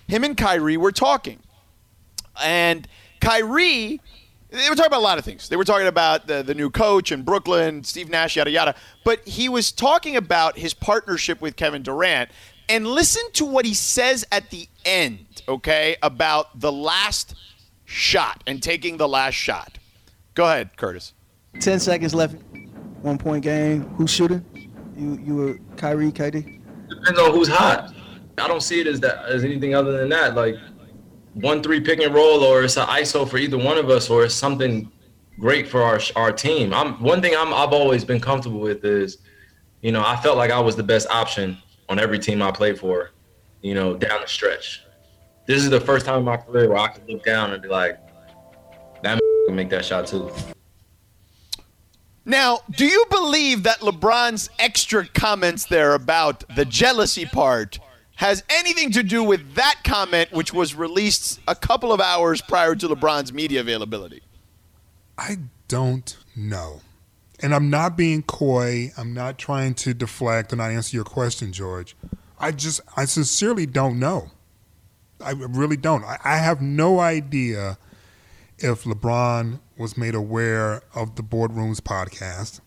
Him 0.08 0.24
and 0.24 0.36
Kyrie 0.36 0.78
were 0.78 0.91
talking, 0.91 1.39
and 2.41 2.88
Kyrie. 3.22 4.02
They 4.52 4.67
were 4.67 4.76
talking 4.76 4.88
about 4.88 5.02
a 5.02 5.04
lot 5.04 5.19
of 5.19 5.26
things. 5.26 5.48
They 5.48 5.58
were 5.58 5.63
talking 5.63 5.86
about 5.86 6.26
the, 6.26 6.41
the 6.41 6.56
new 6.56 6.72
coach 6.72 7.12
in 7.12 7.22
Brooklyn, 7.22 7.84
Steve 7.84 8.10
Nash, 8.10 8.36
yada, 8.36 8.50
yada. 8.50 8.74
But 9.04 9.28
he 9.28 9.48
was 9.48 9.72
talking 9.72 10.15
about 10.15 10.58
his 10.58 10.74
partnership 10.74 11.39
with 11.39 11.56
Kevin 11.56 11.84
Durant. 11.84 12.32
And 12.67 12.88
listen 12.88 13.22
to 13.34 13.45
what 13.45 13.65
he 13.65 13.76
says 13.76 14.26
at 14.32 14.50
the 14.50 14.67
end, 14.86 15.43
okay, 15.48 15.98
about 16.02 16.60
the 16.60 16.72
last 16.72 17.36
shot 17.86 18.43
and 18.48 18.62
taking 18.63 18.98
the 18.98 19.08
last 19.08 19.36
shot. 19.36 19.78
Go 20.34 20.45
ahead, 20.45 20.78
Curtis. 20.78 21.13
10 21.60 21.80
seconds 21.80 22.15
left, 22.15 22.36
one 23.02 23.17
point 23.17 23.43
game. 23.43 23.82
Who's 23.98 24.12
shooting? 24.12 24.43
You, 25.00 25.18
you 25.26 25.48
or 25.48 25.60
Kyrie, 25.78 26.12
KD? 26.12 26.60
Depends 26.90 27.20
on 27.20 27.32
who's 27.32 27.48
hot. 27.48 27.94
I 28.38 28.48
don't 28.48 28.62
see 28.62 28.82
it 28.82 28.88
as 28.88 29.00
that 29.00 29.26
as 29.26 29.44
anything 29.44 29.74
other 29.74 29.98
than 29.98 30.10
that. 30.10 30.36
Like 30.36 30.56
one 31.34 31.64
three 31.64 31.80
pick 31.80 32.02
and 32.02 32.14
roll, 32.14 32.44
or 32.44 32.64
it's 32.64 32.78
an 32.78 32.88
ISO 32.88 33.28
for 33.30 33.38
either 33.38 33.58
one 33.58 33.78
of 33.78 33.90
us, 33.90 34.10
or 34.10 34.26
it's 34.26 34.34
something 34.36 34.92
great 35.40 35.68
for 35.68 35.82
our 35.82 36.00
our 36.16 36.32
team. 36.32 36.74
I'm 36.74 37.02
one 37.02 37.22
thing 37.22 37.34
I'm 37.38 37.54
I've 37.54 37.74
always 37.74 38.04
been 38.04 38.20
comfortable 38.20 38.60
with 38.60 38.84
is, 38.84 39.20
you 39.82 39.92
know, 39.92 40.04
I 40.06 40.18
felt 40.18 40.38
like 40.38 40.52
I 40.52 40.60
was 40.60 40.76
the 40.76 40.84
best 40.84 41.08
option 41.10 41.58
on 41.88 42.00
every 42.00 42.20
team 42.20 42.42
I 42.42 42.52
played 42.52 42.78
for, 42.78 43.12
you 43.62 43.74
know, 43.74 43.96
down 43.96 44.22
the 44.22 44.28
stretch. 44.28 44.84
This 45.46 45.64
is 45.64 45.70
the 45.70 45.82
first 45.82 46.06
time 46.06 46.20
in 46.20 46.26
my 46.26 46.38
career 46.38 46.70
where 46.70 46.78
I 46.78 46.90
could 46.90 47.08
look 47.10 47.24
down 47.24 47.54
and 47.54 47.62
be 47.62 47.70
like, 47.70 48.00
that 49.04 49.20
can 49.48 49.56
make 49.56 49.70
that 49.70 49.86
shot 49.86 50.08
too. 50.08 50.30
Now, 52.30 52.60
do 52.70 52.86
you 52.86 53.06
believe 53.10 53.63
that 53.63 53.80
LeBron's 53.80 54.52
extra 54.60 55.08
comments 55.08 55.65
there 55.65 55.96
about 55.96 56.44
the 56.56 56.63
jealousy 56.63 57.26
part 57.26 57.80
has 58.18 58.44
anything 58.52 58.92
to 58.92 59.02
do 59.02 59.24
with 59.24 59.56
that 59.56 59.78
comment, 59.84 60.32
which 60.32 60.54
was 60.54 60.76
released 60.76 61.39
a 61.48 61.56
couple 61.56 61.92
of 61.92 62.00
hours 62.00 62.39
prior 62.44 62.76
to 62.76 62.88
LeBron's 62.88 63.34
media 63.34 63.62
availability? 63.62 64.22
I 65.18 65.38
don't 65.68 66.15
know. 66.36 66.82
And 67.39 67.56
I'm 67.56 67.72
not 67.72 67.98
being 67.98 68.22
coy. 68.22 68.92
I'm 68.96 69.15
not 69.15 69.39
trying 69.39 69.74
to 69.76 69.96
deflect 69.96 70.52
and 70.52 70.60
not 70.60 70.70
answer 70.70 70.96
your 70.96 71.06
question, 71.06 71.52
George. 71.52 71.96
I 72.38 72.52
just, 72.52 72.80
I 72.96 73.06
sincerely 73.06 73.65
don't 73.65 73.98
know. 73.98 74.30
I 75.20 75.32
really 75.32 75.78
don't. 75.78 76.04
I, 76.04 76.20
I 76.24 76.38
have 76.38 76.62
no 76.62 77.00
idea 77.00 77.80
if 78.60 78.84
LeBron 78.84 79.62
was 79.80 79.98
made 79.98 80.13
aware 80.13 80.84
of 80.94 81.15
the 81.15 81.24
Boardrooms 81.24 81.80
podcast. 81.80 82.60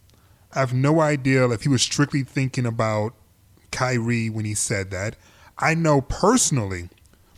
I 0.55 0.61
have 0.61 0.73
no 0.73 1.01
idea 1.01 1.49
if 1.51 1.63
he 1.63 1.69
was 1.69 1.83
strictly 1.83 2.23
thinking 2.23 2.65
about 2.65 3.15
Kyrie 3.71 4.31
when 4.31 4.47
he 4.47 4.55
said 4.55 4.91
that. 4.91 5.17
I 5.59 5.75
know 5.75 6.01
personally, 6.01 6.89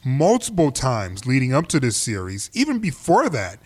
multiple 0.05 0.71
times 0.71 1.27
leading 1.27 1.53
up 1.53 1.67
to 1.69 1.81
this 1.81 1.97
series, 1.97 2.51
even 2.55 2.79
before 2.79 3.29
that, 3.29 3.59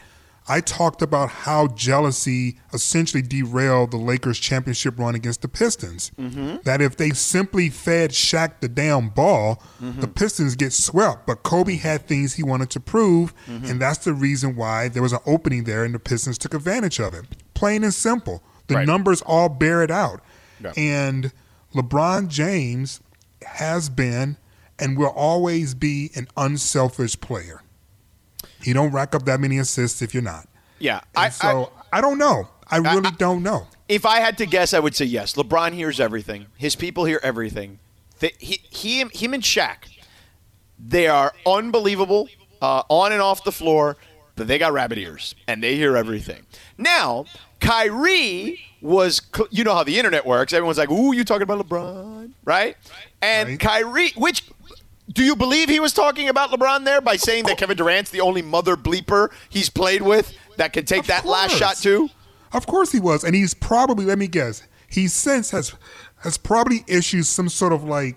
I 0.48 0.60
talked 0.60 1.02
about 1.02 1.28
how 1.28 1.66
jealousy 1.68 2.58
essentially 2.72 3.22
derailed 3.22 3.90
the 3.90 3.96
Lakers' 3.98 4.38
championship 4.38 4.98
run 4.98 5.14
against 5.14 5.42
the 5.42 5.48
Pistons. 5.48 6.10
Mm-hmm. 6.18 6.56
That 6.64 6.80
if 6.80 6.96
they 6.96 7.10
simply 7.10 7.68
fed 7.68 8.10
Shaq 8.12 8.60
the 8.60 8.68
damn 8.68 9.10
ball, 9.10 9.62
Mhm. 9.82 10.00
the 10.00 10.08
Pistons 10.08 10.56
get 10.56 10.72
swept. 10.72 11.26
But 11.26 11.42
Kobe 11.42 11.76
had 11.76 12.06
things 12.08 12.34
he 12.34 12.42
wanted 12.42 12.70
to 12.70 12.80
prove, 12.80 13.34
Mhm. 13.46 13.70
and 13.70 13.80
that's 13.80 13.98
the 14.04 14.14
reason 14.14 14.56
why 14.56 14.88
there 14.88 15.02
was 15.02 15.12
an 15.12 15.20
opening 15.26 15.64
there, 15.64 15.84
and 15.84 15.94
the 15.94 15.98
Pistons 15.98 16.38
took 16.38 16.54
advantage 16.54 16.98
of 16.98 17.12
it. 17.14 17.26
Plain 17.54 17.84
and 17.84 17.92
simple. 17.92 18.42
The 18.68 18.76
Right. 18.76 18.86
numbers 18.86 19.20
all 19.22 19.48
bear 19.48 19.82
it 19.82 19.90
out. 19.90 20.22
Yeah. 20.62 20.72
And 20.76 21.32
LeBron 21.74 22.28
James 22.28 23.00
has 23.44 23.88
been 23.88 24.36
and 24.78 24.96
will 24.96 25.06
always 25.08 25.74
be 25.74 26.10
an 26.14 26.28
unselfish 26.36 27.20
player. 27.20 27.62
He 28.62 28.72
don't 28.72 28.92
rack 28.92 29.14
up 29.14 29.24
that 29.24 29.40
many 29.40 29.58
assists 29.58 30.02
if 30.02 30.14
you're 30.14 30.22
not. 30.22 30.48
Yeah. 30.78 31.00
And 31.16 31.32
so 31.32 31.72
I, 31.92 32.00
don't 32.00 32.18
know. 32.18 32.48
I 32.68 32.78
really 32.78 33.10
don't 33.12 33.42
know. 33.42 33.66
If 33.88 34.04
I 34.04 34.20
had 34.20 34.38
to 34.38 34.46
guess, 34.46 34.74
I 34.74 34.80
would 34.80 34.94
say 34.94 35.06
yes. 35.06 35.34
LeBron 35.34 35.72
hears 35.72 36.00
everything. 36.00 36.46
His 36.56 36.76
people 36.76 37.04
hear 37.04 37.20
everything. 37.22 37.78
Th- 38.20 38.34
he, 38.38 38.60
he, 38.68 38.98
him 38.98 39.34
and 39.34 39.42
Shaq, 39.42 39.88
they 40.78 41.06
are 41.06 41.32
unbelievable 41.46 42.28
uh, 42.60 42.82
on 42.88 43.12
and 43.12 43.22
off 43.22 43.44
the 43.44 43.52
floor, 43.52 43.96
but 44.36 44.46
they 44.46 44.58
got 44.58 44.72
rabbit 44.72 44.98
ears 44.98 45.34
and 45.46 45.62
they 45.62 45.76
hear 45.76 45.96
everything. 45.96 46.46
Now, 46.76 47.24
Kyrie 47.60 48.60
was, 48.80 49.20
you 49.50 49.64
know 49.64 49.74
how 49.74 49.84
the 49.84 49.98
internet 49.98 50.24
works. 50.26 50.52
Everyone's 50.52 50.78
like, 50.78 50.90
"Ooh, 50.90 51.12
you 51.12 51.24
talking 51.24 51.42
about 51.42 51.66
LeBron, 51.66 52.32
right?" 52.44 52.76
And 53.20 53.58
Kyrie, 53.58 54.12
which 54.16 54.44
do 55.12 55.24
you 55.24 55.34
believe 55.36 55.68
he 55.68 55.80
was 55.80 55.92
talking 55.92 56.28
about 56.28 56.50
LeBron 56.50 56.84
there 56.84 57.00
by 57.00 57.16
saying 57.16 57.44
that 57.44 57.58
Kevin 57.58 57.76
Durant's 57.76 58.10
the 58.10 58.20
only 58.20 58.42
mother 58.42 58.76
bleeper 58.76 59.30
he's 59.48 59.70
played 59.70 60.02
with 60.02 60.32
that 60.56 60.72
can 60.72 60.84
take 60.84 61.04
that 61.06 61.24
last 61.24 61.54
shot 61.56 61.76
too? 61.76 62.10
Of 62.52 62.66
course 62.66 62.92
he 62.92 63.00
was, 63.00 63.24
and 63.24 63.34
he's 63.34 63.54
probably. 63.54 64.04
Let 64.04 64.18
me 64.18 64.26
guess. 64.26 64.62
He 64.88 65.08
since 65.08 65.50
has 65.50 65.74
has 66.22 66.38
probably 66.38 66.84
issued 66.86 67.26
some 67.26 67.48
sort 67.48 67.72
of 67.72 67.84
like 67.84 68.16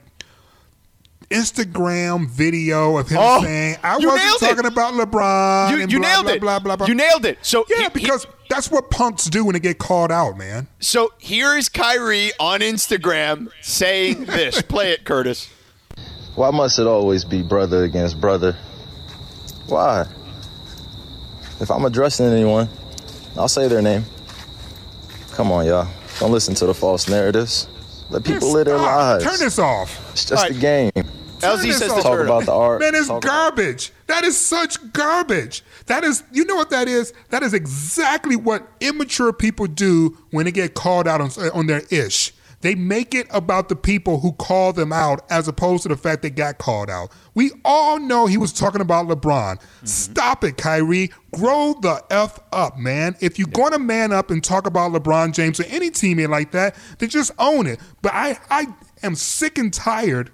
Instagram 1.29 2.29
video 2.29 2.97
of 2.97 3.07
him 3.09 3.17
Oh, 3.21 3.41
saying, 3.43 3.77
"I 3.83 3.95
wasn't 3.95 4.15
nailed 4.15 4.43
it. 4.43 4.47
talking 4.47 4.65
about 4.65 4.93
LeBron." 4.95 5.71
You- 5.71 5.77
you 5.87 5.99
blah, 5.99 6.09
nailed 6.09 6.25
blah, 6.25 6.33
it. 6.33 6.41
Blah, 6.41 6.59
blah, 6.59 6.75
blah. 6.75 6.87
You 6.87 6.95
nailed 6.95 7.25
it. 7.25 7.37
So 7.41 7.65
yeah, 7.69 7.89
because 7.89 8.25
that's 8.49 8.69
what 8.69 8.89
punks 8.91 9.25
do 9.25 9.45
when 9.45 9.53
they 9.53 9.59
get 9.59 9.77
called 9.77 10.11
out, 10.11 10.37
man. 10.37 10.67
So 10.79 11.13
here 11.19 11.55
is 11.57 11.69
Kyrie 11.69 12.31
on 12.39 12.59
Instagram 12.59 13.49
saying 13.61 14.25
this. 14.25 14.61
Play 14.61 14.91
it, 14.91 15.05
Curtis. 15.05 15.49
Why 16.35 16.51
must 16.51 16.79
it 16.79 16.87
always 16.87 17.25
be 17.25 17.41
brother 17.41 17.83
against 17.83 18.19
brother? 18.19 18.55
Why? 19.67 20.05
If 21.59 21.69
I'm 21.69 21.85
addressing 21.85 22.25
anyone, 22.27 22.69
I'll 23.37 23.47
say 23.47 23.67
their 23.67 23.81
name. 23.81 24.05
Come 25.33 25.51
on, 25.51 25.65
y'all. 25.65 25.87
Don't 26.19 26.31
listen 26.31 26.55
to 26.55 26.65
the 26.65 26.73
false 26.73 27.07
narratives. 27.09 27.67
Let 28.09 28.23
people 28.23 28.51
live 28.51 28.65
their 28.65 28.77
Stop. 28.77 28.95
lives. 28.97 29.23
Turn 29.23 29.39
this 29.39 29.59
off. 29.59 30.11
It's 30.11 30.25
just 30.25 30.49
a 30.49 30.53
game. 30.53 30.91
Turn 31.39 31.59
this 31.61 31.79
Talk 31.79 32.05
off. 32.05 32.19
about 32.19 32.45
the 32.45 32.53
art. 32.53 32.81
Man, 32.81 32.93
it's 32.93 33.07
talk- 33.07 33.23
garbage. 33.23 33.91
That 34.07 34.23
is 34.23 34.37
such 34.37 34.91
garbage. 34.93 35.63
That 35.87 36.03
is, 36.03 36.23
you 36.31 36.45
know 36.45 36.55
what 36.55 36.69
that 36.69 36.87
is? 36.87 37.13
That 37.29 37.41
is 37.41 37.53
exactly 37.53 38.35
what 38.35 38.67
immature 38.79 39.33
people 39.33 39.65
do 39.65 40.17
when 40.31 40.45
they 40.45 40.51
get 40.51 40.73
called 40.75 41.07
out 41.07 41.21
on, 41.21 41.31
on 41.53 41.67
their 41.67 41.81
ish. 41.89 42.33
They 42.61 42.75
make 42.75 43.13
it 43.13 43.27
about 43.31 43.69
the 43.69 43.75
people 43.75 44.19
who 44.19 44.33
call 44.33 44.73
them 44.73 44.93
out 44.93 45.25
as 45.29 45.47
opposed 45.47 45.83
to 45.83 45.89
the 45.89 45.97
fact 45.97 46.21
they 46.21 46.29
got 46.29 46.57
called 46.57 46.89
out. 46.89 47.11
We 47.33 47.51
all 47.65 47.99
know 47.99 48.27
he 48.27 48.37
was 48.37 48.53
talking 48.53 48.81
about 48.81 49.07
LeBron. 49.07 49.55
Mm-hmm. 49.57 49.85
Stop 49.85 50.43
it, 50.43 50.57
Kyrie. 50.57 51.11
Grow 51.33 51.75
the 51.81 52.03
F 52.09 52.39
up, 52.51 52.77
man. 52.77 53.15
If 53.19 53.39
you're 53.39 53.47
going 53.47 53.71
to 53.73 53.79
man 53.79 54.11
up 54.11 54.31
and 54.31 54.43
talk 54.43 54.67
about 54.67 54.91
LeBron 54.91 55.33
James 55.33 55.59
or 55.59 55.65
any 55.65 55.89
teammate 55.89 56.29
like 56.29 56.51
that, 56.51 56.75
then 56.99 57.09
just 57.09 57.31
own 57.39 57.67
it. 57.67 57.79
But 58.01 58.13
I, 58.13 58.37
I 58.49 58.67
am 59.03 59.15
sick 59.15 59.57
and 59.57 59.73
tired 59.73 60.31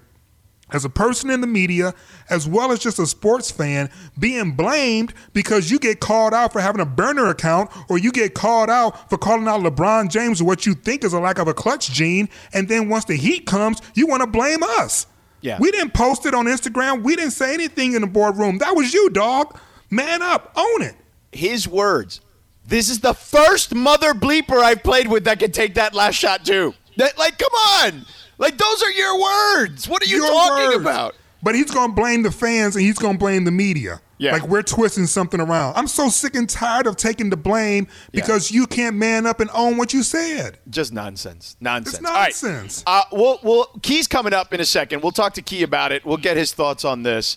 as 0.72 0.84
a 0.84 0.88
person 0.90 1.30
in 1.30 1.40
the 1.40 1.46
media, 1.46 1.94
as 2.30 2.46
well 2.46 2.72
as 2.72 2.78
just 2.78 2.98
a 2.98 3.06
sports 3.06 3.50
fan, 3.50 3.90
being 4.18 4.52
blamed 4.52 5.14
because 5.32 5.70
you 5.70 5.78
get 5.78 6.00
called 6.00 6.34
out 6.34 6.52
for 6.52 6.60
having 6.60 6.80
a 6.80 6.86
burner 6.86 7.28
account 7.28 7.70
or 7.88 7.98
you 7.98 8.12
get 8.12 8.34
called 8.34 8.70
out 8.70 9.08
for 9.08 9.18
calling 9.18 9.48
out 9.48 9.60
LeBron 9.60 10.10
James 10.10 10.40
or 10.40 10.44
what 10.44 10.66
you 10.66 10.74
think 10.74 11.04
is 11.04 11.12
a 11.12 11.20
lack 11.20 11.38
of 11.38 11.48
a 11.48 11.54
clutch 11.54 11.90
gene. 11.90 12.28
And 12.52 12.68
then 12.68 12.88
once 12.88 13.04
the 13.04 13.16
heat 13.16 13.46
comes, 13.46 13.80
you 13.94 14.06
want 14.06 14.22
to 14.22 14.26
blame 14.26 14.62
us. 14.62 15.06
Yeah. 15.40 15.58
We 15.60 15.70
didn't 15.70 15.94
post 15.94 16.26
it 16.26 16.34
on 16.34 16.46
Instagram. 16.46 17.02
We 17.02 17.16
didn't 17.16 17.32
say 17.32 17.54
anything 17.54 17.94
in 17.94 18.00
the 18.00 18.08
boardroom. 18.08 18.58
That 18.58 18.74
was 18.74 18.92
you, 18.92 19.10
dog. 19.10 19.58
Man 19.90 20.22
up. 20.22 20.52
Own 20.56 20.82
it. 20.82 20.96
His 21.32 21.68
words. 21.68 22.20
This 22.66 22.90
is 22.90 23.00
the 23.00 23.14
first 23.14 23.74
mother 23.74 24.12
bleeper 24.12 24.58
I've 24.62 24.82
played 24.82 25.08
with 25.08 25.24
that 25.24 25.38
can 25.38 25.52
take 25.52 25.74
that 25.74 25.94
last 25.94 26.16
shot 26.16 26.44
too. 26.44 26.74
That, 26.98 27.16
like, 27.16 27.38
come 27.38 27.52
on. 27.52 28.04
Like, 28.38 28.56
those 28.56 28.82
are 28.82 28.90
your 28.92 29.20
words. 29.20 29.88
What 29.88 30.02
are 30.02 30.06
you 30.06 30.18
Your 30.24 30.30
talking 30.32 30.64
words. 30.66 30.76
about? 30.80 31.14
But 31.42 31.54
he's 31.54 31.70
going 31.70 31.90
to 31.90 31.94
blame 31.94 32.22
the 32.22 32.32
fans 32.32 32.74
and 32.74 32.84
he's 32.84 32.98
going 32.98 33.14
to 33.14 33.18
blame 33.18 33.44
the 33.44 33.50
media. 33.52 34.00
Yeah. 34.20 34.32
Like 34.32 34.48
we're 34.48 34.62
twisting 34.62 35.06
something 35.06 35.40
around. 35.40 35.76
I'm 35.76 35.86
so 35.86 36.08
sick 36.08 36.34
and 36.34 36.50
tired 36.50 36.88
of 36.88 36.96
taking 36.96 37.30
the 37.30 37.36
blame 37.36 37.86
because 38.10 38.50
you 38.50 38.66
can't 38.66 38.96
man 38.96 39.24
up 39.26 39.38
and 39.38 39.48
own 39.54 39.76
what 39.76 39.92
you 39.94 40.02
said. 40.02 40.58
Just 40.68 40.92
nonsense. 40.92 41.56
Nonsense. 41.60 41.98
It's 41.98 42.04
All 42.08 42.12
right. 42.14 42.24
nonsense. 42.42 42.82
Uh, 42.84 43.04
we'll, 43.12 43.38
we'll, 43.44 43.66
Key's 43.82 44.08
coming 44.08 44.32
up 44.32 44.52
in 44.52 44.60
a 44.60 44.64
second. 44.64 45.02
We'll 45.02 45.12
talk 45.12 45.34
to 45.34 45.42
Key 45.42 45.62
about 45.62 45.92
it. 45.92 46.04
We'll 46.04 46.16
get 46.16 46.36
his 46.36 46.52
thoughts 46.52 46.84
on 46.84 47.04
this. 47.04 47.36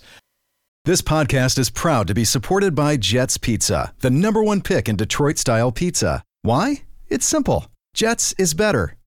This 0.86 1.04
podcast 1.04 1.60
is 1.60 1.70
proud 1.70 2.08
to 2.08 2.16
be 2.16 2.24
supported 2.24 2.74
by 2.74 2.98
Jets 2.98 3.38
Pizza, 3.38 3.94
the 4.00 4.10
number 4.10 4.42
one 4.42 4.62
pick 4.62 4.90
in 4.90 4.96
Detroit 4.96 5.38
style 5.38 5.72
pizza. 5.72 6.24
Why? 6.42 6.82
It's 7.08 7.28
simple. 7.28 7.68
Jets 7.94 8.34
is 8.40 8.56
better. 8.56 8.96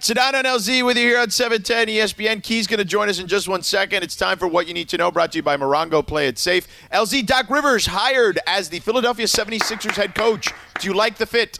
Sedano 0.00 0.34
and 0.34 0.46
LZ 0.46 0.84
with 0.86 0.96
you 0.96 1.02
here 1.02 1.18
on 1.18 1.28
E 1.28 1.30
710 1.30 1.88
ESPN. 1.88 2.42
Key's 2.42 2.66
going 2.66 2.78
to 2.78 2.86
join 2.86 3.10
us 3.10 3.18
in 3.18 3.26
just 3.26 3.48
one 3.48 3.62
second. 3.62 4.02
It's 4.02 4.16
time 4.16 4.38
for 4.38 4.48
What 4.48 4.66
You 4.66 4.72
Need 4.72 4.88
to 4.90 4.96
Know, 4.96 5.10
brought 5.10 5.32
to 5.32 5.38
you 5.38 5.42
by 5.42 5.58
Morongo. 5.58 6.06
Play 6.06 6.26
it 6.26 6.38
safe. 6.38 6.66
LZ 6.90 7.26
Doc 7.26 7.50
Rivers 7.50 7.84
hired 7.84 8.38
as 8.46 8.70
the 8.70 8.80
Philadelphia 8.80 9.26
76ers 9.26 9.94
head 9.94 10.14
coach. 10.14 10.52
Do 10.80 10.88
you 10.88 10.94
like 10.94 11.18
the 11.18 11.26
fit? 11.26 11.58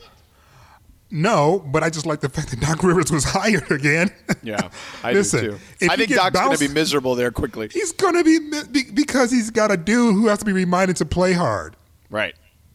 No, 1.10 1.62
but 1.66 1.82
I 1.82 1.90
just 1.90 2.06
like 2.06 2.20
the 2.20 2.30
fact 2.30 2.48
that 2.50 2.60
Doc 2.60 2.82
Rivers 2.82 3.12
was 3.12 3.24
hired 3.28 3.70
again. 3.70 4.10
Yeah, 4.42 4.70
I 5.02 5.12
Listen, 5.14 5.44
do 5.44 5.50
too. 5.50 5.88
I 5.90 5.96
think 5.96 6.14
Doc's 6.14 6.38
going 6.38 6.56
to 6.56 6.68
be 6.68 6.72
miserable 6.72 7.14
there 7.14 7.30
quickly. 7.30 7.68
He's 7.70 7.92
going 7.92 8.14
to 8.14 8.24
be 8.24 8.38
be- 8.70 8.90
because 8.90 9.30
he's 9.30 9.50
got 9.50 9.70
a 9.70 9.76
dude 9.76 10.14
who 10.14 10.28
has 10.28 10.38
to 10.38 10.46
be 10.46 10.52
reminded 10.52 10.96
to 10.96 11.04
play 11.04 11.34
hard. 11.34 11.76
Right. 12.08 12.34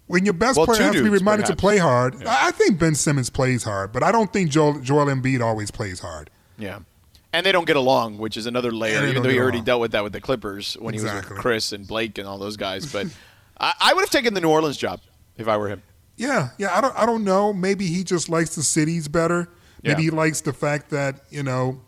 When 0.10 0.26
your 0.26 0.34
best 0.34 0.58
Well, 0.58 0.66
player 0.66 0.82
has 0.82 0.96
to 0.96 1.04
be 1.04 1.10
reminded 1.10 1.46
to 1.46 1.56
play 1.56 1.78
hard, 1.78 2.16
I 2.26 2.48
I 2.48 2.52
think 2.52 2.80
Ben 2.80 2.96
Simmons 2.96 3.30
plays 3.30 3.64
hard, 3.64 3.92
but 3.92 4.02
I 4.02 4.12
don't 4.12 4.34
think 4.34 4.50
Joel, 4.50 4.80
Joel 4.80 5.06
Embiid 5.06 5.40
always 5.40 5.70
plays 5.70 6.00
hard. 6.00 6.32
Yeah. 6.58 6.80
And 7.32 7.46
they 7.46 7.52
don't 7.52 7.66
get 7.68 7.76
along, 7.76 8.18
which 8.18 8.36
is 8.36 8.48
another 8.48 8.72
layer, 8.72 9.06
even 9.06 9.22
though 9.22 9.30
he 9.30 9.38
already 9.38 9.60
along. 9.60 9.66
dealt 9.66 9.82
with 9.82 9.92
that 9.92 10.04
with 10.04 10.14
the 10.14 10.20
Clippers 10.20 10.74
when 10.80 10.96
he 10.96 11.00
was 11.00 11.14
with 11.14 11.26
Chris 11.26 11.72
and 11.74 11.88
Blake 11.88 12.18
and 12.18 12.28
all 12.28 12.40
those 12.40 12.58
guys. 12.58 12.92
But 12.92 13.06
I, 13.60 13.74
I 13.80 13.94
would 13.94 14.02
have 14.02 14.10
taken 14.10 14.34
the 14.34 14.42
New 14.42 14.50
Orleans 14.50 14.78
job 14.78 15.00
if 15.38 15.48
I 15.48 15.56
were 15.58 15.68
him. 15.70 15.84
Yeah, 16.18 16.50
yeah. 16.58 16.76
I 16.76 16.82
don't. 16.82 16.98
I 16.98 17.06
don't 17.06 17.24
know. 17.24 17.54
Maybe 17.54 17.86
he 17.86 18.04
just 18.04 18.30
likes 18.30 18.56
the 18.56 18.64
cities 18.64 19.08
better. 19.08 19.48
Maybe 19.84 20.02
Yeah. 20.02 20.10
he 20.10 20.10
likes 20.10 20.42
the 20.42 20.54
fact 20.54 20.90
that 20.90 21.22
you 21.30 21.44
know 21.44 21.80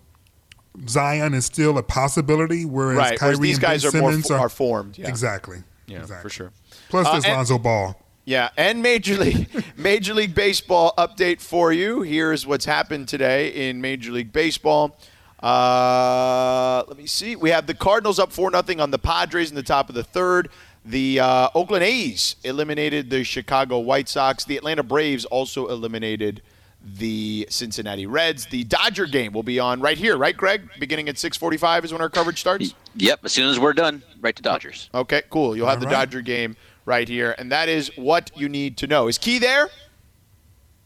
Zion 0.88 1.34
is 1.34 1.46
still 1.46 1.78
a 1.80 1.84
possibility, 1.84 2.66
whereas 2.66 2.98
right. 2.98 3.20
Kyrie 3.20 3.30
Whereas 3.32 3.40
these 3.40 3.56
and 3.58 3.62
guys 3.64 3.84
Ben 3.84 3.96
are 3.96 4.00
more 4.02 4.12
Simmons 4.12 4.28
fo- 4.28 4.36
are 4.36 4.48
formed. 4.50 4.98
Yeah. 5.00 5.08
Exactly. 5.10 5.64
Yeah, 5.88 6.02
exactly. 6.02 6.22
for 6.22 6.30
sure. 6.34 6.52
Plus, 6.90 7.08
Uh, 7.08 7.12
there's 7.14 7.26
and- 7.26 7.34
Lonzo 7.34 7.58
Ball. 7.58 7.98
Yeah, 8.32 8.50
and 8.56 8.82
Major 8.82 9.18
League 9.18 9.50
Major 9.78 10.14
League 10.14 10.34
Baseball 10.34 10.94
update 10.98 11.42
for 11.42 11.74
you. 11.74 12.02
Here's 12.02 12.48
what's 12.48 12.64
happened 12.64 13.10
today 13.10 13.70
in 13.70 13.82
Major 13.82 14.14
League 14.14 14.32
Baseball. 14.32 14.98
Uh, 15.44 16.82
let 16.88 16.96
me 16.96 17.08
see. 17.08 17.36
We 17.36 17.50
have 17.50 17.68
the 17.68 17.74
Cardinals 17.74 18.20
up 18.20 18.32
four 18.32 18.50
nothing 18.50 18.80
on 18.80 18.90
the 18.90 19.00
Padres 19.00 19.50
in 19.50 19.56
the 19.58 19.64
top 19.64 19.90
of 19.90 19.96
the 19.96 20.06
third. 20.06 20.48
The 20.86 21.20
uh, 21.20 21.50
Oakland 21.54 21.84
A's 21.84 22.38
eliminated 22.46 23.10
the 23.10 23.26
Chicago 23.26 23.80
White 23.80 24.08
Sox. 24.08 24.46
The 24.46 24.56
Atlanta 24.56 24.84
Braves 24.84 25.26
also 25.26 25.68
eliminated 25.68 26.42
the 26.82 27.48
Cincinnati 27.50 28.06
Reds. 28.06 28.46
The 28.46 28.64
Dodger 28.64 29.08
game 29.08 29.34
will 29.34 29.44
be 29.44 29.60
on 29.60 29.82
right 29.82 29.98
here, 29.98 30.16
right, 30.16 30.38
Greg? 30.38 30.70
Beginning 30.80 31.10
at 31.10 31.16
6:45 31.18 31.84
is 31.84 31.92
when 31.92 32.00
our 32.00 32.10
coverage 32.10 32.40
starts. 32.40 32.76
Yep. 32.96 33.26
As 33.26 33.34
soon 33.34 33.50
as 33.50 33.60
we're 33.60 33.74
done, 33.74 34.04
right 34.22 34.38
to 34.38 34.42
Dodgers. 34.42 34.90
Okay, 34.94 35.22
cool. 35.30 35.54
You'll 35.58 35.68
have 35.68 35.82
the 35.82 35.86
All 35.88 35.92
right. 35.92 36.06
Dodger 36.06 36.22
game 36.22 36.56
right 36.86 37.08
here, 37.08 37.36
and 37.38 37.52
that 37.52 37.70
is 37.70 37.92
what 37.96 38.32
you 38.36 38.50
need 38.50 38.78
to 38.78 38.88
know. 38.88 39.08
Is 39.08 39.18
Key 39.18 39.40
there? 39.40 39.70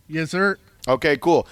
Yes, 0.08 0.32
sir. 0.32 0.58
Okay, 0.88 1.18
cool. 1.18 1.48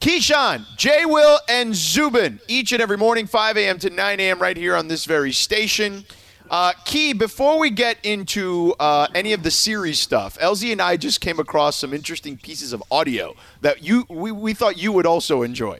Keyshawn, 0.00 0.64
Jay 0.78 1.04
Will, 1.04 1.38
and 1.48 1.74
Zubin 1.74 2.40
each 2.48 2.72
and 2.72 2.80
every 2.80 2.96
morning, 2.96 3.26
5 3.26 3.58
a.m. 3.58 3.78
to 3.80 3.90
9 3.90 4.20
a.m. 4.20 4.38
right 4.40 4.56
here 4.56 4.74
on 4.74 4.88
this 4.88 5.04
very 5.04 5.32
station. 5.32 6.06
Uh, 6.50 6.72
Key, 6.84 7.12
before 7.12 7.58
we 7.58 7.70
get 7.70 7.98
into 8.02 8.74
uh, 8.80 9.06
any 9.14 9.34
of 9.34 9.42
the 9.42 9.50
series 9.50 10.00
stuff, 10.00 10.38
LZ 10.38 10.72
and 10.72 10.82
I 10.82 10.96
just 10.96 11.20
came 11.20 11.38
across 11.38 11.76
some 11.76 11.92
interesting 11.92 12.36
pieces 12.38 12.72
of 12.72 12.82
audio 12.90 13.36
that 13.60 13.84
you 13.84 14.06
we, 14.08 14.32
we 14.32 14.54
thought 14.54 14.76
you 14.76 14.90
would 14.90 15.06
also 15.06 15.42
enjoy. 15.42 15.78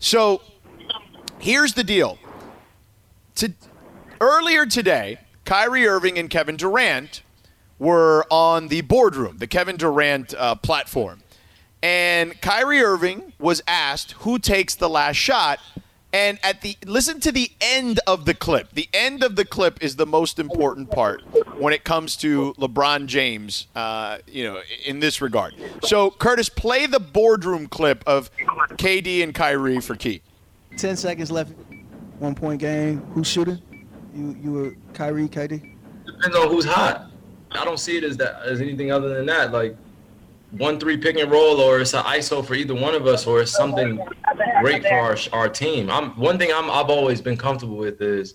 So 0.00 0.42
here's 1.38 1.72
the 1.74 1.84
deal. 1.84 2.18
To, 3.36 3.54
earlier 4.20 4.66
today, 4.66 5.18
Kyrie 5.44 5.86
Irving 5.86 6.18
and 6.18 6.28
Kevin 6.28 6.56
Durant 6.56 7.22
were 7.82 8.24
on 8.30 8.68
the 8.68 8.80
boardroom, 8.80 9.38
the 9.38 9.46
Kevin 9.48 9.76
Durant 9.76 10.34
uh, 10.34 10.54
platform. 10.54 11.20
And 11.82 12.40
Kyrie 12.40 12.80
Irving 12.80 13.32
was 13.40 13.60
asked 13.66 14.12
who 14.20 14.38
takes 14.38 14.76
the 14.76 14.88
last 14.88 15.16
shot. 15.16 15.58
And 16.12 16.38
at 16.44 16.60
the 16.60 16.76
listen 16.86 17.18
to 17.20 17.32
the 17.32 17.50
end 17.60 17.98
of 18.06 18.24
the 18.24 18.34
clip. 18.34 18.74
The 18.74 18.88
end 18.92 19.24
of 19.24 19.34
the 19.34 19.44
clip 19.44 19.82
is 19.82 19.96
the 19.96 20.06
most 20.06 20.38
important 20.38 20.90
part 20.90 21.22
when 21.58 21.72
it 21.72 21.82
comes 21.82 22.16
to 22.18 22.52
LeBron 22.54 23.06
James. 23.06 23.66
Uh, 23.74 24.18
you 24.28 24.44
know, 24.44 24.60
in 24.84 25.00
this 25.00 25.20
regard. 25.20 25.54
So 25.82 26.10
Curtis, 26.10 26.50
play 26.50 26.86
the 26.86 27.00
boardroom 27.00 27.66
clip 27.66 28.04
of 28.06 28.30
KD 28.76 29.24
and 29.24 29.34
Kyrie 29.34 29.80
for 29.80 29.96
Key. 29.96 30.22
Ten 30.76 30.96
seconds 30.96 31.32
left. 31.32 31.52
One 32.18 32.34
point 32.34 32.60
game. 32.60 33.00
Who's 33.14 33.26
shooting? 33.26 33.60
You 34.14 34.36
you 34.40 34.52
were 34.52 34.76
Kyrie, 34.92 35.28
KD. 35.28 35.74
Depends 36.04 36.36
on 36.36 36.48
who's 36.48 36.66
hot. 36.66 37.11
I 37.54 37.64
don't 37.64 37.78
see 37.78 37.96
it 37.96 38.04
as 38.04 38.16
that 38.18 38.42
as 38.42 38.60
anything 38.60 38.92
other 38.92 39.14
than 39.14 39.26
that. 39.26 39.52
Like 39.52 39.76
one 40.52 40.78
three 40.78 40.96
pick 40.96 41.16
and 41.16 41.30
roll, 41.30 41.60
or 41.60 41.80
it's 41.80 41.94
an 41.94 42.02
ISO 42.04 42.44
for 42.44 42.54
either 42.54 42.74
one 42.74 42.94
of 42.94 43.06
us, 43.06 43.26
or 43.26 43.40
it's 43.40 43.52
something 43.52 43.98
great 44.60 44.82
for 44.82 44.94
our 44.94 45.16
our 45.32 45.48
team. 45.48 45.90
I'm 45.90 46.10
one 46.18 46.38
thing 46.38 46.50
I'm 46.52 46.70
I've 46.70 46.90
always 46.90 47.20
been 47.20 47.36
comfortable 47.36 47.76
with 47.76 48.00
is, 48.00 48.34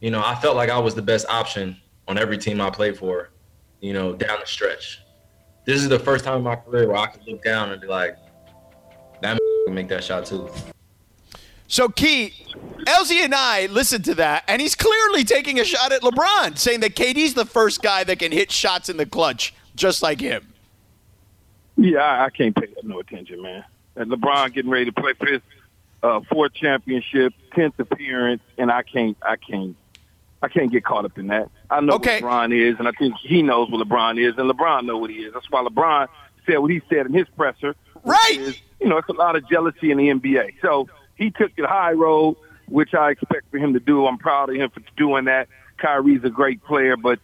you 0.00 0.10
know, 0.10 0.22
I 0.24 0.34
felt 0.34 0.56
like 0.56 0.70
I 0.70 0.78
was 0.78 0.94
the 0.94 1.02
best 1.02 1.26
option 1.28 1.76
on 2.08 2.18
every 2.18 2.38
team 2.38 2.60
I 2.60 2.70
played 2.70 2.96
for, 2.96 3.30
you 3.80 3.92
know, 3.92 4.14
down 4.14 4.40
the 4.40 4.46
stretch. 4.46 5.00
This 5.64 5.80
is 5.80 5.88
the 5.88 5.98
first 5.98 6.24
time 6.24 6.38
in 6.38 6.42
my 6.42 6.56
career 6.56 6.88
where 6.88 6.96
I 6.96 7.06
could 7.06 7.26
look 7.26 7.42
down 7.42 7.70
and 7.70 7.80
be 7.80 7.86
like, 7.86 8.16
that 9.22 9.38
make 9.68 9.88
that 9.88 10.04
shot 10.04 10.26
too. 10.26 10.50
So 11.66 11.88
Key, 11.88 12.32
LZ 12.86 13.24
and 13.24 13.34
I 13.34 13.66
listened 13.66 14.04
to 14.06 14.14
that, 14.16 14.44
and 14.48 14.60
he's 14.60 14.74
clearly 14.74 15.24
taking 15.24 15.58
a 15.58 15.64
shot 15.64 15.92
at 15.92 16.02
LeBron, 16.02 16.56
saying 16.58 16.80
that 16.80 16.94
KD's 16.94 17.34
the 17.34 17.46
first 17.46 17.82
guy 17.82 18.04
that 18.04 18.18
can 18.18 18.32
hit 18.32 18.50
shots 18.52 18.88
in 18.88 18.96
the 18.96 19.06
clutch, 19.06 19.54
just 19.74 20.02
like 20.02 20.20
him. 20.20 20.46
Yeah, 21.76 21.98
I, 22.00 22.26
I 22.26 22.30
can't 22.30 22.54
pay 22.54 22.68
no 22.82 23.00
attention, 23.00 23.42
man. 23.42 23.64
And 23.96 24.10
LeBron 24.10 24.52
getting 24.54 24.70
ready 24.70 24.84
to 24.86 24.92
play 24.92 25.14
for 25.14 25.26
his 25.26 25.40
uh, 26.02 26.20
fourth 26.30 26.52
championship, 26.54 27.32
tenth 27.54 27.78
appearance, 27.80 28.42
and 28.58 28.70
I 28.70 28.82
can't, 28.82 29.16
I 29.22 29.36
can't, 29.36 29.74
I 30.42 30.48
can't 30.48 30.70
get 30.70 30.84
caught 30.84 31.04
up 31.06 31.18
in 31.18 31.28
that. 31.28 31.48
I 31.70 31.80
know 31.80 31.94
Okay. 31.94 32.20
what 32.20 32.30
LeBron 32.30 32.70
is, 32.72 32.78
and 32.78 32.86
I 32.86 32.92
think 32.92 33.14
he 33.16 33.42
knows 33.42 33.70
what 33.70 33.86
LeBron 33.86 34.20
is, 34.20 34.36
and 34.36 34.50
LeBron 34.50 34.84
know 34.84 34.98
what 34.98 35.10
he 35.10 35.16
is. 35.24 35.32
That's 35.32 35.50
why 35.50 35.64
LeBron 35.64 36.08
said 36.46 36.58
what 36.58 36.70
he 36.70 36.82
said 36.90 37.06
in 37.06 37.14
his 37.14 37.26
presser. 37.36 37.74
Right. 38.04 38.36
Is, 38.38 38.60
you 38.80 38.88
know, 38.88 38.98
it's 38.98 39.08
a 39.08 39.12
lot 39.14 39.34
of 39.34 39.48
jealousy 39.48 39.90
in 39.90 39.96
the 39.98 40.08
NBA. 40.10 40.54
So 40.60 40.88
he 41.16 41.30
took 41.30 41.54
the 41.56 41.66
high 41.66 41.92
road, 41.92 42.36
which 42.68 42.94
I 42.94 43.10
expect 43.10 43.50
for 43.50 43.58
him 43.58 43.74
to 43.74 43.80
do. 43.80 44.06
I'm 44.06 44.18
proud 44.18 44.50
of 44.50 44.56
him 44.56 44.70
for 44.70 44.80
doing 44.96 45.26
that. 45.26 45.48
Kyrie's 45.78 46.24
a 46.24 46.30
great 46.30 46.62
player, 46.64 46.96
but 46.96 47.18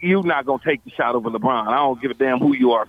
you're 0.00 0.22
not 0.22 0.46
to 0.46 0.58
take 0.64 0.82
the 0.84 0.90
shot 0.90 1.14
over 1.14 1.28
LeBron. 1.30 1.68
I 1.68 1.76
don't 1.76 2.00
give 2.00 2.10
a 2.10 2.14
damn 2.14 2.38
who 2.38 2.54
you 2.54 2.72
are. 2.72 2.86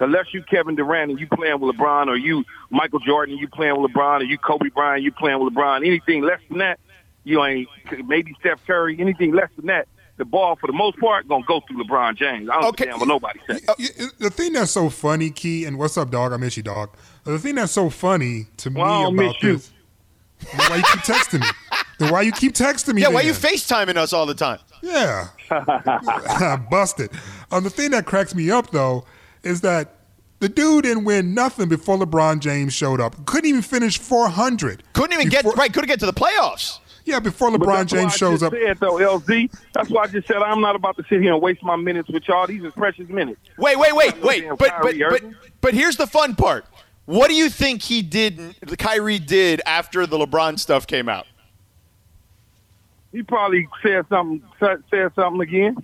Unless 0.00 0.32
you 0.32 0.42
Kevin 0.42 0.74
Durant 0.74 1.10
and 1.10 1.20
you 1.20 1.26
playing 1.26 1.60
with 1.60 1.76
LeBron, 1.76 2.06
or 2.06 2.16
you 2.16 2.44
Michael 2.70 3.00
Jordan 3.00 3.34
and 3.34 3.40
you 3.40 3.48
playing 3.48 3.80
with 3.80 3.92
LeBron, 3.92 4.20
or 4.20 4.24
you 4.24 4.38
Kobe 4.38 4.70
Bryant 4.70 5.02
you 5.02 5.12
playing 5.12 5.44
with 5.44 5.54
LeBron. 5.54 5.86
Anything 5.86 6.22
less 6.22 6.40
than 6.48 6.58
that, 6.58 6.80
you 7.24 7.44
ain't. 7.44 7.68
Maybe 8.06 8.34
Steph 8.40 8.64
Curry. 8.66 8.96
Anything 8.98 9.32
less 9.32 9.50
than 9.56 9.66
that, 9.66 9.88
the 10.16 10.24
ball 10.24 10.56
for 10.56 10.66
the 10.66 10.72
most 10.72 10.98
part 10.98 11.28
gonna 11.28 11.44
go 11.46 11.60
through 11.68 11.84
LeBron 11.84 12.16
James. 12.16 12.48
I 12.50 12.60
don't 12.60 12.76
give 12.76 12.88
a 12.88 12.98
what 12.98 13.08
nobody 13.08 13.38
says. 13.46 13.62
The 14.18 14.30
thing 14.30 14.52
that's 14.54 14.70
so 14.70 14.88
funny, 14.90 15.30
Key, 15.30 15.64
and 15.64 15.78
what's 15.78 15.96
up, 15.98 16.10
dog? 16.10 16.32
I 16.32 16.36
miss 16.38 16.56
you, 16.56 16.62
dog. 16.62 16.90
The 17.24 17.38
thing 17.38 17.56
that's 17.56 17.72
so 17.72 17.90
funny 17.90 18.46
to 18.58 18.70
me 18.70 18.80
Well, 18.80 18.90
I 18.90 19.02
don't 19.02 19.14
about 19.14 19.26
miss 19.26 19.42
you. 19.42 19.52
this. 19.56 19.72
Then 20.56 20.70
why 20.70 20.76
you 20.76 20.82
keep 20.82 21.00
texting 21.02 21.40
me? 21.40 21.46
Then 21.98 22.12
why 22.12 22.20
you 22.20 22.32
keep 22.32 22.52
texting 22.52 22.92
me? 22.92 23.00
Yeah, 23.00 23.08
why 23.08 23.22
you 23.22 23.32
FaceTiming 23.32 23.96
us 23.96 24.12
all 24.12 24.26
the 24.26 24.34
time? 24.34 24.58
Yeah. 24.82 25.28
Busted. 26.70 27.10
Um, 27.50 27.64
the 27.64 27.70
thing 27.70 27.90
that 27.92 28.04
cracks 28.04 28.34
me 28.34 28.50
up, 28.50 28.70
though, 28.70 29.06
is 29.42 29.62
that 29.62 29.94
the 30.40 30.48
dude 30.50 30.84
didn't 30.84 31.04
win 31.04 31.32
nothing 31.32 31.70
before 31.70 31.96
LeBron 31.96 32.40
James 32.40 32.74
showed 32.74 33.00
up. 33.00 33.24
Couldn't 33.24 33.48
even 33.48 33.62
finish 33.62 33.98
400. 33.98 34.82
Couldn't 34.92 35.14
even 35.14 35.30
get 35.30 35.46
right. 35.56 35.72
Couldn't 35.72 35.88
get 35.88 35.98
to 36.00 36.06
the 36.06 36.12
playoffs. 36.12 36.80
Yeah, 37.06 37.20
before 37.20 37.52
But 37.52 37.60
LeBron 37.60 37.66
that's 37.66 37.92
why 37.92 37.98
James 38.00 38.12
I 38.12 38.16
shows 38.16 38.40
just 38.40 38.52
up. 38.52 38.52
Said, 38.52 38.78
though, 38.80 38.96
LZ, 38.96 39.58
that's 39.72 39.88
why 39.90 40.02
I 40.02 40.06
just 40.08 40.26
said 40.26 40.38
I'm 40.38 40.60
not 40.60 40.74
about 40.74 40.96
to 40.96 41.04
sit 41.08 41.22
here 41.22 41.32
and 41.32 41.40
waste 41.40 41.62
my 41.62 41.76
minutes 41.76 42.08
with 42.08 42.26
y'all. 42.26 42.48
These 42.48 42.64
are 42.64 42.72
precious 42.72 43.08
minutes. 43.08 43.40
Wait, 43.56 43.78
wait, 43.78 43.94
wait, 43.94 44.20
wait. 44.22 44.42
Damn 44.42 44.56
But 44.56 44.72
but 44.82 44.96
but 44.98 45.22
but 45.60 45.74
here's 45.74 45.96
the 45.96 46.08
fun 46.08 46.34
part. 46.34 46.66
What 47.04 47.28
do 47.28 47.34
you 47.34 47.48
think 47.48 47.82
he 47.82 48.02
did? 48.02 48.56
The 48.60 48.76
Kyrie 48.76 49.20
did 49.20 49.62
after 49.64 50.04
the 50.06 50.18
LeBron 50.18 50.58
stuff 50.58 50.88
came 50.88 51.08
out. 51.08 51.26
He 53.12 53.22
probably 53.22 53.68
said 53.82 54.04
something. 54.08 54.42
Said, 54.58 54.82
said 54.90 55.12
something 55.14 55.40
again. 55.40 55.76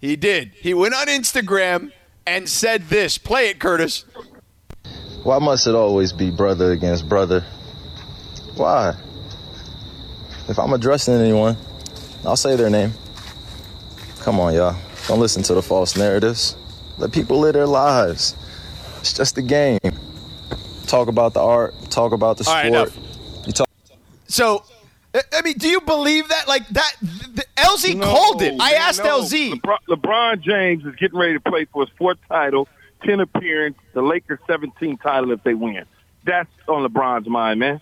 He 0.00 0.14
did. 0.14 0.52
He 0.54 0.74
went 0.74 0.94
on 0.94 1.08
Instagram 1.08 1.90
and 2.24 2.48
said 2.48 2.88
this. 2.88 3.18
Play 3.18 3.48
it, 3.48 3.58
Curtis. 3.58 4.04
Why 5.24 5.38
must 5.38 5.66
it 5.66 5.74
always 5.74 6.12
be 6.12 6.30
brother 6.30 6.70
against 6.70 7.08
brother? 7.08 7.44
Why? 8.56 8.94
If 10.52 10.58
I'm 10.58 10.74
addressing 10.74 11.14
anyone, 11.14 11.56
I'll 12.26 12.36
say 12.36 12.56
their 12.56 12.68
name. 12.68 12.92
Come 14.20 14.38
on, 14.38 14.52
y'all. 14.52 14.76
Don't 15.08 15.18
listen 15.18 15.42
to 15.44 15.54
the 15.54 15.62
false 15.62 15.96
narratives. 15.96 16.56
Let 16.98 17.10
people 17.10 17.38
live 17.38 17.54
their 17.54 17.66
lives. 17.66 18.36
It's 19.00 19.14
just 19.14 19.38
a 19.38 19.42
game. 19.42 19.78
Talk 20.86 21.08
about 21.08 21.32
the 21.32 21.40
art, 21.40 21.74
talk 21.88 22.12
about 22.12 22.36
the 22.36 22.44
sport. 22.44 22.66
enough. 22.66 22.94
you 23.46 23.54
talk 23.54 23.66
So, 24.28 24.62
I- 25.14 25.22
I 25.38 25.40
mean, 25.40 25.54
do 25.56 25.70
you 25.70 25.80
believe 25.80 26.28
that? 26.28 26.46
Like 26.46 26.68
that, 26.68 26.96
the, 27.00 27.46
LZ 27.56 28.02
called 28.02 28.42
it. 28.42 28.52
I 28.60 28.72
man, 28.72 28.80
asked 28.82 29.02
no. 29.02 29.22
LZ. 29.22 29.54
LeBron, 29.54 29.78
LeBron 29.88 30.40
James 30.42 30.84
is 30.84 30.94
getting 30.96 31.18
ready 31.18 31.32
to 31.32 31.40
play 31.40 31.64
for 31.64 31.86
his 31.86 31.94
fourth 31.96 32.18
title, 32.28 32.68
ten 33.06 33.20
appearance, 33.20 33.78
the 33.94 34.02
Lakers' 34.02 34.38
17 34.46 34.98
title 34.98 35.30
if 35.32 35.42
they 35.44 35.54
win. 35.54 35.86
That's 36.24 36.50
on 36.68 36.86
LeBron's 36.86 37.26
mind, 37.26 37.58
man. 37.58 37.80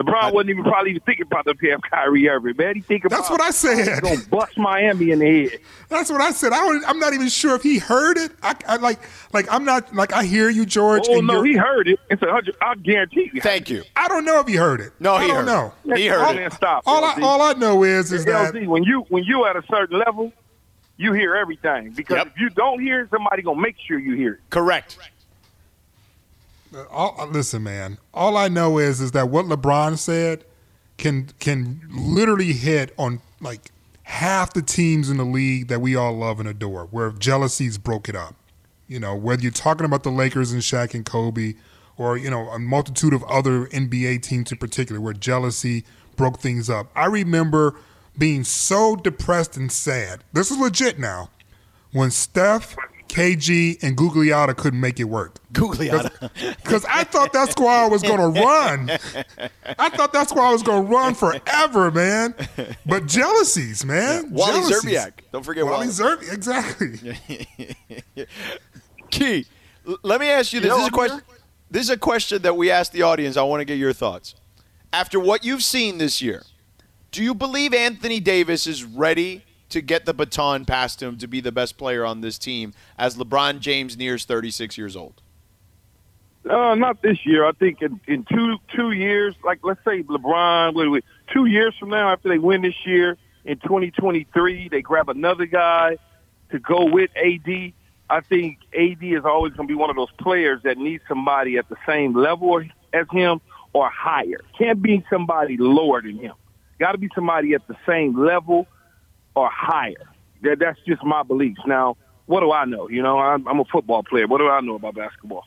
LeBron 0.00 0.32
wasn't 0.32 0.50
even 0.50 0.64
probably 0.64 0.90
even 0.90 1.02
thinking 1.02 1.26
about 1.26 1.44
the 1.44 1.54
have 1.70 1.80
Kyrie 1.82 2.28
Irving, 2.28 2.56
man. 2.56 2.74
He 2.74 2.80
thinking 2.80 3.06
about 3.06 3.18
That's 3.18 3.28
about 3.28 3.38
what 3.38 3.46
I 3.46 3.50
said. 3.52 3.88
He's 3.88 4.00
gonna 4.00 4.28
bust 4.28 4.58
Miami 4.58 5.12
in 5.12 5.20
the 5.20 5.48
head. 5.48 5.60
That's 5.88 6.10
what 6.10 6.20
I 6.20 6.32
said. 6.32 6.52
I 6.52 6.56
don't, 6.56 6.84
I'm 6.88 6.98
not 6.98 7.14
even 7.14 7.28
sure 7.28 7.54
if 7.54 7.62
he 7.62 7.78
heard 7.78 8.18
it. 8.18 8.32
I, 8.42 8.56
I 8.66 8.76
like, 8.76 8.98
like 9.32 9.46
I'm 9.52 9.64
not 9.64 9.94
like 9.94 10.12
I 10.12 10.24
hear 10.24 10.50
you, 10.50 10.66
George. 10.66 11.04
Oh 11.08 11.18
and 11.18 11.26
no, 11.28 11.42
he 11.42 11.54
heard 11.54 11.86
it. 11.86 12.00
It's 12.10 12.22
a 12.22 12.30
hundred. 12.30 12.56
I 12.60 12.74
guarantee 12.74 13.30
you. 13.32 13.40
Thank 13.40 13.70
you. 13.70 13.84
I 13.94 14.08
don't 14.08 14.24
know 14.24 14.40
if 14.40 14.48
he 14.48 14.56
heard 14.56 14.80
it. 14.80 14.92
No, 14.98 15.16
he 15.16 15.24
I 15.24 15.26
don't 15.28 15.36
heard 15.36 15.46
know. 15.46 15.72
it. 15.94 15.98
He 15.98 16.06
heard 16.08 16.20
all, 16.22 16.32
it. 16.32 16.36
Man, 16.36 16.50
stop. 16.50 16.82
All 16.86 17.04
I, 17.04 17.20
all 17.22 17.40
I 17.42 17.52
know 17.52 17.84
is 17.84 18.12
is 18.12 18.24
that 18.24 18.52
LZ, 18.52 18.66
when 18.66 18.82
you 18.82 19.02
when 19.10 19.22
you 19.22 19.46
at 19.46 19.54
a 19.54 19.62
certain 19.70 19.96
level, 19.96 20.32
you 20.96 21.12
hear 21.12 21.36
everything. 21.36 21.92
Because 21.92 22.16
Yep. 22.16 22.26
if 22.34 22.40
you 22.40 22.50
don't 22.50 22.80
hear 22.80 23.02
it, 23.02 23.10
somebody 23.10 23.42
gonna 23.42 23.60
make 23.60 23.76
sure 23.86 23.98
you 23.98 24.16
hear 24.16 24.34
it. 24.34 24.40
Correct. 24.50 24.98
All, 26.90 27.28
listen, 27.30 27.62
man. 27.62 27.98
All 28.12 28.36
I 28.36 28.48
know 28.48 28.78
is 28.78 29.00
is 29.00 29.12
that 29.12 29.28
what 29.28 29.46
LeBron 29.46 29.98
said 29.98 30.44
can 30.98 31.28
can 31.40 31.82
literally 31.90 32.52
hit 32.52 32.94
on 32.98 33.20
like 33.40 33.70
half 34.04 34.52
the 34.52 34.62
teams 34.62 35.10
in 35.10 35.16
the 35.16 35.24
league 35.24 35.68
that 35.68 35.80
we 35.80 35.96
all 35.96 36.12
love 36.12 36.40
and 36.40 36.48
adore, 36.48 36.84
where 36.90 37.10
jealousies 37.10 37.78
broke 37.78 38.08
it 38.08 38.16
up. 38.16 38.34
You 38.86 39.00
know, 39.00 39.14
whether 39.14 39.42
you're 39.42 39.50
talking 39.50 39.86
about 39.86 40.02
the 40.02 40.10
Lakers 40.10 40.52
and 40.52 40.62
Shaq 40.62 40.94
and 40.94 41.04
Kobe, 41.04 41.54
or 41.96 42.16
you 42.16 42.30
know 42.30 42.48
a 42.50 42.58
multitude 42.58 43.12
of 43.12 43.24
other 43.24 43.66
NBA 43.66 44.22
teams 44.22 44.52
in 44.52 44.58
particular, 44.58 45.00
where 45.00 45.14
jealousy 45.14 45.84
broke 46.16 46.38
things 46.38 46.70
up. 46.70 46.88
I 46.94 47.06
remember 47.06 47.74
being 48.16 48.44
so 48.44 48.94
depressed 48.94 49.56
and 49.56 49.72
sad. 49.72 50.22
This 50.32 50.50
is 50.50 50.58
legit 50.58 50.98
now. 50.98 51.30
When 51.92 52.10
Steph, 52.10 52.76
KG, 53.14 53.80
and 53.80 53.96
Gugliotta 53.96 54.56
couldn't 54.56 54.80
make 54.80 54.98
it 54.98 55.04
work. 55.04 55.38
Gugliotta. 55.52 56.56
Because 56.56 56.84
I 56.86 57.04
thought 57.04 57.32
that 57.32 57.52
squad 57.52 57.92
was 57.92 58.02
going 58.02 58.18
to 58.18 58.40
run. 58.40 58.90
I 59.78 59.88
thought 59.88 60.12
that 60.12 60.28
squad 60.28 60.50
was 60.50 60.64
going 60.64 60.84
to 60.84 60.92
run 60.92 61.14
forever, 61.14 61.92
man. 61.92 62.34
But 62.84 63.06
jealousies, 63.06 63.84
man. 63.84 64.32
Wally 64.32 64.54
Jealousies. 64.54 64.84
Szczerbiak. 64.84 65.12
Don't 65.30 65.44
forget 65.44 65.64
Wally 65.64 65.86
Wally. 65.86 65.92
Szczerbiak. 65.92 66.32
Exactly. 66.32 67.16
Key, 69.10 69.46
let 70.02 70.20
me 70.20 70.28
ask 70.28 70.52
you 70.52 70.58
this. 70.58 70.66
You 70.66 70.76
know, 70.76 70.78
this 70.78 70.82
is 70.82 70.82
a 70.82 70.86
I'm 70.86 70.92
question. 70.92 71.20
This 71.70 71.82
is 71.84 71.90
a 71.90 71.96
question 71.96 72.42
that 72.42 72.56
we 72.56 72.72
asked 72.72 72.92
the 72.92 73.02
audience. 73.02 73.36
I 73.36 73.42
want 73.44 73.60
to 73.60 73.64
get 73.64 73.78
your 73.78 73.92
thoughts. 73.92 74.34
After 74.92 75.20
what 75.20 75.44
you've 75.44 75.62
seen 75.62 75.98
this 75.98 76.20
year, 76.20 76.42
do 77.12 77.22
you 77.22 77.32
believe 77.32 77.72
Anthony 77.74 78.18
Davis 78.18 78.66
is 78.66 78.82
ready 78.82 79.44
to 79.70 79.80
get 79.80 80.06
the 80.06 80.14
baton 80.14 80.64
passed 80.64 80.98
to 81.00 81.06
him 81.06 81.18
to 81.18 81.26
be 81.26 81.40
the 81.40 81.52
best 81.52 81.76
player 81.76 82.04
on 82.04 82.20
this 82.20 82.38
team 82.38 82.72
as 82.98 83.16
LeBron 83.16 83.60
James 83.60 83.96
nears 83.96 84.24
36 84.24 84.78
years 84.78 84.96
old? 84.96 85.22
Uh, 86.48 86.74
not 86.74 87.00
this 87.00 87.24
year. 87.24 87.46
I 87.46 87.52
think 87.52 87.80
in, 87.80 88.00
in 88.06 88.24
two 88.24 88.56
two 88.76 88.92
years, 88.92 89.34
like 89.42 89.60
let's 89.62 89.82
say 89.82 90.02
LeBron, 90.02 90.74
wait, 90.74 90.88
wait, 90.88 91.04
two 91.32 91.46
years 91.46 91.74
from 91.78 91.88
now, 91.88 92.12
after 92.12 92.28
they 92.28 92.38
win 92.38 92.60
this 92.60 92.74
year 92.84 93.16
in 93.46 93.58
2023, 93.60 94.68
they 94.68 94.82
grab 94.82 95.08
another 95.08 95.46
guy 95.46 95.96
to 96.50 96.58
go 96.58 96.84
with 96.84 97.10
AD. 97.16 97.72
I 98.10 98.20
think 98.20 98.58
AD 98.78 99.02
is 99.02 99.24
always 99.24 99.54
going 99.54 99.66
to 99.66 99.72
be 99.72 99.78
one 99.78 99.88
of 99.88 99.96
those 99.96 100.12
players 100.18 100.60
that 100.64 100.76
needs 100.76 101.02
somebody 101.08 101.56
at 101.56 101.68
the 101.70 101.76
same 101.86 102.14
level 102.14 102.62
as 102.92 103.06
him 103.10 103.40
or 103.72 103.88
higher. 103.88 104.40
Can't 104.58 104.82
be 104.82 105.02
somebody 105.08 105.56
lower 105.56 106.02
than 106.02 106.18
him. 106.18 106.34
Got 106.78 106.92
to 106.92 106.98
be 106.98 107.08
somebody 107.14 107.54
at 107.54 107.66
the 107.68 107.76
same 107.86 108.22
level 108.22 108.66
or 109.34 109.48
higher. 109.50 109.94
That, 110.42 110.58
that's 110.58 110.78
just 110.86 111.02
my 111.02 111.22
beliefs. 111.22 111.60
Now, 111.66 111.96
what 112.26 112.40
do 112.40 112.52
I 112.52 112.64
know? 112.64 112.88
You 112.88 113.02
know, 113.02 113.18
I'm, 113.18 113.46
I'm 113.46 113.60
a 113.60 113.64
football 113.64 114.02
player. 114.02 114.26
What 114.26 114.38
do 114.38 114.48
I 114.48 114.60
know 114.60 114.76
about 114.76 114.94
basketball? 114.94 115.44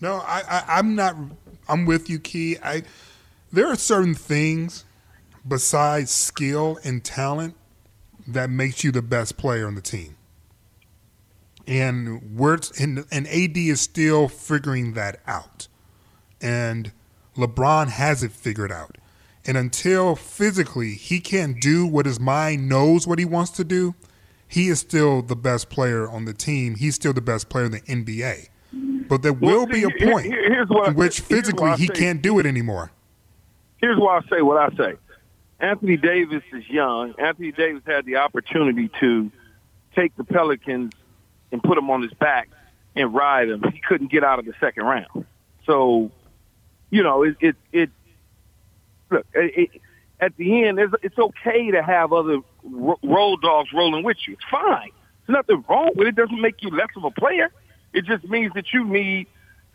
No, 0.00 0.14
I, 0.16 0.42
I, 0.48 0.64
I'm 0.78 0.94
not. 0.94 1.16
I'm 1.68 1.86
with 1.86 2.10
you, 2.10 2.18
Key. 2.18 2.58
I 2.62 2.82
there 3.52 3.66
are 3.68 3.76
certain 3.76 4.14
things 4.14 4.84
besides 5.46 6.10
skill 6.10 6.78
and 6.84 7.04
talent 7.04 7.56
that 8.26 8.50
makes 8.50 8.82
you 8.82 8.90
the 8.90 9.02
best 9.02 9.36
player 9.36 9.66
on 9.66 9.74
the 9.74 9.80
team, 9.80 10.16
and 11.66 12.36
we're 12.36 12.58
and, 12.78 13.06
and 13.10 13.26
AD 13.28 13.56
is 13.56 13.80
still 13.80 14.28
figuring 14.28 14.94
that 14.94 15.20
out, 15.26 15.68
and 16.40 16.92
LeBron 17.36 17.88
has 17.88 18.22
it 18.22 18.32
figured 18.32 18.72
out. 18.72 18.98
And 19.46 19.56
until 19.56 20.16
physically 20.16 20.92
he 20.94 21.20
can't 21.20 21.60
do 21.60 21.86
what 21.86 22.06
his 22.06 22.18
mind 22.18 22.68
knows 22.68 23.06
what 23.06 23.18
he 23.18 23.24
wants 23.24 23.50
to 23.52 23.64
do, 23.64 23.94
he 24.48 24.68
is 24.68 24.80
still 24.80 25.20
the 25.22 25.36
best 25.36 25.68
player 25.68 26.08
on 26.08 26.24
the 26.24 26.32
team. 26.32 26.76
He's 26.76 26.94
still 26.94 27.12
the 27.12 27.20
best 27.20 27.48
player 27.48 27.64
in 27.66 27.72
the 27.72 27.80
NBA. 27.80 28.48
But 29.08 29.22
there 29.22 29.32
Well, 29.32 29.60
will 29.60 29.66
be 29.66 29.82
a 29.84 29.90
point 29.90 30.26
here- 30.26 30.64
what 30.66 30.88
in 30.88 30.94
which 30.94 31.20
physically 31.20 31.72
he 31.74 31.88
can't 31.88 32.22
do 32.22 32.38
it 32.38 32.46
anymore. 32.46 32.90
here's 33.78 33.98
why 33.98 34.16
I 34.18 34.20
say 34.34 34.40
what 34.40 34.56
I 34.56 34.74
say. 34.76 34.94
Anthony 35.60 35.96
Davis 35.98 36.42
is 36.52 36.68
young. 36.70 37.14
Anthony 37.18 37.52
Davis 37.52 37.82
had 37.86 38.06
the 38.06 38.16
opportunity 38.16 38.88
to 39.00 39.30
take 39.94 40.16
the 40.16 40.24
Pelicans 40.24 40.92
and 41.52 41.62
put 41.62 41.74
them 41.76 41.90
on 41.90 42.00
his 42.02 42.12
back 42.14 42.48
and 42.96 43.14
ride 43.14 43.48
him. 43.50 43.62
He 43.72 43.80
couldn't 43.86 44.10
get 44.10 44.24
out 44.24 44.38
of 44.38 44.46
the 44.46 44.54
second 44.58 44.84
round. 44.84 45.26
So, 45.66 46.10
you 46.90 47.02
know, 47.02 47.22
it 47.24 47.36
it, 47.40 47.56
it 47.72 47.90
look 49.14 49.26
it, 49.34 49.70
it, 49.74 49.80
at 50.20 50.36
the 50.36 50.64
end, 50.64 50.78
it's, 50.78 50.92
it's 51.02 51.18
okay 51.18 51.70
to 51.72 51.82
have 51.82 52.12
other 52.12 52.38
ro- 52.62 52.98
road 53.02 53.42
dogs 53.42 53.70
rolling 53.74 54.04
with 54.04 54.16
you. 54.26 54.34
It's 54.34 54.44
fine. 54.50 54.90
There's 55.26 55.36
nothing 55.36 55.64
wrong 55.68 55.90
with 55.96 56.06
it. 56.06 56.10
It 56.10 56.16
doesn't 56.16 56.40
make 56.40 56.62
you 56.62 56.70
less 56.70 56.88
of 56.96 57.04
a 57.04 57.10
player. 57.10 57.50
It 57.92 58.04
just 58.04 58.24
means 58.28 58.52
that 58.54 58.72
you 58.72 58.84
need 58.84 59.26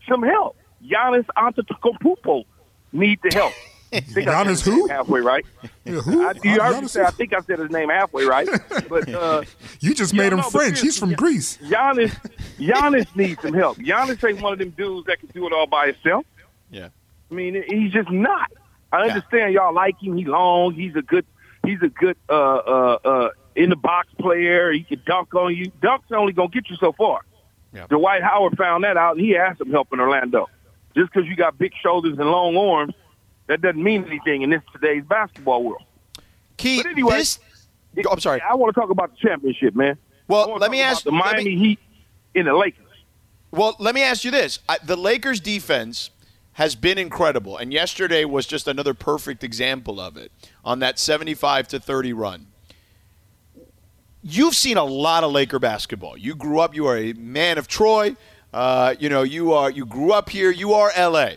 some 0.07 0.23
help. 0.23 0.55
Giannis 0.83 1.25
Antetokounmpo 1.37 2.45
need 2.93 3.19
the 3.23 3.31
help. 3.33 3.53
I 3.91 4.01
think 4.01 4.27
I 4.27 4.43
said 4.43 4.45
Giannis 4.45 4.49
his 4.49 4.65
who? 4.65 4.87
Halfway 4.87 5.19
right. 5.21 5.45
Yeah, 5.83 5.93
who? 5.93 6.23
I, 6.23 6.33
you 6.43 6.51
heard 6.61 6.75
me 6.75 6.81
Giannis 6.81 6.89
say, 6.91 7.01
I 7.03 7.09
think 7.09 7.33
I 7.33 7.41
said 7.41 7.57
his 7.59 7.71
name 7.71 7.89
halfway 7.89 8.23
right. 8.23 8.47
But 8.87 9.09
uh, 9.09 9.41
You 9.79 9.95
just 9.95 10.13
Yeah, 10.13 10.23
made 10.23 10.31
him 10.33 10.39
no, 10.39 10.49
French. 10.49 10.79
He's 10.79 10.97
from. 10.97 11.13
Greece. 11.13 11.57
Giannis, 11.63 12.15
Giannis 12.59 13.07
needs 13.15 13.41
some 13.41 13.53
help. 13.53 13.77
Giannis 13.77 14.23
ain't 14.27 14.41
one 14.41 14.53
of 14.53 14.59
them 14.59 14.69
dudes 14.71 15.07
that 15.07 15.19
can 15.19 15.29
do 15.29 15.47
it 15.47 15.53
all 15.53 15.65
by 15.67 15.87
himself. 15.87 16.25
Yeah. 16.69 16.89
I 17.31 17.33
mean, 17.33 17.63
he's 17.67 17.91
just 17.91 18.11
not. 18.11 18.51
I 18.91 19.07
understand 19.07 19.53
y'all 19.53 19.73
like 19.73 20.01
him. 20.01 20.17
He 20.17 20.25
long. 20.25 20.73
He's 20.73 20.95
a 20.95 21.01
good. 21.01 21.25
He's 21.65 21.81
a 21.81 21.89
good 21.89 22.17
uh, 22.29 22.33
uh, 22.33 22.97
uh, 23.03 23.29
in 23.55 23.69
the 23.69 23.75
box 23.75 24.07
player. 24.19 24.71
He 24.71 24.83
can 24.83 25.01
dunk 25.05 25.35
on 25.35 25.55
you. 25.55 25.71
Dunk's 25.81 26.11
only 26.11 26.33
gonna 26.33 26.49
get 26.49 26.69
you 26.69 26.77
so 26.77 26.93
far. 26.93 27.21
Yeah. 27.73 27.85
Dwight 27.87 28.23
Howard 28.23 28.57
found 28.57 28.83
that 28.83 28.97
out, 28.97 29.17
and 29.17 29.25
he 29.25 29.31
had 29.31 29.57
some 29.57 29.69
help 29.69 29.93
in 29.93 29.99
Orlando. 29.99 30.47
Just 30.95 31.11
because 31.13 31.27
you 31.27 31.35
got 31.35 31.57
big 31.57 31.73
shoulders 31.83 32.17
and 32.17 32.31
long 32.31 32.57
arms, 32.57 32.93
that 33.47 33.61
doesn't 33.61 33.81
mean 33.83 34.05
anything 34.05 34.41
in 34.41 34.49
this 34.49 34.61
today's 34.73 35.03
basketball 35.03 35.63
world. 35.63 35.83
Key, 36.57 36.81
But 36.81 36.91
anyway, 36.91 37.17
this. 37.17 37.39
Oh, 38.05 38.11
I'm 38.11 38.19
sorry. 38.19 38.41
I 38.41 38.55
want 38.55 38.73
to 38.73 38.79
talk 38.79 38.89
about 38.89 39.11
the 39.11 39.17
championship, 39.17 39.75
man. 39.75 39.97
Well, 40.27 40.55
let 40.57 40.71
me 40.71 40.81
ask 40.81 41.03
the 41.03 41.11
Miami 41.11 41.43
me- 41.43 41.57
Heat 41.57 41.79
in 42.33 42.45
the 42.45 42.53
Lakers. 42.53 42.85
Well, 43.51 43.75
let 43.79 43.95
me 43.95 44.01
ask 44.03 44.23
you 44.23 44.31
this: 44.31 44.59
I, 44.69 44.77
the 44.83 44.95
Lakers' 44.95 45.39
defense 45.39 46.11
has 46.53 46.75
been 46.75 46.97
incredible, 46.97 47.57
and 47.57 47.71
yesterday 47.71 48.25
was 48.25 48.45
just 48.45 48.67
another 48.67 48.93
perfect 48.93 49.43
example 49.43 49.99
of 49.99 50.17
it 50.17 50.31
on 50.63 50.79
that 50.79 50.99
75 50.99 51.67
to 51.69 51.79
30 51.79 52.13
run. 52.13 52.47
You've 54.21 54.55
seen 54.55 54.77
a 54.77 54.83
lot 54.83 55.23
of 55.23 55.31
Laker 55.31 55.59
basketball. 55.59 56.17
You 56.17 56.35
grew 56.35 56.59
up. 56.59 56.75
You 56.75 56.87
are 56.87 56.97
a 56.97 57.13
man 57.13 57.57
of 57.57 57.67
Troy. 57.67 58.17
Uh, 58.53 58.95
you 58.99 59.07
know 59.07 59.23
you 59.23 59.53
are. 59.53 59.69
You 59.71 59.85
grew 59.85 60.11
up 60.11 60.29
here. 60.29 60.51
You 60.51 60.73
are 60.73 60.91
LA. 60.97 61.35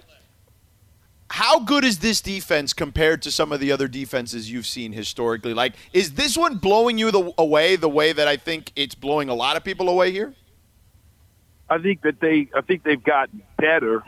How 1.33 1.61
good 1.61 1.83
is 1.83 2.01
this 2.01 2.21
defense 2.21 2.75
compared 2.75 3.23
to 3.23 3.31
some 3.31 3.53
of 3.53 3.61
the 3.61 3.73
other 3.73 3.89
defenses 3.89 4.51
you've 4.51 4.67
seen 4.67 4.93
historically? 4.93 5.55
Like, 5.55 5.73
is 5.95 6.13
this 6.13 6.37
one 6.37 6.57
blowing 6.57 6.99
you 6.99 7.11
the, 7.11 7.33
away 7.39 7.77
the 7.77 7.89
way 7.89 8.13
that 8.13 8.29
I 8.29 8.37
think 8.37 8.71
it's 8.77 8.95
blowing 8.95 9.31
a 9.31 9.35
lot 9.35 9.57
of 9.57 9.65
people 9.65 9.89
away 9.89 10.11
here? 10.11 10.35
I 11.71 11.79
think 11.79 12.03
that 12.03 12.21
they, 12.21 12.49
I 12.55 12.61
think 12.61 12.83
they've 12.83 13.03
gotten 13.03 13.43
better 13.57 14.03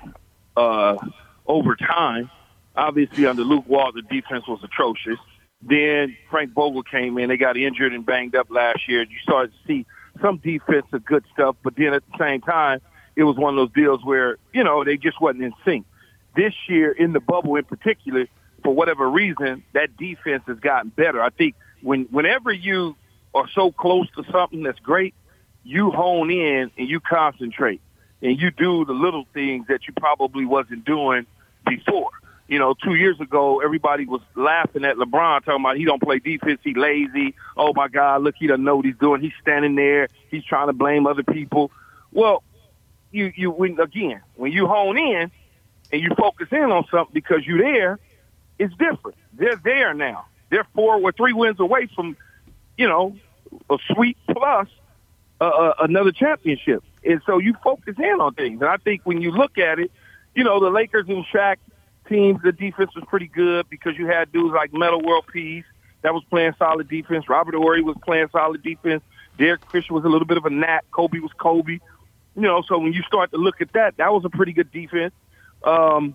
uh, 0.56 0.96
over 1.46 1.76
time. 1.76 2.30
Obviously, 2.76 3.26
under 3.26 3.42
Luke 3.42 3.68
Wall, 3.68 3.92
the 3.92 4.02
defense 4.02 4.46
was 4.48 4.60
atrocious. 4.64 5.18
Then 5.62 6.16
Frank 6.30 6.52
Vogel 6.52 6.82
came 6.82 7.16
in. 7.18 7.28
They 7.28 7.36
got 7.36 7.56
injured 7.56 7.92
and 7.94 8.04
banged 8.04 8.34
up 8.34 8.48
last 8.50 8.88
year. 8.88 9.02
You 9.02 9.16
started 9.22 9.52
to 9.52 9.66
see 9.66 9.86
some 10.20 10.38
defensive 10.38 11.04
good 11.04 11.24
stuff, 11.32 11.56
but 11.62 11.74
then 11.76 11.94
at 11.94 12.02
the 12.10 12.18
same 12.18 12.40
time, 12.40 12.80
it 13.16 13.24
was 13.24 13.36
one 13.36 13.56
of 13.56 13.56
those 13.56 13.74
deals 13.74 14.04
where 14.04 14.38
you 14.52 14.64
know 14.64 14.84
they 14.84 14.96
just 14.96 15.20
wasn't 15.20 15.44
in 15.44 15.52
sync. 15.64 15.86
This 16.36 16.52
year, 16.68 16.90
in 16.90 17.12
the 17.12 17.20
bubble 17.20 17.54
in 17.56 17.64
particular, 17.64 18.26
for 18.62 18.74
whatever 18.74 19.08
reason, 19.08 19.62
that 19.72 19.96
defense 19.96 20.42
has 20.46 20.58
gotten 20.58 20.90
better. 20.90 21.22
I 21.22 21.30
think 21.30 21.54
when 21.80 22.04
whenever 22.10 22.52
you 22.52 22.96
are 23.34 23.48
so 23.54 23.70
close 23.70 24.08
to 24.16 24.24
something 24.32 24.62
that's 24.62 24.80
great, 24.80 25.14
you 25.62 25.90
hone 25.90 26.30
in 26.30 26.70
and 26.76 26.88
you 26.88 27.00
concentrate 27.00 27.80
and 28.24 28.40
you 28.40 28.50
do 28.50 28.86
the 28.86 28.94
little 28.94 29.26
things 29.34 29.66
that 29.68 29.86
you 29.86 29.92
probably 30.00 30.46
wasn't 30.46 30.84
doing 30.84 31.26
before. 31.68 32.10
You 32.48 32.58
know, 32.58 32.74
two 32.74 32.94
years 32.94 33.20
ago, 33.20 33.60
everybody 33.60 34.06
was 34.06 34.22
laughing 34.34 34.84
at 34.84 34.96
LeBron, 34.96 35.44
talking 35.44 35.60
about 35.62 35.76
he 35.76 35.84
don't 35.84 36.02
play 36.02 36.18
defense, 36.18 36.60
he 36.64 36.74
lazy. 36.74 37.34
Oh 37.56 37.72
my 37.74 37.88
God, 37.88 38.22
look, 38.22 38.34
he 38.38 38.46
doesn't 38.46 38.64
know 38.64 38.76
what 38.76 38.86
he's 38.86 38.96
doing. 38.96 39.20
He's 39.20 39.32
standing 39.40 39.74
there, 39.76 40.08
he's 40.30 40.44
trying 40.44 40.68
to 40.68 40.72
blame 40.72 41.06
other 41.06 41.22
people. 41.22 41.70
Well, 42.12 42.42
you 43.12 43.32
you 43.36 43.50
when 43.50 43.78
again 43.78 44.20
when 44.36 44.52
you 44.52 44.66
hone 44.66 44.98
in 44.98 45.30
and 45.92 46.02
you 46.02 46.10
focus 46.18 46.48
in 46.50 46.72
on 46.72 46.86
something 46.90 47.12
because 47.14 47.46
you're 47.46 47.62
there, 47.62 47.98
it's 48.58 48.74
different. 48.74 49.18
They're 49.34 49.60
there 49.62 49.94
now. 49.94 50.26
They're 50.50 50.66
four 50.74 50.96
or 50.96 51.12
three 51.12 51.32
wins 51.32 51.60
away 51.60 51.88
from, 51.94 52.16
you 52.76 52.88
know, 52.88 53.16
a 53.70 53.76
sweet 53.94 54.16
plus 54.30 54.68
another 55.40 56.12
championship. 56.12 56.82
And 57.04 57.20
so 57.26 57.38
you 57.38 57.54
focus 57.62 57.96
in 57.98 58.20
on 58.20 58.34
things. 58.34 58.60
And 58.60 58.70
I 58.70 58.76
think 58.78 59.02
when 59.04 59.20
you 59.20 59.30
look 59.30 59.58
at 59.58 59.78
it, 59.78 59.90
you 60.34 60.44
know, 60.44 60.60
the 60.60 60.70
Lakers 60.70 61.06
and 61.08 61.24
Shaq 61.26 61.56
teams, 62.08 62.40
the 62.42 62.52
defense 62.52 62.94
was 62.94 63.04
pretty 63.08 63.28
good 63.28 63.68
because 63.68 63.96
you 63.96 64.06
had 64.06 64.32
dudes 64.32 64.54
like 64.54 64.72
Metta 64.72 64.98
World 64.98 65.26
Peace 65.32 65.64
that 66.02 66.12
was 66.12 66.22
playing 66.30 66.54
solid 66.58 66.88
defense. 66.88 67.28
Robert 67.28 67.54
Horry 67.54 67.82
was 67.82 67.96
playing 68.04 68.28
solid 68.32 68.62
defense. 68.62 69.02
Derek 69.38 69.68
Fisher 69.70 69.94
was 69.94 70.04
a 70.04 70.08
little 70.08 70.26
bit 70.26 70.36
of 70.36 70.44
a 70.44 70.50
gnat. 70.50 70.84
Kobe 70.90 71.18
was 71.18 71.32
Kobe. 71.38 71.78
You 72.36 72.42
know, 72.42 72.62
so 72.66 72.78
when 72.78 72.92
you 72.92 73.02
start 73.02 73.30
to 73.30 73.36
look 73.36 73.60
at 73.60 73.72
that, 73.72 73.96
that 73.96 74.12
was 74.12 74.24
a 74.24 74.28
pretty 74.30 74.52
good 74.52 74.70
defense. 74.70 75.14
Um, 75.62 76.14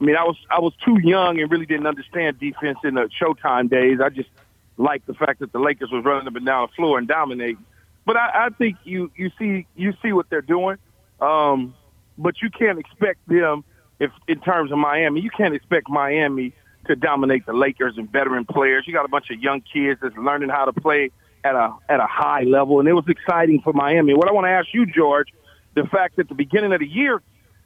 I 0.00 0.04
mean, 0.04 0.16
I 0.16 0.24
was 0.24 0.36
I 0.50 0.60
was 0.60 0.72
too 0.84 0.98
young 1.02 1.40
and 1.40 1.50
really 1.50 1.66
didn't 1.66 1.86
understand 1.86 2.38
defense 2.38 2.78
in 2.84 2.94
the 2.94 3.10
Showtime 3.20 3.68
days. 3.68 4.00
I 4.00 4.08
just 4.10 4.28
liked 4.76 5.06
the 5.06 5.14
fact 5.14 5.40
that 5.40 5.52
the 5.52 5.58
Lakers 5.58 5.90
was 5.90 6.04
running 6.04 6.28
up 6.28 6.36
and 6.36 6.46
down 6.46 6.68
the 6.68 6.74
floor 6.74 6.98
and 6.98 7.08
dominating. 7.08 7.64
But 8.08 8.16
I, 8.16 8.46
I 8.46 8.48
think 8.56 8.78
you 8.84 9.12
you 9.16 9.30
see 9.38 9.66
you 9.76 9.92
see 10.02 10.14
what 10.14 10.30
they're 10.30 10.40
doing. 10.40 10.78
Um, 11.20 11.74
but 12.16 12.40
you 12.40 12.48
can't 12.48 12.78
expect 12.78 13.20
them 13.28 13.64
if 14.00 14.10
in 14.26 14.40
terms 14.40 14.72
of 14.72 14.78
Miami, 14.78 15.20
you 15.20 15.28
can't 15.28 15.54
expect 15.54 15.90
Miami 15.90 16.54
to 16.86 16.96
dominate 16.96 17.44
the 17.44 17.52
Lakers 17.52 17.98
and 17.98 18.10
veteran 18.10 18.46
players. 18.46 18.84
You 18.86 18.94
got 18.94 19.04
a 19.04 19.08
bunch 19.08 19.26
of 19.30 19.38
young 19.40 19.60
kids 19.60 20.00
that's 20.02 20.16
learning 20.16 20.48
how 20.48 20.64
to 20.64 20.72
play 20.72 21.10
at 21.44 21.54
a 21.54 21.74
at 21.86 22.00
a 22.00 22.06
high 22.06 22.44
level, 22.44 22.80
and 22.80 22.88
it 22.88 22.94
was 22.94 23.04
exciting 23.08 23.60
for 23.60 23.74
Miami. 23.74 24.14
What 24.14 24.26
I 24.26 24.32
want 24.32 24.46
to 24.46 24.52
ask 24.52 24.68
you, 24.72 24.86
George, 24.86 25.28
the 25.74 25.84
fact 25.84 26.16
that 26.16 26.30
the 26.30 26.34
beginning 26.34 26.72
of 26.72 26.80
the 26.80 26.88
year, 26.88 27.20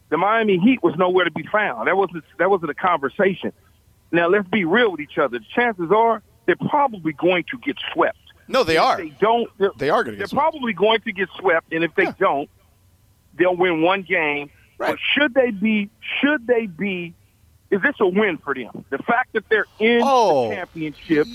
the 0.09 0.17
Miami 0.17 0.59
Heat 0.59 0.83
was 0.83 0.97
nowhere 0.99 1.25
to 1.25 1.31
be 1.31 1.47
found. 1.53 1.87
That 1.87 1.97
wasn't 1.97 2.25
that 2.41 2.51
wasn't 2.51 2.73
a 2.73 2.75
conversation. 2.75 3.53
Now 4.11 4.27
let's 4.29 4.49
be 4.49 4.65
real 4.65 4.91
with 4.91 5.01
each 5.03 5.19
other. 5.19 5.39
The 5.39 5.45
chances 5.55 5.93
are 5.97 6.21
they're 6.47 6.57
probably 6.57 7.13
going 7.13 7.45
to 7.53 7.59
get 7.59 7.77
swept. 7.93 8.19
No, 8.49 8.65
they 8.65 8.77
If 8.77 8.83
are. 8.83 8.97
They 8.97 9.11
don't. 9.21 9.49
They 9.79 9.91
are 9.91 10.03
going 10.05 10.15
to 10.15 10.19
they're 10.19 10.27
get 10.27 10.29
swept. 10.31 10.41
probably 10.53 10.73
going 10.73 11.01
to 11.03 11.13
get 11.13 11.29
swept, 11.39 11.73
and 11.73 11.85
if 11.85 11.95
they 11.95 12.07
don't, 12.19 12.49
they'll 13.35 13.57
win 13.57 13.83
one 13.83 14.03
game. 14.03 14.51
But 14.79 14.99
should 15.15 15.33
they 15.35 15.51
be? 15.51 15.91
Should 16.21 16.47
they 16.47 16.67
be? 16.67 17.15
Is 17.71 17.81
this 17.81 17.95
a 18.01 18.07
win 18.07 18.37
for 18.39 18.55
them? 18.55 18.85
The 18.91 18.99
fact 18.99 19.33
that 19.33 19.49
they're 19.49 19.65
in 19.79 20.01
Oh. 20.05 20.49
the 20.51 20.57
championship 20.57 21.27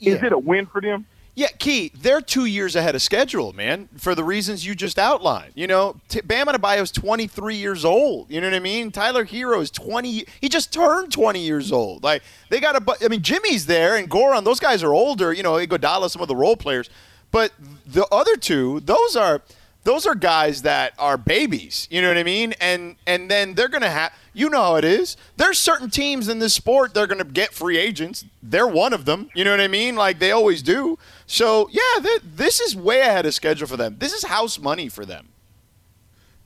is 0.00 0.22
it 0.22 0.32
a 0.32 0.38
win 0.38 0.66
for 0.66 0.80
them? 0.80 1.06
Yeah, 1.36 1.48
Key, 1.58 1.90
they're 1.94 2.20
two 2.20 2.44
years 2.44 2.76
ahead 2.76 2.94
of 2.94 3.02
schedule, 3.02 3.52
man, 3.52 3.88
for 3.96 4.14
the 4.14 4.22
reasons 4.22 4.64
you 4.64 4.76
just 4.76 5.00
outlined. 5.00 5.52
You 5.56 5.66
know, 5.66 5.96
T- 6.08 6.20
Bam 6.20 6.46
Adebayo's 6.46 6.92
23 6.92 7.56
years 7.56 7.84
old. 7.84 8.30
You 8.30 8.40
know 8.40 8.46
what 8.46 8.54
I 8.54 8.60
mean? 8.60 8.92
Tyler 8.92 9.24
Herro 9.24 9.60
is 9.60 9.70
20. 9.72 10.26
He 10.40 10.48
just 10.48 10.72
turned 10.72 11.10
20 11.10 11.40
years 11.40 11.72
old. 11.72 12.04
Like, 12.04 12.22
they 12.50 12.60
got 12.60 12.76
a, 12.76 13.04
I 13.04 13.08
mean, 13.08 13.22
Jimmy's 13.22 13.66
there 13.66 13.96
and 13.96 14.08
Goran, 14.08 14.44
those 14.44 14.60
guys 14.60 14.84
are 14.84 14.94
older. 14.94 15.32
You 15.32 15.42
know, 15.42 15.54
Iguodala, 15.54 16.08
some 16.08 16.22
of 16.22 16.28
the 16.28 16.36
role 16.36 16.56
players. 16.56 16.88
But 17.32 17.52
the 17.84 18.06
other 18.12 18.36
two, 18.36 18.80
those 18.80 19.16
are. 19.16 19.42
Those 19.84 20.06
are 20.06 20.14
guys 20.14 20.62
that 20.62 20.94
are 20.98 21.16
babies, 21.18 21.86
you 21.90 22.00
know 22.00 22.08
what 22.08 22.16
I 22.16 22.22
mean? 22.22 22.54
And 22.60 22.96
and 23.06 23.30
then 23.30 23.54
they're 23.54 23.68
gonna 23.68 23.90
have, 23.90 24.14
you 24.32 24.48
know 24.48 24.62
how 24.62 24.76
it 24.76 24.84
is. 24.84 25.16
There's 25.36 25.58
certain 25.58 25.90
teams 25.90 26.26
in 26.28 26.38
this 26.38 26.54
sport 26.54 26.94
they're 26.94 27.06
gonna 27.06 27.22
get 27.24 27.52
free 27.52 27.76
agents. 27.76 28.24
They're 28.42 28.66
one 28.66 28.94
of 28.94 29.04
them, 29.04 29.28
you 29.34 29.44
know 29.44 29.50
what 29.50 29.60
I 29.60 29.68
mean? 29.68 29.94
Like 29.94 30.18
they 30.18 30.30
always 30.32 30.62
do. 30.62 30.98
So 31.26 31.68
yeah, 31.70 32.02
th- 32.02 32.22
this 32.24 32.60
is 32.60 32.74
way 32.74 33.00
ahead 33.02 33.26
of 33.26 33.34
schedule 33.34 33.66
for 33.68 33.76
them. 33.76 33.96
This 33.98 34.12
is 34.14 34.24
house 34.24 34.58
money 34.58 34.88
for 34.88 35.04
them. 35.04 35.28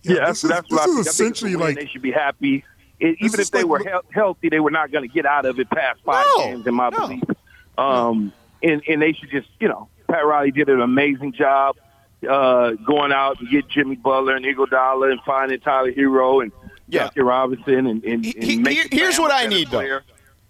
Yeah, 0.03 0.17
that's, 0.27 0.43
this 0.43 0.45
is- 0.45 0.51
that's 0.51 0.71
what 0.71 0.87
this 0.87 0.87
I 0.87 0.89
is 0.89 0.89
think. 0.89 0.97
I 0.97 1.01
think 1.01 1.07
essentially 1.07 1.55
like- 1.57 1.77
they 1.77 1.87
should 1.87 2.03
be 2.03 2.13
happy. 2.13 2.65
It, 3.01 3.17
even 3.21 3.39
if 3.39 3.53
they 3.53 3.63
like 3.63 3.69
were 3.69 3.79
he- 3.79 4.13
healthy, 4.13 4.49
they 4.49 4.59
were 4.59 4.73
not 4.73 4.91
going 4.91 5.09
to 5.09 5.15
get 5.15 5.25
out 5.25 5.45
of 5.47 5.61
it 5.61 5.71
past 5.71 6.01
five 6.05 6.27
No, 6.37 6.43
games, 6.47 6.67
in 6.67 6.75
my 6.75 6.91
belief. 6.91 7.23
Um, 7.79 8.33
and 8.61 8.83
and 8.89 9.01
they 9.01 9.13
should 9.13 9.31
just, 9.31 9.47
you 9.61 9.69
know, 9.69 9.89
Pat 10.09 10.27
Riley 10.27 10.51
did 10.51 10.69
an 10.69 10.81
amazing 10.81 11.33
job 11.33 11.77
uh, 12.29 12.73
going 12.87 13.13
out 13.13 13.39
and 13.41 13.51
get 13.51 13.69
Jimmy 13.69 13.97
Butler 13.97 14.35
and 14.37 14.45
Iguodala 14.45 15.11
and 15.13 15.21
finding 15.27 15.61
Tyler 15.61 15.93
Herro 15.93 16.43
and 16.43 16.53
Yeah. 16.89 17.05
Duncan 17.05 17.25
Robinson 17.25 17.87
and, 17.87 18.05
and, 18.05 18.25
He- 18.25 18.63
here- 18.63 18.87
here's 18.91 19.19
what 19.19 19.33
I 19.33 19.47
need, 19.47 19.69
though. 19.71 20.01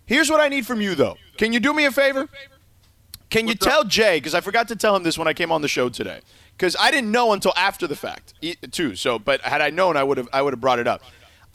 Here's 0.07 0.31
what 0.31 0.41
I 0.41 0.49
need 0.49 0.67
from 0.67 0.81
you, 0.81 0.95
though. 0.95 1.17
Can 1.37 1.53
you 1.53 1.61
do 1.61 1.75
me 1.75 1.85
a 1.85 1.91
favor? 1.91 2.29
Can 3.31 3.47
you 3.47 3.55
tell 3.55 3.85
Jay, 3.85 4.17
because 4.17 4.35
I 4.35 4.41
forgot 4.41 4.69
to 4.69 4.77
tell 4.77 4.97
him 4.97 5.03
this 5.03 5.19
when 5.19 5.29
I 5.29 5.35
came 5.35 5.53
on 5.53 5.61
the 5.61 5.69
show 5.69 5.91
today, 5.91 6.21
because 6.57 6.75
I 6.81 6.91
didn't 6.91 7.13
know 7.13 7.33
until 7.35 7.53
after 7.57 7.87
the 7.87 7.95
fact, 7.97 8.33
too. 8.73 8.97
So, 8.97 9.19
but 9.19 9.43
had 9.43 9.61
I 9.61 9.69
known, 9.69 9.99
I 9.99 10.03
would 10.03 10.17
have 10.17 10.29
I 10.33 10.41
would 10.41 10.55
have 10.55 10.61
brought 10.63 10.79
it 10.79 10.87
up. 10.89 11.03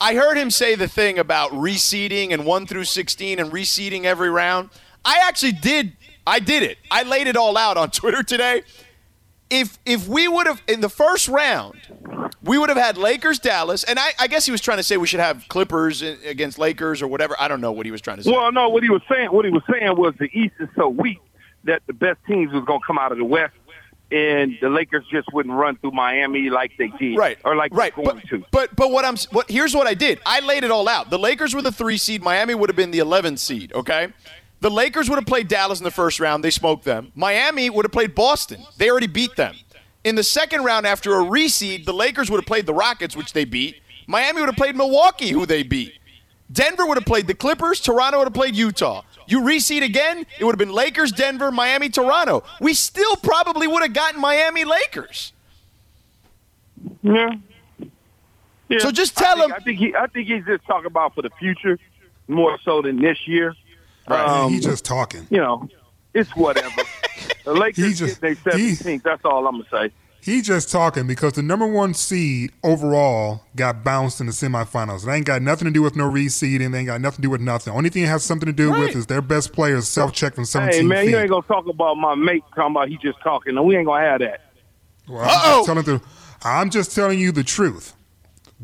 I 0.00 0.14
heard 0.14 0.36
him 0.36 0.50
say 0.52 0.76
the 0.76 0.86
thing 0.86 1.18
about 1.18 1.50
reseeding 1.50 2.30
and 2.32 2.44
one 2.46 2.66
through 2.66 2.84
sixteen 2.84 3.40
and 3.40 3.50
reseeding 3.50 4.04
every 4.04 4.30
round. 4.30 4.70
I 5.04 5.18
actually 5.24 5.52
did. 5.52 5.96
I 6.24 6.38
did 6.38 6.62
it. 6.62 6.78
I 6.92 7.02
laid 7.02 7.26
it 7.26 7.36
all 7.36 7.56
out 7.56 7.76
on 7.76 7.90
Twitter 8.00 8.22
today. 8.22 8.62
If 9.50 9.78
if 9.84 10.08
we 10.08 10.26
would 10.26 10.46
have 10.46 10.62
in 10.66 10.80
the 10.80 10.88
first 10.88 11.28
round, 11.28 11.76
we 12.42 12.58
would 12.58 12.68
have 12.70 12.78
had 12.78 12.96
Lakers, 12.96 13.38
Dallas, 13.38 13.84
and 13.84 13.98
I, 13.98 14.12
I 14.18 14.26
guess 14.26 14.46
he 14.46 14.52
was 14.52 14.60
trying 14.60 14.78
to 14.78 14.82
say 14.82 14.96
we 14.96 15.06
should 15.06 15.20
have 15.20 15.46
Clippers 15.48 16.02
against 16.02 16.58
Lakers 16.58 17.02
or 17.02 17.08
whatever. 17.08 17.36
I 17.38 17.48
don't 17.48 17.60
know 17.60 17.72
what 17.72 17.86
he 17.86 17.92
was 17.92 18.00
trying 18.00 18.16
to 18.18 18.22
say. 18.22 18.30
Well, 18.30 18.50
no, 18.52 18.68
what 18.68 18.82
he 18.82 18.90
was 18.90 19.02
saying, 19.10 19.28
what 19.28 19.44
he 19.44 19.50
was 19.50 19.62
saying 19.70 19.96
was 19.96 20.14
the 20.18 20.30
East 20.32 20.54
is 20.60 20.68
so 20.76 20.88
weak 20.88 21.20
that 21.64 21.82
the 21.86 21.92
best 21.92 22.18
teams 22.26 22.52
was 22.52 22.64
going 22.64 22.80
to 22.80 22.86
come 22.86 22.98
out 22.98 23.12
of 23.12 23.18
the 23.18 23.24
West, 23.24 23.54
and 24.10 24.56
the 24.60 24.68
Lakers 24.68 25.04
just 25.10 25.32
wouldn't 25.32 25.54
run 25.54 25.76
through 25.76 25.92
Miami 25.92 26.50
like 26.50 26.72
they 26.78 26.88
did, 26.98 27.16
Right. 27.16 27.38
Or 27.44 27.56
like 27.56 27.74
right. 27.74 27.94
going 27.94 28.16
but, 28.16 28.28
to. 28.28 28.44
But 28.50 28.76
but 28.76 28.90
what 28.90 29.04
I'm 29.04 29.16
what 29.30 29.50
here's 29.50 29.74
what 29.74 29.86
I 29.86 29.94
did. 29.94 30.20
I 30.26 30.40
laid 30.40 30.64
it 30.64 30.70
all 30.70 30.88
out. 30.88 31.10
The 31.10 31.18
Lakers 31.18 31.54
were 31.54 31.62
the 31.62 31.72
three 31.72 31.96
seed. 31.96 32.22
Miami 32.22 32.54
would 32.54 32.68
have 32.68 32.76
been 32.76 32.90
the 32.90 32.98
11 32.98 33.38
seed. 33.38 33.72
Okay. 33.72 34.08
The 34.64 34.70
Lakers 34.70 35.10
would 35.10 35.16
have 35.16 35.26
played 35.26 35.48
Dallas 35.48 35.78
in 35.78 35.84
the 35.84 35.90
first 35.90 36.18
round. 36.18 36.42
They 36.42 36.48
smoked 36.48 36.84
them. 36.84 37.12
Miami 37.14 37.68
would 37.68 37.84
have 37.84 37.92
played 37.92 38.14
Boston. 38.14 38.64
They 38.78 38.88
already 38.88 39.08
beat 39.08 39.36
them. 39.36 39.54
In 40.04 40.14
the 40.14 40.22
second 40.22 40.64
round, 40.64 40.86
after 40.86 41.20
a 41.20 41.22
reseed, 41.22 41.84
the 41.84 41.92
Lakers 41.92 42.30
would 42.30 42.38
have 42.38 42.46
played 42.46 42.64
the 42.64 42.72
Rockets, 42.72 43.14
which 43.14 43.34
they 43.34 43.44
beat. 43.44 43.82
Miami 44.06 44.40
would 44.40 44.48
have 44.48 44.56
played 44.56 44.74
Milwaukee, 44.74 45.28
who 45.28 45.44
they 45.44 45.64
beat. 45.64 45.92
Denver 46.50 46.86
would 46.86 46.96
have 46.96 47.04
played 47.04 47.26
the 47.26 47.34
Clippers. 47.34 47.78
Toronto 47.78 48.16
would 48.16 48.24
have 48.24 48.32
played 48.32 48.56
Utah. 48.56 49.02
You 49.26 49.42
reseed 49.42 49.84
again, 49.84 50.24
it 50.38 50.44
would 50.44 50.52
have 50.52 50.58
been 50.58 50.72
Lakers, 50.72 51.12
Denver, 51.12 51.50
Miami, 51.50 51.90
Toronto. 51.90 52.42
We 52.58 52.72
still 52.72 53.16
probably 53.16 53.66
would 53.66 53.82
have 53.82 53.92
gotten 53.92 54.18
Miami 54.18 54.64
Lakers. 54.64 55.34
Yeah. 57.02 57.32
Yeah. 58.70 58.78
So 58.78 58.90
just 58.90 59.14
tell 59.14 59.42
I 59.42 59.46
think, 59.46 59.50
him- 59.50 59.56
I 59.56 59.60
think 59.60 59.78
he, 59.78 59.94
I 59.94 60.06
think 60.06 60.26
he's 60.26 60.46
just 60.46 60.64
talking 60.64 60.86
about 60.86 61.14
for 61.14 61.20
the 61.20 61.30
future 61.38 61.78
more 62.28 62.58
so 62.64 62.80
than 62.80 62.98
this 62.98 63.28
year. 63.28 63.54
Yeah, 64.08 64.48
he 64.48 64.56
Um, 64.56 64.60
just 64.60 64.84
talking. 64.84 65.26
you 65.30 65.38
know, 65.38 65.68
it's 66.12 66.34
whatever. 66.36 66.82
the 67.44 67.52
Lakers 67.54 67.84
He 67.84 67.94
just- 67.94 68.20
get 68.20 68.42
their 68.44 68.54
17th. 68.54 69.02
That's 69.02 69.24
all 69.24 69.46
I'm 69.46 69.62
gonna 69.62 69.88
say. 69.88 69.94
He 70.20 70.40
just 70.40 70.70
talking 70.72 71.06
because 71.06 71.34
the 71.34 71.42
number 71.42 71.66
one 71.66 71.92
seed 71.92 72.50
overall 72.62 73.42
got 73.56 73.84
bounced 73.84 74.20
in 74.22 74.26
the 74.26 74.32
semifinals. 74.32 75.06
It 75.06 75.10
ain't 75.10 75.26
got 75.26 75.42
nothing 75.42 75.66
to 75.66 75.70
do 75.70 75.82
with 75.82 75.96
no 75.96 76.10
reseeding. 76.10 76.72
They 76.72 76.78
ain't 76.78 76.86
got 76.86 77.02
nothing 77.02 77.16
to 77.16 77.22
do 77.22 77.30
with 77.30 77.42
nothing. 77.42 77.74
Only 77.74 77.90
thing 77.90 78.04
it 78.04 78.08
has 78.08 78.22
something 78.24 78.46
to 78.46 78.52
do 78.54 78.70
with 78.72 78.96
is 78.96 79.04
their 79.04 79.20
best 79.20 79.52
players 79.52 79.86
self 79.86 80.14
check 80.14 80.34
from 80.34 80.46
17 80.46 80.80
Hey 80.80 80.86
man, 80.86 81.04
feet. 81.04 81.10
you 81.10 81.18
ain't 81.18 81.28
gonna 81.28 81.42
talk 81.42 81.66
about 81.66 81.96
my 81.96 82.14
mate 82.14 82.42
talking 82.56 82.70
about 82.74 82.88
he 82.88 82.96
just 83.02 83.20
talking. 83.22 83.54
No, 83.54 83.64
we 83.64 83.76
ain't 83.76 83.84
gonna 83.86 84.02
have 84.02 84.20
that. 84.20 84.40
Well, 85.06 85.20
I'm 85.22 85.28
just, 85.58 85.66
telling 85.66 85.84
the, 85.84 86.00
I'm 86.42 86.70
just 86.70 86.94
telling 86.94 87.18
you 87.18 87.30
the 87.30 87.44
truth. 87.44 87.94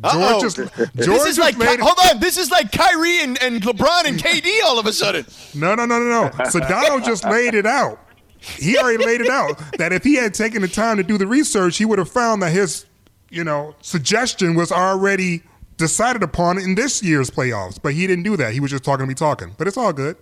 George 0.03 0.15
Uh-oh. 0.15 0.41
just, 0.41 0.57
George 0.57 0.95
this 0.97 1.27
is 1.27 1.39
like 1.39 1.59
laid 1.59 1.75
it- 1.75 1.81
hold 1.81 1.99
on. 2.09 2.21
This 2.21 2.39
is 2.39 2.51
like 2.51 2.73
Kyrie 2.73 3.21
and, 3.21 3.41
and 3.43 3.61
LeBron 3.61 4.05
and 4.07 4.19
KD 4.19 4.63
all 4.65 4.79
of 4.79 4.87
a 4.87 4.93
sudden. 4.93 5.27
No, 5.55 5.75
no, 5.75 5.85
no, 5.85 5.99
no, 5.99 6.23
no. 6.25 6.29
Sedano 6.45 7.05
just 7.05 7.25
laid 7.25 7.55
it 7.55 7.67
out. 7.67 7.99
He 8.39 8.79
already 8.79 9.05
laid 9.05 9.21
it 9.21 9.29
out 9.29 9.59
that 9.79 9.93
if 9.93 10.03
he 10.03 10.15
had 10.15 10.33
taken 10.33 10.63
the 10.63 10.69
time 10.69 10.97
to 10.97 11.03
do 11.03 11.19
the 11.19 11.27
research, 11.27 11.77
he 11.77 11.85
would 11.85 11.99
have 11.99 12.09
found 12.09 12.41
that 12.43 12.53
his, 12.53 12.87
you 13.29 13.45
know, 13.45 13.75
suggestion 13.83 14.55
was 14.55 14.73
already 14.73 15.43
decided 15.77 16.23
upon 16.23 16.57
in 16.59 16.75
this 16.75 17.03
year's 17.03 17.29
playoffs. 17.31 17.79
But 17.83 17.93
he 17.93 18.07
didn't 18.07 18.25
do 18.25 18.37
that. 18.39 18.55
He 18.55 18.61
was 18.61 18.71
just 18.71 18.85
talking 18.85 19.05
to 19.05 19.09
me 19.09 19.15
talking. 19.15 19.55
But 19.59 19.67
it's 19.69 19.77
all 19.77 19.93
good. 19.93 20.17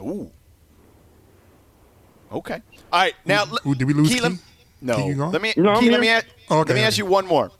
Ooh. 0.00 0.32
Okay. 2.32 2.60
All 2.92 3.00
right. 3.00 3.14
Now, 3.24 3.44
Ooh, 3.66 3.74
did 3.74 3.84
we 3.86 3.94
lose 3.94 4.08
Key, 4.12 4.20
let- 4.20 4.32
Key? 4.32 4.38
no. 4.80 4.96
Key, 4.96 5.06
you 5.06 5.14
gone? 5.14 5.30
Let 5.32 5.42
me. 5.42 5.54
No, 5.56 5.78
Key, 5.78 5.90
let 5.90 6.00
me. 6.00 6.08
Ask, 6.08 6.26
Okay. 6.50 6.72
Let 6.72 6.74
me 6.74 6.82
ask 6.82 6.98
you 6.98 7.06
one 7.06 7.26
more. 7.26 7.50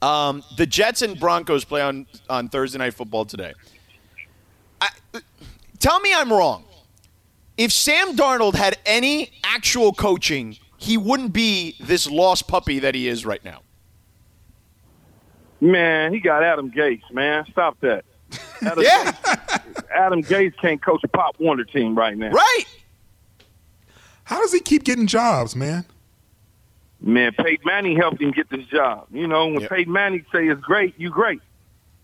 Um, 0.00 0.42
the 0.56 0.66
Jets 0.66 1.02
and 1.02 1.18
Broncos 1.18 1.64
play 1.64 1.82
on 1.82 2.06
on 2.30 2.48
Thursday 2.48 2.78
night 2.78 2.94
football 2.94 3.24
today. 3.24 3.52
I, 4.80 4.88
tell 5.78 5.98
me 6.00 6.12
I'm 6.14 6.32
wrong. 6.32 6.64
If 7.56 7.72
Sam 7.72 8.16
Darnold 8.16 8.54
had 8.54 8.78
any 8.86 9.32
actual 9.42 9.92
coaching, 9.92 10.56
he 10.76 10.96
wouldn't 10.96 11.32
be 11.32 11.74
this 11.80 12.08
lost 12.08 12.46
puppy 12.46 12.78
that 12.78 12.94
he 12.94 13.08
is 13.08 13.26
right 13.26 13.44
now. 13.44 13.62
Man, 15.60 16.12
he 16.12 16.20
got 16.20 16.44
Adam 16.44 16.70
Gase, 16.70 17.02
man. 17.10 17.44
Stop 17.50 17.80
that. 17.80 18.04
Adam 18.62 18.84
Yeah. 18.84 19.10
Gase, 19.10 19.84
Adam 19.90 20.22
Gase 20.22 20.56
can't 20.60 20.80
coach 20.80 21.00
a 21.02 21.08
Pop 21.08 21.34
Warner 21.40 21.64
team 21.64 21.96
right 21.98 22.16
now. 22.16 22.30
Right. 22.30 22.64
How 24.22 24.38
does 24.40 24.52
he 24.52 24.60
keep 24.60 24.84
getting 24.84 25.08
jobs, 25.08 25.56
man? 25.56 25.84
Man, 27.00 27.32
Peyton 27.32 27.64
Manning 27.64 27.96
helped 27.96 28.20
him 28.20 28.32
get 28.32 28.50
this 28.50 28.64
job. 28.66 29.06
You 29.12 29.26
know, 29.28 29.46
when 29.46 29.60
Yep. 29.60 29.70
Peyton 29.70 29.92
Manning 29.92 30.24
say 30.32 30.46
it's 30.48 30.60
great, 30.60 30.94
you 30.98 31.10
great. 31.10 31.40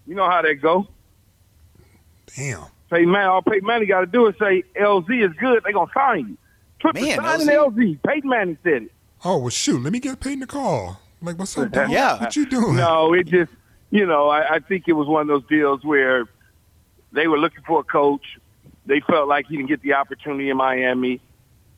You 0.07 0.15
know 0.15 0.29
how 0.31 0.43
that 0.43 0.55
go. 0.57 0.87
Damn. 2.37 2.65
Peyton 2.91 3.11
Manning, 3.11 3.29
all 3.29 3.43
Peyton 3.43 3.67
Manning 3.67 3.89
got 3.89 4.01
to 4.01 4.07
do 4.07 4.27
is 4.27 4.35
say 4.39 4.63
LZ 4.81 5.31
is 5.31 5.33
good. 5.37 5.63
They 5.65 5.73
gonna 5.73 5.91
sign 5.95 6.29
you. 6.29 6.37
Put 6.81 6.95
Man, 6.95 7.05
the 7.05 7.15
sign 7.17 7.41
in 7.41 7.49
LZ. 7.49 7.75
LZ. 7.75 7.99
Peyton 8.07 8.31
Manning 8.31 8.59
said 8.63 8.83
it. 8.85 8.93
Oh 9.25 9.39
well, 9.39 9.49
shoot. 9.51 9.83
Let 9.83 9.93
me 9.93 10.01
get 10.01 10.21
Peyton 10.21 10.43
a 10.43 10.47
call. 10.47 11.01
Like, 11.21 11.39
what's 11.39 11.57
up, 11.57 11.71
dog? 11.73 11.91
Yeah. 11.91 12.21
What 12.21 12.37
you 12.37 12.45
doing? 12.47 12.77
No, 12.77 13.15
it 13.15 13.27
just, 13.27 13.51
you 13.91 14.05
know, 14.05 14.29
I, 14.29 14.57
I 14.57 14.59
think 14.59 14.85
it 14.89 14.93
was 14.93 15.09
one 15.09 15.23
of 15.23 15.29
those 15.29 15.49
deals 15.49 15.83
where 15.83 16.27
they 17.13 17.27
were 17.29 17.39
looking 17.39 17.63
for 17.67 17.81
a 17.81 17.85
coach. 17.85 18.39
They 18.85 19.01
felt 19.01 19.27
like 19.27 19.47
he 19.47 19.57
didn't 19.57 19.71
get 19.71 19.81
the 19.81 19.95
opportunity 19.95 20.51
in 20.51 20.59
Miami. 20.59 21.23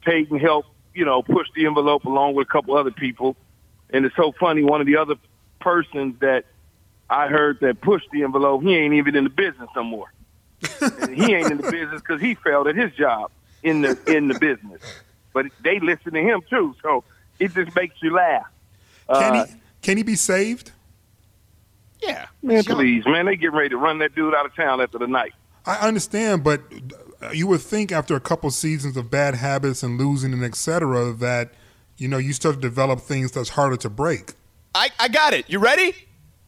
Peyton 0.05 0.41
helped, 0.41 0.69
you 0.97 1.05
know, 1.05 1.23
push 1.23 1.47
the 1.55 1.67
envelope 1.67 2.05
along 2.05 2.35
with 2.35 2.49
a 2.49 2.51
couple 2.51 2.77
other 2.77 2.91
people. 2.91 3.37
And 3.91 4.05
it's 4.05 4.17
so 4.17 4.33
funny, 4.33 4.63
one 4.63 4.81
of 4.81 4.87
the 4.87 4.97
other 4.97 5.15
persons 5.61 6.19
that 6.21 6.45
I 7.09 7.29
heard 7.29 7.61
that 7.61 7.81
pushed 7.81 8.09
the 8.13 8.25
envelope, 8.25 8.63
he 8.63 8.75
ain't 8.75 8.95
even 8.95 9.15
in 9.15 9.25
the 9.25 9.31
business 9.31 9.69
no 9.77 9.85
more. 9.85 10.13
He 10.61 11.35
ain't 11.35 11.51
in 11.53 11.59
the 11.59 11.71
business 11.71 12.01
because 12.01 12.21
he 12.21 12.35
failed 12.35 12.67
at 12.67 12.75
his 12.75 12.93
job 12.95 13.31
in 13.63 13.83
the 13.83 13.99
in 14.07 14.29
the 14.29 14.39
business. 14.39 14.81
But 15.33 15.47
they 15.63 15.79
listen 15.81 16.15
to 16.15 16.21
him 16.21 16.41
too, 16.49 16.75
so 16.83 17.05
it 17.39 17.53
just 17.55 17.77
makes 17.77 17.95
you 18.03 18.15
laugh. 18.15 18.47
Can 19.13 19.37
Uh, 19.37 19.45
he 19.47 19.53
can 19.83 19.97
he 19.99 20.03
be 20.03 20.17
saved? 20.17 20.73
Yeah. 22.01 22.27
Man, 22.43 22.65
please, 22.65 23.05
man, 23.07 23.27
they 23.27 23.37
getting 23.37 23.57
ready 23.57 23.69
to 23.71 23.77
run 23.77 23.99
that 23.99 24.15
dude 24.15 24.35
out 24.35 24.47
of 24.47 24.55
town 24.55 24.81
after 24.81 24.99
the 24.99 25.07
night. 25.07 25.35
I 25.65 25.77
understand, 25.87 26.43
but 26.43 26.63
you 27.33 27.47
would 27.47 27.61
think 27.61 27.93
after 27.93 28.15
a 28.17 28.21
couple 28.21 28.51
seasons 28.51 28.97
of 28.97 29.11
bad 29.11 29.35
habits 29.35 29.83
and 29.83 29.99
losing 29.99 30.33
and 30.33 30.45
etc. 30.45 31.13
that 31.15 31.53
you 31.97 32.09
know 32.09 32.19
you 32.19 32.33
start 32.33 32.57
to 32.57 32.61
develop 32.61 33.01
things 33.01 33.33
that's 33.33 33.51
harder 33.51 33.77
to 33.79 33.91
break. 33.91 34.35
I, 34.75 34.91
I 34.99 35.09
got 35.09 35.33
it. 35.33 35.49
You 35.49 35.59
ready? 35.59 35.95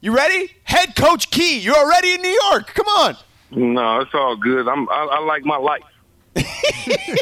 You 0.01 0.15
ready? 0.15 0.53
Head 0.65 0.95
coach 0.97 1.31
Key, 1.31 1.59
you're 1.59 1.77
already 1.77 2.13
in 2.13 2.23
New 2.23 2.41
York. 2.51 2.75
Come 2.75 2.87
on. 2.87 3.17
No, 3.51 4.01
it's 4.01 4.15
all 4.15 4.37
good. 4.37 4.69
I'm 4.69 4.89
I, 4.89 5.09
I 5.13 5.19
like 5.21 5.45
my 5.45 5.57
life. 5.57 5.83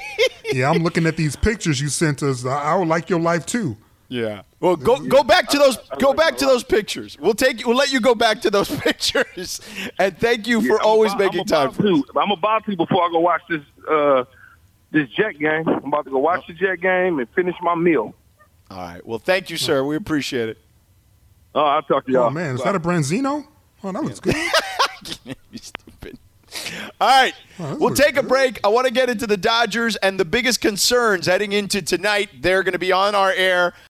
Yeah, 0.52 0.70
I'm 0.70 0.82
looking 0.82 1.06
at 1.06 1.16
these 1.16 1.36
pictures 1.36 1.80
you 1.80 1.88
sent 1.88 2.22
us. 2.22 2.44
I, 2.46 2.72
I 2.72 2.74
would 2.76 2.88
like 2.88 3.10
your 3.10 3.20
life 3.20 3.46
too. 3.46 3.76
Yeah. 4.08 4.42
Well, 4.60 4.76
go 4.76 4.98
go 5.00 5.24
back 5.24 5.48
to 5.48 5.58
those 5.58 5.76
go 5.98 6.14
back 6.14 6.36
to 6.38 6.46
those 6.46 6.62
pictures. 6.62 7.18
We'll 7.18 7.34
take 7.34 7.66
we'll 7.66 7.76
let 7.76 7.92
you 7.92 8.00
go 8.00 8.14
back 8.14 8.40
to 8.42 8.50
those 8.50 8.68
pictures. 8.80 9.60
And 9.98 10.16
thank 10.18 10.46
you 10.46 10.60
for 10.62 10.80
I'm 10.80 10.86
always 10.86 11.12
about- 11.12 11.24
making 11.32 11.44
time 11.46 11.64
about 11.68 11.76
for 11.76 11.82
to. 11.82 11.94
us. 11.98 12.04
I'm 12.16 12.30
about 12.30 12.64
to 12.66 12.76
before 12.76 13.02
I 13.04 13.10
go 13.10 13.18
watch 13.20 13.42
this 13.48 13.62
uh 13.90 14.24
this 14.92 15.08
Jet 15.10 15.38
game. 15.38 15.68
I'm 15.68 15.84
about 15.86 16.04
to 16.04 16.10
go 16.10 16.18
watch 16.18 16.46
the 16.46 16.52
Jet 16.54 16.76
game 16.80 17.18
and 17.18 17.28
finish 17.30 17.56
my 17.62 17.74
meal. 17.74 18.14
All 18.70 18.78
right. 18.78 19.04
Well, 19.06 19.18
thank 19.18 19.50
you, 19.50 19.56
sir. 19.56 19.84
We 19.84 19.96
appreciate 19.96 20.48
it. 20.50 20.58
Oh, 21.54 21.60
I'll 21.64 21.82
talk 21.82 22.06
to 22.06 22.12
y'all. 22.12 22.24
Oh 22.24 22.30
man, 22.30 22.54
is 22.54 22.62
that 22.62 22.74
a 22.74 22.80
Branzino? 22.80 23.46
Oh, 23.82 23.92
that 23.92 24.02
looks 24.02 24.20
good. 24.20 24.34
you 25.24 25.58
stupid. 25.58 26.18
All 27.00 27.08
right. 27.08 27.34
that 27.58 27.78
we'll 27.78 27.90
looks 27.90 28.00
take 28.00 28.16
a 28.16 28.22
break. 28.22 28.60
I 28.64 28.68
want 28.68 28.86
to 28.86 28.92
get 28.92 29.10
into 29.10 29.26
the 29.26 29.36
Dodgers 29.36 29.96
and 29.96 30.18
the 30.18 30.24
biggest 30.24 30.60
concerns 30.60 31.26
heading 31.26 31.52
into 31.52 31.82
tonight. 31.82 32.30
They're 32.40 32.62
going 32.62 32.72
to 32.72 32.78
be 32.78 32.92
on 32.92 33.14
our 33.14 33.30
air 33.32 33.74